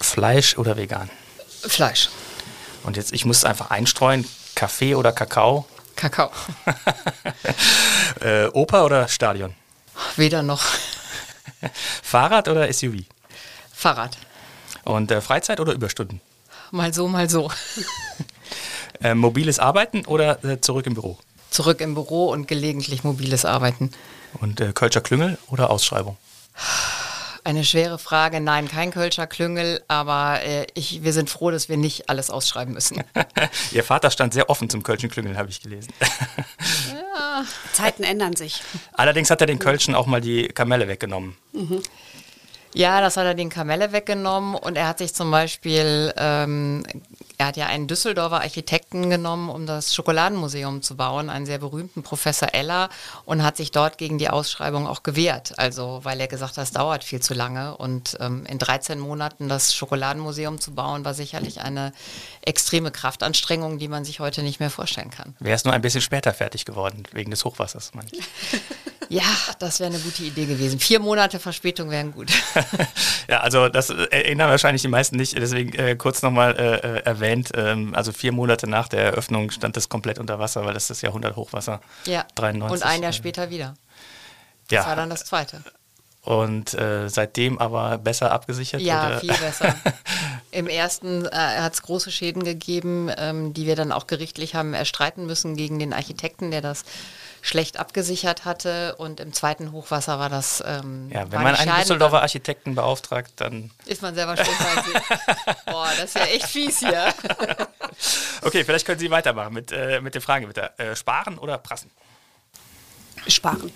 Fleisch 0.00 0.56
oder 0.56 0.76
vegan? 0.76 1.10
Fleisch. 1.66 2.08
Und 2.82 2.96
jetzt, 2.96 3.12
ich 3.12 3.24
muss 3.24 3.38
es 3.38 3.44
einfach 3.44 3.70
einstreuen. 3.70 4.26
Kaffee 4.54 4.94
oder 4.94 5.12
Kakao? 5.12 5.66
Kakao. 5.96 6.30
äh, 8.20 8.46
Oper 8.46 8.84
oder 8.84 9.08
Stadion? 9.08 9.54
Weder 10.16 10.42
noch. 10.42 10.64
Fahrrad 12.02 12.48
oder 12.48 12.72
SUV? 12.72 13.04
Fahrrad. 13.72 14.16
Und 14.84 15.10
äh, 15.10 15.20
Freizeit 15.20 15.60
oder 15.60 15.72
Überstunden? 15.72 16.20
Mal 16.70 16.94
so, 16.94 17.08
mal 17.08 17.28
so. 17.28 17.50
äh, 19.02 19.14
mobiles 19.14 19.58
Arbeiten 19.58 20.06
oder 20.06 20.42
äh, 20.44 20.60
zurück 20.60 20.86
im 20.86 20.94
Büro? 20.94 21.18
Zurück 21.50 21.80
im 21.80 21.94
Büro 21.94 22.30
und 22.30 22.48
gelegentlich 22.48 23.04
mobiles 23.04 23.44
Arbeiten. 23.44 23.90
Und 24.34 24.60
äh, 24.60 24.72
Kölscher 24.72 25.00
Klüngel 25.00 25.38
oder 25.48 25.70
Ausschreibung? 25.70 26.16
Eine 27.50 27.64
schwere 27.64 27.98
Frage. 27.98 28.40
Nein, 28.40 28.68
kein 28.68 28.92
Kölscher 28.92 29.26
Klüngel, 29.26 29.82
aber 29.88 30.40
äh, 30.44 30.68
ich, 30.74 31.02
wir 31.02 31.12
sind 31.12 31.28
froh, 31.28 31.50
dass 31.50 31.68
wir 31.68 31.76
nicht 31.76 32.08
alles 32.08 32.30
ausschreiben 32.30 32.74
müssen. 32.74 33.02
Ihr 33.72 33.82
Vater 33.82 34.12
stand 34.12 34.34
sehr 34.34 34.48
offen 34.48 34.70
zum 34.70 34.84
Kölschen 34.84 35.10
Klüngel, 35.10 35.36
habe 35.36 35.50
ich 35.50 35.60
gelesen. 35.60 35.92
ja. 36.92 37.44
Zeiten 37.72 38.04
ändern 38.04 38.36
sich. 38.36 38.62
Allerdings 38.92 39.30
hat 39.30 39.40
er 39.40 39.48
den 39.48 39.58
Kölschen 39.58 39.96
auch 39.96 40.06
mal 40.06 40.20
die 40.20 40.46
Kamelle 40.46 40.86
weggenommen. 40.86 41.36
Mhm. 41.52 41.82
Ja, 42.72 43.00
das 43.00 43.16
hat 43.16 43.24
er 43.24 43.34
den 43.34 43.50
Kamelle 43.50 43.90
weggenommen 43.90 44.54
und 44.54 44.76
er 44.76 44.86
hat 44.86 44.98
sich 44.98 45.12
zum 45.12 45.32
Beispiel 45.32 46.14
ähm, 46.16 46.84
er 47.40 47.46
hat 47.46 47.56
ja 47.56 47.68
einen 47.68 47.86
Düsseldorfer 47.86 48.42
Architekten 48.42 49.08
genommen, 49.08 49.48
um 49.48 49.64
das 49.64 49.94
Schokoladenmuseum 49.94 50.82
zu 50.82 50.94
bauen, 50.94 51.30
einen 51.30 51.46
sehr 51.46 51.56
berühmten 51.56 52.02
Professor 52.02 52.52
Eller, 52.52 52.90
und 53.24 53.42
hat 53.42 53.56
sich 53.56 53.70
dort 53.70 53.96
gegen 53.96 54.18
die 54.18 54.28
Ausschreibung 54.28 54.86
auch 54.86 55.02
gewehrt. 55.02 55.58
Also, 55.58 56.00
weil 56.02 56.20
er 56.20 56.28
gesagt 56.28 56.58
hat, 56.58 56.64
es 56.64 56.72
dauert 56.72 57.02
viel 57.02 57.20
zu 57.20 57.32
lange. 57.32 57.78
Und 57.78 58.18
ähm, 58.20 58.44
in 58.44 58.58
13 58.58 58.98
Monaten 59.00 59.48
das 59.48 59.74
Schokoladenmuseum 59.74 60.60
zu 60.60 60.74
bauen, 60.74 61.02
war 61.06 61.14
sicherlich 61.14 61.62
eine 61.62 61.94
extreme 62.42 62.90
Kraftanstrengung, 62.90 63.78
die 63.78 63.88
man 63.88 64.04
sich 64.04 64.20
heute 64.20 64.42
nicht 64.42 64.60
mehr 64.60 64.68
vorstellen 64.68 65.08
kann. 65.08 65.34
Wäre 65.40 65.56
es 65.56 65.64
nur 65.64 65.72
ein 65.72 65.80
bisschen 65.80 66.02
später 66.02 66.34
fertig 66.34 66.66
geworden, 66.66 67.04
wegen 67.12 67.30
des 67.30 67.46
Hochwassers, 67.46 67.94
meine 67.94 68.08
ich. 68.12 68.20
Ja, 69.10 69.24
das 69.58 69.80
wäre 69.80 69.90
eine 69.90 69.98
gute 69.98 70.22
Idee 70.22 70.46
gewesen. 70.46 70.78
Vier 70.78 71.00
Monate 71.00 71.40
Verspätung 71.40 71.90
wären 71.90 72.12
gut. 72.12 72.30
ja, 73.28 73.40
also 73.40 73.68
das 73.68 73.90
erinnern 73.90 74.48
wahrscheinlich 74.48 74.82
die 74.82 74.88
meisten 74.88 75.16
nicht, 75.16 75.36
deswegen 75.36 75.76
äh, 75.76 75.96
kurz 75.96 76.22
nochmal 76.22 76.56
äh, 76.56 76.76
äh, 76.76 77.02
erwähnt. 77.02 77.50
Ähm, 77.56 77.92
also 77.96 78.12
vier 78.12 78.30
Monate 78.30 78.68
nach 78.68 78.86
der 78.86 79.02
Eröffnung 79.02 79.50
stand 79.50 79.76
das 79.76 79.88
komplett 79.88 80.20
unter 80.20 80.38
Wasser, 80.38 80.64
weil 80.64 80.74
das 80.74 80.86
das 80.86 81.02
Jahrhunderthochwasser. 81.02 81.80
Ja. 82.06 82.24
93. 82.36 82.72
Und 82.72 82.88
ein 82.88 83.02
Jahr 83.02 83.12
später 83.12 83.50
wieder. 83.50 83.74
Ja. 84.70 84.78
Das 84.78 84.86
war 84.86 84.94
dann 84.94 85.10
das 85.10 85.24
zweite. 85.24 85.64
Und 86.22 86.74
äh, 86.74 87.08
seitdem 87.08 87.58
aber 87.58 87.98
besser 87.98 88.30
abgesichert? 88.30 88.80
Ja, 88.80 89.08
oder? 89.08 89.20
viel 89.20 89.34
besser. 89.34 89.74
Im 90.52 90.68
ersten 90.68 91.26
äh, 91.26 91.30
hat 91.32 91.72
es 91.72 91.82
große 91.82 92.12
Schäden 92.12 92.44
gegeben, 92.44 93.10
ähm, 93.16 93.54
die 93.54 93.66
wir 93.66 93.74
dann 93.74 93.90
auch 93.90 94.06
gerichtlich 94.06 94.54
haben 94.54 94.72
erstreiten 94.72 95.26
müssen 95.26 95.56
gegen 95.56 95.80
den 95.80 95.92
Architekten, 95.92 96.52
der 96.52 96.60
das 96.60 96.84
schlecht 97.42 97.78
abgesichert 97.78 98.44
hatte. 98.44 98.94
Und 98.96 99.20
im 99.20 99.32
zweiten 99.32 99.72
Hochwasser 99.72 100.18
war 100.18 100.28
das. 100.28 100.62
Ähm, 100.66 101.10
ja, 101.12 101.30
wenn 101.30 101.42
man 101.42 101.54
einen 101.54 101.76
Düsseldorfer 101.80 102.22
Architekten 102.22 102.74
beauftragt, 102.74 103.32
dann. 103.36 103.70
Ist 103.86 104.02
man 104.02 104.14
selber 104.14 104.36
schuld. 104.36 104.48
Boah, 105.66 105.88
das 105.96 106.04
ist 106.04 106.16
ja 106.16 106.24
echt 106.24 106.46
fies 106.46 106.78
hier. 106.80 107.12
okay, 108.42 108.64
vielleicht 108.64 108.86
können 108.86 108.98
Sie 108.98 109.10
weitermachen 109.10 109.52
mit, 109.52 109.72
äh, 109.72 110.00
mit 110.00 110.14
den 110.14 110.22
Fragen 110.22 110.46
bitte. 110.46 110.78
Äh, 110.78 110.96
sparen 110.96 111.38
oder 111.38 111.58
prassen? 111.58 111.90
Sparen. 113.26 113.72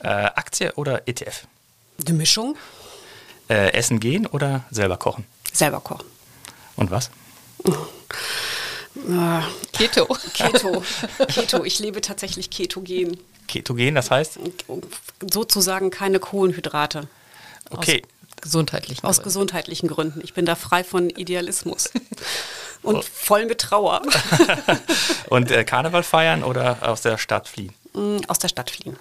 Äh, 0.00 0.08
Aktie 0.08 0.72
oder 0.74 1.06
ETF? 1.06 1.46
Die 1.98 2.12
Mischung. 2.12 2.56
Äh, 3.48 3.72
essen 3.72 4.00
gehen 4.00 4.26
oder 4.26 4.64
selber 4.70 4.96
kochen? 4.96 5.26
Selber 5.52 5.80
kochen. 5.80 6.06
Und 6.76 6.90
was? 6.90 7.10
Ah. 9.08 9.42
Keto. 9.72 10.06
Keto. 10.34 10.82
Keto. 11.28 11.64
Ich 11.64 11.78
lebe 11.78 12.00
tatsächlich 12.00 12.50
ketogen. 12.50 13.18
Ketogen, 13.48 13.94
das 13.94 14.10
heißt? 14.10 14.38
Sozusagen 15.30 15.90
keine 15.90 16.20
Kohlenhydrate. 16.20 17.08
Okay. 17.70 18.02
Aus 18.02 18.42
gesundheitlichen, 18.42 19.06
Aus 19.06 19.22
gesundheitlichen 19.22 19.88
Gründen. 19.88 20.20
Ich 20.22 20.34
bin 20.34 20.46
da 20.46 20.54
frei 20.54 20.84
von 20.84 21.10
Idealismus. 21.10 21.90
Und 22.82 22.96
oh. 22.96 23.02
voll 23.02 23.46
mit 23.46 23.60
Trauer. 23.60 24.02
Und 25.30 25.50
äh, 25.52 25.62
Karneval 25.64 26.02
feiern 26.02 26.42
oder 26.42 26.78
aus 26.82 27.00
der 27.02 27.16
Stadt 27.16 27.46
fliehen? 27.46 27.72
Mm, 27.92 28.18
aus 28.26 28.40
der 28.40 28.48
Stadt 28.48 28.70
fliehen. 28.70 28.96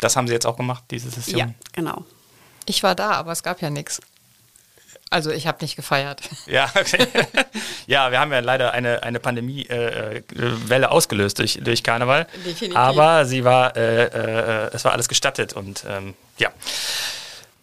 Das 0.00 0.16
haben 0.16 0.26
Sie 0.26 0.32
jetzt 0.32 0.46
auch 0.46 0.56
gemacht, 0.56 0.82
diese 0.90 1.10
Session? 1.10 1.38
Ja, 1.38 1.48
genau. 1.72 2.04
Ich 2.66 2.82
war 2.82 2.96
da, 2.96 3.12
aber 3.12 3.30
es 3.30 3.44
gab 3.44 3.62
ja 3.62 3.70
nichts. 3.70 4.00
Also 5.10 5.30
ich 5.30 5.46
habe 5.46 5.58
nicht 5.60 5.76
gefeiert. 5.76 6.22
Ja, 6.46 6.70
okay. 6.74 7.06
ja, 7.86 8.10
wir 8.10 8.18
haben 8.18 8.32
ja 8.32 8.40
leider 8.40 8.72
eine, 8.72 9.02
eine 9.02 9.20
Pandemiewelle 9.20 10.24
äh, 10.28 10.88
ausgelöst 10.88 11.38
durch, 11.38 11.60
durch 11.62 11.82
Karneval. 11.82 12.26
Definitiv. 12.44 12.76
Aber 12.76 13.24
sie 13.24 13.44
war, 13.44 13.76
äh, 13.76 14.04
äh, 14.06 14.70
es 14.72 14.84
war 14.84 14.92
alles 14.92 15.08
gestattet 15.08 15.52
und 15.52 15.84
ähm, 15.88 16.14
ja. 16.38 16.50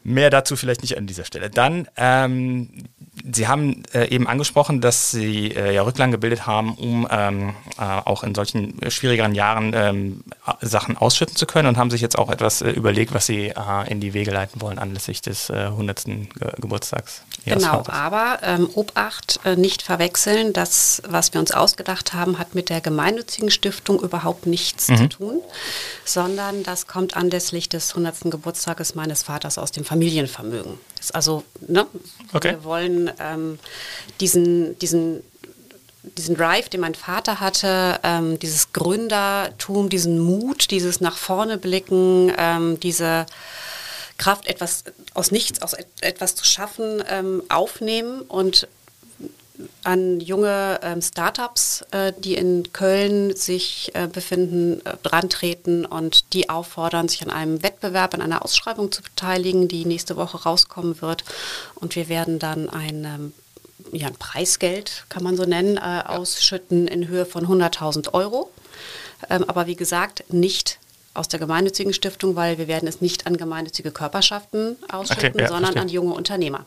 Mehr 0.04 0.32
dazu 0.32 0.56
vielleicht 0.56 0.82
nicht 0.82 0.98
an 0.98 1.06
dieser 1.06 1.26
Stelle. 1.26 1.52
Dann, 1.52 1.88
ähm, 1.96 2.70
Sie 3.30 3.48
haben 3.48 3.84
äh, 3.94 4.08
eben 4.08 4.28
angesprochen, 4.28 4.82
dass 4.82 5.12
Sie 5.12 5.52
äh, 5.52 5.76
ja 5.76 5.84
Rücklagen 5.84 6.12
gebildet 6.12 6.48
haben, 6.48 6.74
um 6.74 7.08
ähm, 7.12 7.54
äh, 7.78 7.82
auch 7.82 8.24
in 8.24 8.34
solchen 8.34 8.80
schwierigeren 8.90 9.36
Jahren 9.36 9.74
ähm, 9.76 10.24
Sachen 10.62 10.98
ausschütten 10.98 11.36
zu 11.36 11.46
können 11.46 11.68
und 11.68 11.78
haben 11.78 11.92
sich 11.92 12.02
jetzt 12.02 12.18
auch 12.18 12.32
etwas 12.32 12.62
äh, 12.62 12.72
überlegt, 12.72 13.14
was 13.14 13.28
Sie 13.28 13.50
äh, 13.50 13.92
in 13.92 14.00
die 14.00 14.14
Wege 14.14 14.32
leiten 14.32 14.62
wollen 14.62 14.80
anlässlich 14.80 15.22
des 15.22 15.52
100. 15.52 16.06
Ge 16.06 16.26
Geburtstags. 16.60 17.24
Ihres 17.44 17.64
genau, 17.64 17.84
aber 17.88 18.40
ähm, 18.44 18.70
Obacht, 18.76 19.40
äh, 19.46 19.56
nicht 19.56 19.82
verwechseln. 19.82 20.54
Das, 20.54 21.02
was 21.08 21.34
wir 21.34 21.40
uns 21.40 21.52
ausgedacht 21.52 22.14
haben, 22.14 22.38
hat 22.38 22.54
mit 22.54 22.70
der 22.70 22.82
gemeinnützigen 22.82 23.50
Stiftung 23.50 24.00
überhaupt 24.00 24.46
nichts 24.46 24.90
mhm. 24.90 24.98
zu 24.98 25.10
tun, 25.10 25.42
sondern 26.06 26.62
das 26.62 26.86
kommt 26.86 27.18
anlässlich 27.18 27.68
des 27.68 27.92
100. 27.92 28.30
Geburtstages 28.32 28.94
meines 28.94 29.24
Vaters 29.24 29.58
aus 29.58 29.72
dem 29.72 29.84
Familienvermögen. 29.86 30.78
Also, 31.14 31.44
ne, 31.68 31.88
okay. 32.34 32.52
wir 32.52 32.64
wollen 32.64 33.12
ähm, 33.20 33.58
diesen, 34.20 34.78
diesen, 34.78 35.24
diesen 36.04 36.36
Drive, 36.36 36.70
den 36.70 36.82
mein 36.82 36.94
Vater 36.94 37.40
hatte, 37.40 38.00
ähm, 38.04 38.38
dieses 38.38 38.72
Gründertum, 38.72 39.90
diesen 39.90 40.20
Mut, 40.20 40.70
dieses 40.70 41.02
nach 41.02 41.18
vorne 41.18 41.58
blicken, 41.58 42.32
ähm, 42.38 42.80
diese 42.80 43.26
Kraft, 44.22 44.48
etwas 44.48 44.84
aus 45.16 45.32
nichts, 45.32 45.62
aus 45.64 45.76
etwas 46.00 46.36
zu 46.36 46.46
schaffen, 46.46 47.04
ähm, 47.10 47.42
aufnehmen 47.50 48.22
und 48.22 48.68
an 49.84 50.20
junge 50.20 50.80
ähm, 50.84 51.02
Startups, 51.02 51.84
äh, 51.92 52.14
die 52.18 52.36
in 52.36 52.72
Köln 52.72 53.36
sich 53.36 53.92
äh, 53.94 54.08
befinden, 54.08 54.86
äh, 54.86 54.98
drantreten 55.02 55.86
und 55.86 56.34
die 56.34 56.50
auffordern, 56.50 57.08
sich 57.08 57.24
an 57.24 57.32
einem 57.32 57.64
Wettbewerb, 57.64 58.14
an 58.14 58.22
einer 58.22 58.44
Ausschreibung 58.44 58.92
zu 58.92 59.02
beteiligen, 59.02 59.68
die 59.68 59.86
nächste 59.86 60.18
Woche 60.18 60.44
rauskommen 60.44 61.02
wird. 61.02 61.24
Und 61.76 61.96
wir 61.96 62.10
werden 62.10 62.38
dann 62.38 62.70
ein, 62.70 63.06
ähm, 63.06 63.34
ja, 63.92 64.08
ein 64.08 64.16
Preisgeld, 64.16 65.06
kann 65.10 65.24
man 65.24 65.36
so 65.36 65.46
nennen, 65.46 65.78
äh, 65.78 66.04
ausschütten 66.06 66.88
in 66.88 67.08
Höhe 67.08 67.26
von 67.26 67.48
100.000 67.48 68.14
Euro. 68.14 68.52
Ähm, 69.30 69.44
aber 69.48 69.68
wie 69.68 69.76
gesagt, 69.76 70.24
nicht 70.32 70.80
aus 71.14 71.28
der 71.28 71.40
gemeinnützigen 71.40 71.94
Stiftung, 71.94 72.36
weil 72.36 72.58
wir 72.58 72.68
werden 72.68 72.88
es 72.88 73.02
nicht 73.02 73.28
an 73.28 73.38
gemeinnützige 73.38 73.92
Körperschaften 73.92 74.78
ausschütten, 74.92 75.30
okay, 75.30 75.42
ja, 75.42 75.48
sondern 75.48 75.74
verstehe. 75.74 75.82
an 75.82 75.90
junge 75.90 76.14
Unternehmer, 76.14 76.66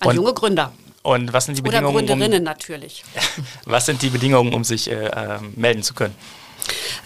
an 0.00 0.08
und 0.08 0.16
junge 0.16 0.32
Gründer. 0.34 0.72
Und 1.02 1.32
was 1.32 1.46
sind 1.46 1.56
die 1.56 1.62
Bedingungen? 1.62 1.94
Oder 1.94 2.06
Gründerinnen 2.06 2.40
um, 2.40 2.44
natürlich. 2.44 3.04
Was 3.64 3.86
sind 3.86 4.02
die 4.02 4.10
Bedingungen, 4.10 4.52
um 4.52 4.64
sich 4.64 4.90
äh, 4.90 5.06
äh, 5.06 5.38
melden 5.54 5.82
zu 5.82 5.94
können? 5.94 6.14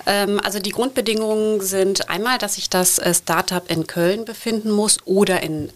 Ähm, 0.06 0.40
also 0.42 0.58
die 0.58 0.70
Grundbedingungen 0.70 1.60
sind 1.60 2.08
einmal, 2.08 2.38
dass 2.38 2.54
sich 2.56 2.70
das 2.70 2.98
äh, 2.98 3.14
Startup 3.14 3.70
in 3.70 3.86
Köln 3.86 4.24
befinden 4.24 4.70
muss 4.70 4.98
oder 5.04 5.42
in, 5.42 5.70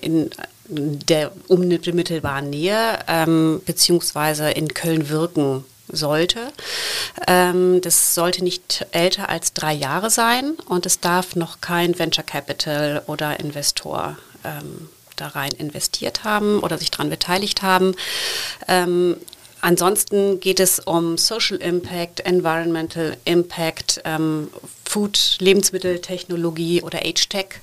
in 0.00 0.30
der 0.68 1.32
unmittelbaren 1.48 2.50
Nähe, 2.50 2.98
ähm, 3.06 3.60
beziehungsweise 3.64 4.50
in 4.50 4.72
Köln 4.72 5.08
wirken 5.08 5.64
sollte. 5.92 6.52
Ähm, 7.26 7.80
das 7.80 8.14
sollte 8.14 8.44
nicht 8.44 8.86
älter 8.92 9.28
als 9.28 9.52
drei 9.52 9.72
Jahre 9.72 10.10
sein 10.10 10.52
und 10.66 10.86
es 10.86 11.00
darf 11.00 11.36
noch 11.36 11.60
kein 11.60 11.98
Venture 11.98 12.24
Capital 12.24 13.02
oder 13.06 13.40
Investor 13.40 14.16
ähm, 14.44 14.88
da 15.16 15.28
rein 15.28 15.52
investiert 15.52 16.24
haben 16.24 16.60
oder 16.60 16.78
sich 16.78 16.90
daran 16.90 17.10
beteiligt 17.10 17.62
haben. 17.62 17.94
Ähm, 18.68 19.16
Ansonsten 19.62 20.40
geht 20.40 20.58
es 20.58 20.78
um 20.78 21.18
Social 21.18 21.58
Impact, 21.58 22.20
Environmental 22.20 23.16
Impact, 23.24 24.00
ähm, 24.04 24.48
Food, 24.86 25.36
Lebensmitteltechnologie 25.38 26.82
oder 26.82 27.00
Age-Tech. 27.04 27.60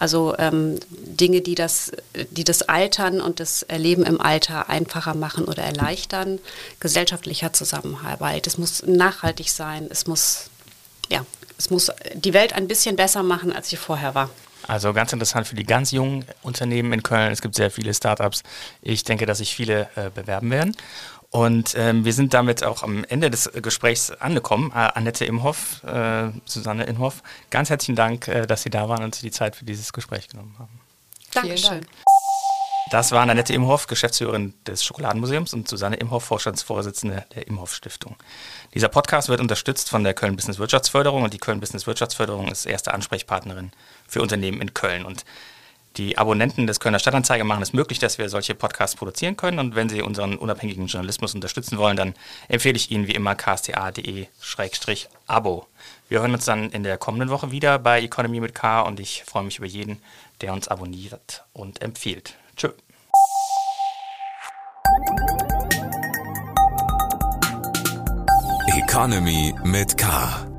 Also 0.00 0.34
ähm, 0.38 0.80
Dinge, 0.90 1.42
die 1.42 1.54
das, 1.54 1.92
die 2.30 2.42
das 2.42 2.62
Altern 2.62 3.20
und 3.20 3.38
das 3.38 3.66
Leben 3.70 4.02
im 4.02 4.20
Alter 4.20 4.70
einfacher 4.70 5.14
machen 5.14 5.44
oder 5.44 5.62
erleichtern. 5.62 6.38
Gesellschaftlicher 6.80 7.52
Zusammenhalt. 7.52 8.46
Es 8.46 8.56
muss 8.56 8.82
nachhaltig 8.86 9.50
sein. 9.50 9.86
Es 9.90 10.06
muss, 10.06 10.48
ja, 11.10 11.26
es 11.58 11.68
muss 11.68 11.92
die 12.14 12.32
Welt 12.32 12.54
ein 12.54 12.66
bisschen 12.66 12.96
besser 12.96 13.22
machen, 13.22 13.52
als 13.52 13.68
sie 13.68 13.76
vorher 13.76 14.14
war. 14.14 14.30
Also 14.66 14.92
ganz 14.94 15.12
interessant 15.12 15.46
für 15.46 15.54
die 15.54 15.64
ganz 15.64 15.90
jungen 15.90 16.24
Unternehmen 16.42 16.92
in 16.94 17.02
Köln. 17.02 17.32
Es 17.32 17.42
gibt 17.42 17.54
sehr 17.54 17.70
viele 17.70 17.92
Startups. 17.92 18.42
Ich 18.80 19.04
denke, 19.04 19.26
dass 19.26 19.38
sich 19.38 19.54
viele 19.54 19.88
äh, 19.96 20.08
bewerben 20.14 20.50
werden. 20.50 20.74
Und 21.30 21.76
ähm, 21.76 22.04
wir 22.04 22.12
sind 22.12 22.34
damit 22.34 22.64
auch 22.64 22.82
am 22.82 23.04
Ende 23.04 23.30
des 23.30 23.50
Gesprächs 23.62 24.10
angekommen. 24.10 24.72
Äh, 24.74 24.90
Annette 24.94 25.24
Imhoff, 25.24 25.82
äh, 25.84 26.30
Susanne 26.44 26.84
Imhoff, 26.84 27.22
ganz 27.50 27.70
herzlichen 27.70 27.94
Dank, 27.94 28.26
äh, 28.26 28.46
dass 28.46 28.62
Sie 28.62 28.70
da 28.70 28.88
waren 28.88 29.04
und 29.04 29.14
sich 29.14 29.22
die 29.22 29.30
Zeit 29.30 29.54
für 29.54 29.64
dieses 29.64 29.92
Gespräch 29.92 30.28
genommen 30.28 30.56
haben. 30.58 30.80
Dankeschön. 31.32 31.86
Das 32.90 33.12
waren 33.12 33.30
Annette 33.30 33.52
Imhoff, 33.52 33.86
Geschäftsführerin 33.86 34.54
des 34.66 34.82
Schokoladenmuseums 34.84 35.54
und 35.54 35.68
Susanne 35.68 35.94
Imhoff, 35.94 36.24
Vorstandsvorsitzende 36.24 37.24
der 37.32 37.46
Imhoff 37.46 37.72
Stiftung. 37.72 38.16
Dieser 38.74 38.88
Podcast 38.88 39.28
wird 39.28 39.40
unterstützt 39.40 39.88
von 39.88 40.02
der 40.02 40.14
Köln 40.14 40.34
Business 40.34 40.58
Wirtschaftsförderung 40.58 41.22
und 41.22 41.32
die 41.32 41.38
Köln 41.38 41.60
Business 41.60 41.86
Wirtschaftsförderung 41.86 42.48
ist 42.48 42.66
erste 42.66 42.92
Ansprechpartnerin 42.92 43.70
für 44.08 44.20
Unternehmen 44.20 44.60
in 44.60 44.74
Köln. 44.74 45.04
Und 45.04 45.24
die 45.96 46.18
Abonnenten 46.18 46.66
des 46.66 46.78
Kölner 46.78 46.98
Stadtanzeiger 46.98 47.44
machen 47.44 47.62
es 47.62 47.72
möglich, 47.72 47.98
dass 47.98 48.18
wir 48.18 48.28
solche 48.28 48.54
Podcasts 48.54 48.96
produzieren 48.96 49.36
können. 49.36 49.58
Und 49.58 49.74
wenn 49.74 49.88
Sie 49.88 50.02
unseren 50.02 50.36
unabhängigen 50.36 50.86
Journalismus 50.86 51.34
unterstützen 51.34 51.78
wollen, 51.78 51.96
dann 51.96 52.14
empfehle 52.48 52.76
ich 52.76 52.90
Ihnen 52.90 53.08
wie 53.08 53.12
immer 53.12 53.34
ksta.de-abo. 53.34 54.06
Wir 56.08 56.20
hören 56.20 56.34
uns 56.34 56.44
dann 56.44 56.70
in 56.70 56.82
der 56.82 56.98
kommenden 56.98 57.30
Woche 57.30 57.50
wieder 57.50 57.78
bei 57.78 58.00
Economy 58.02 58.40
mit 58.40 58.54
K 58.54 58.82
und 58.82 59.00
ich 59.00 59.24
freue 59.24 59.44
mich 59.44 59.58
über 59.58 59.66
jeden, 59.66 60.00
der 60.40 60.52
uns 60.52 60.68
abonniert 60.68 61.44
und 61.52 61.82
empfiehlt. 61.82 62.34
Tschö. 62.56 62.70
Economy 68.76 69.54
mit 69.64 69.96
K. 69.96 70.49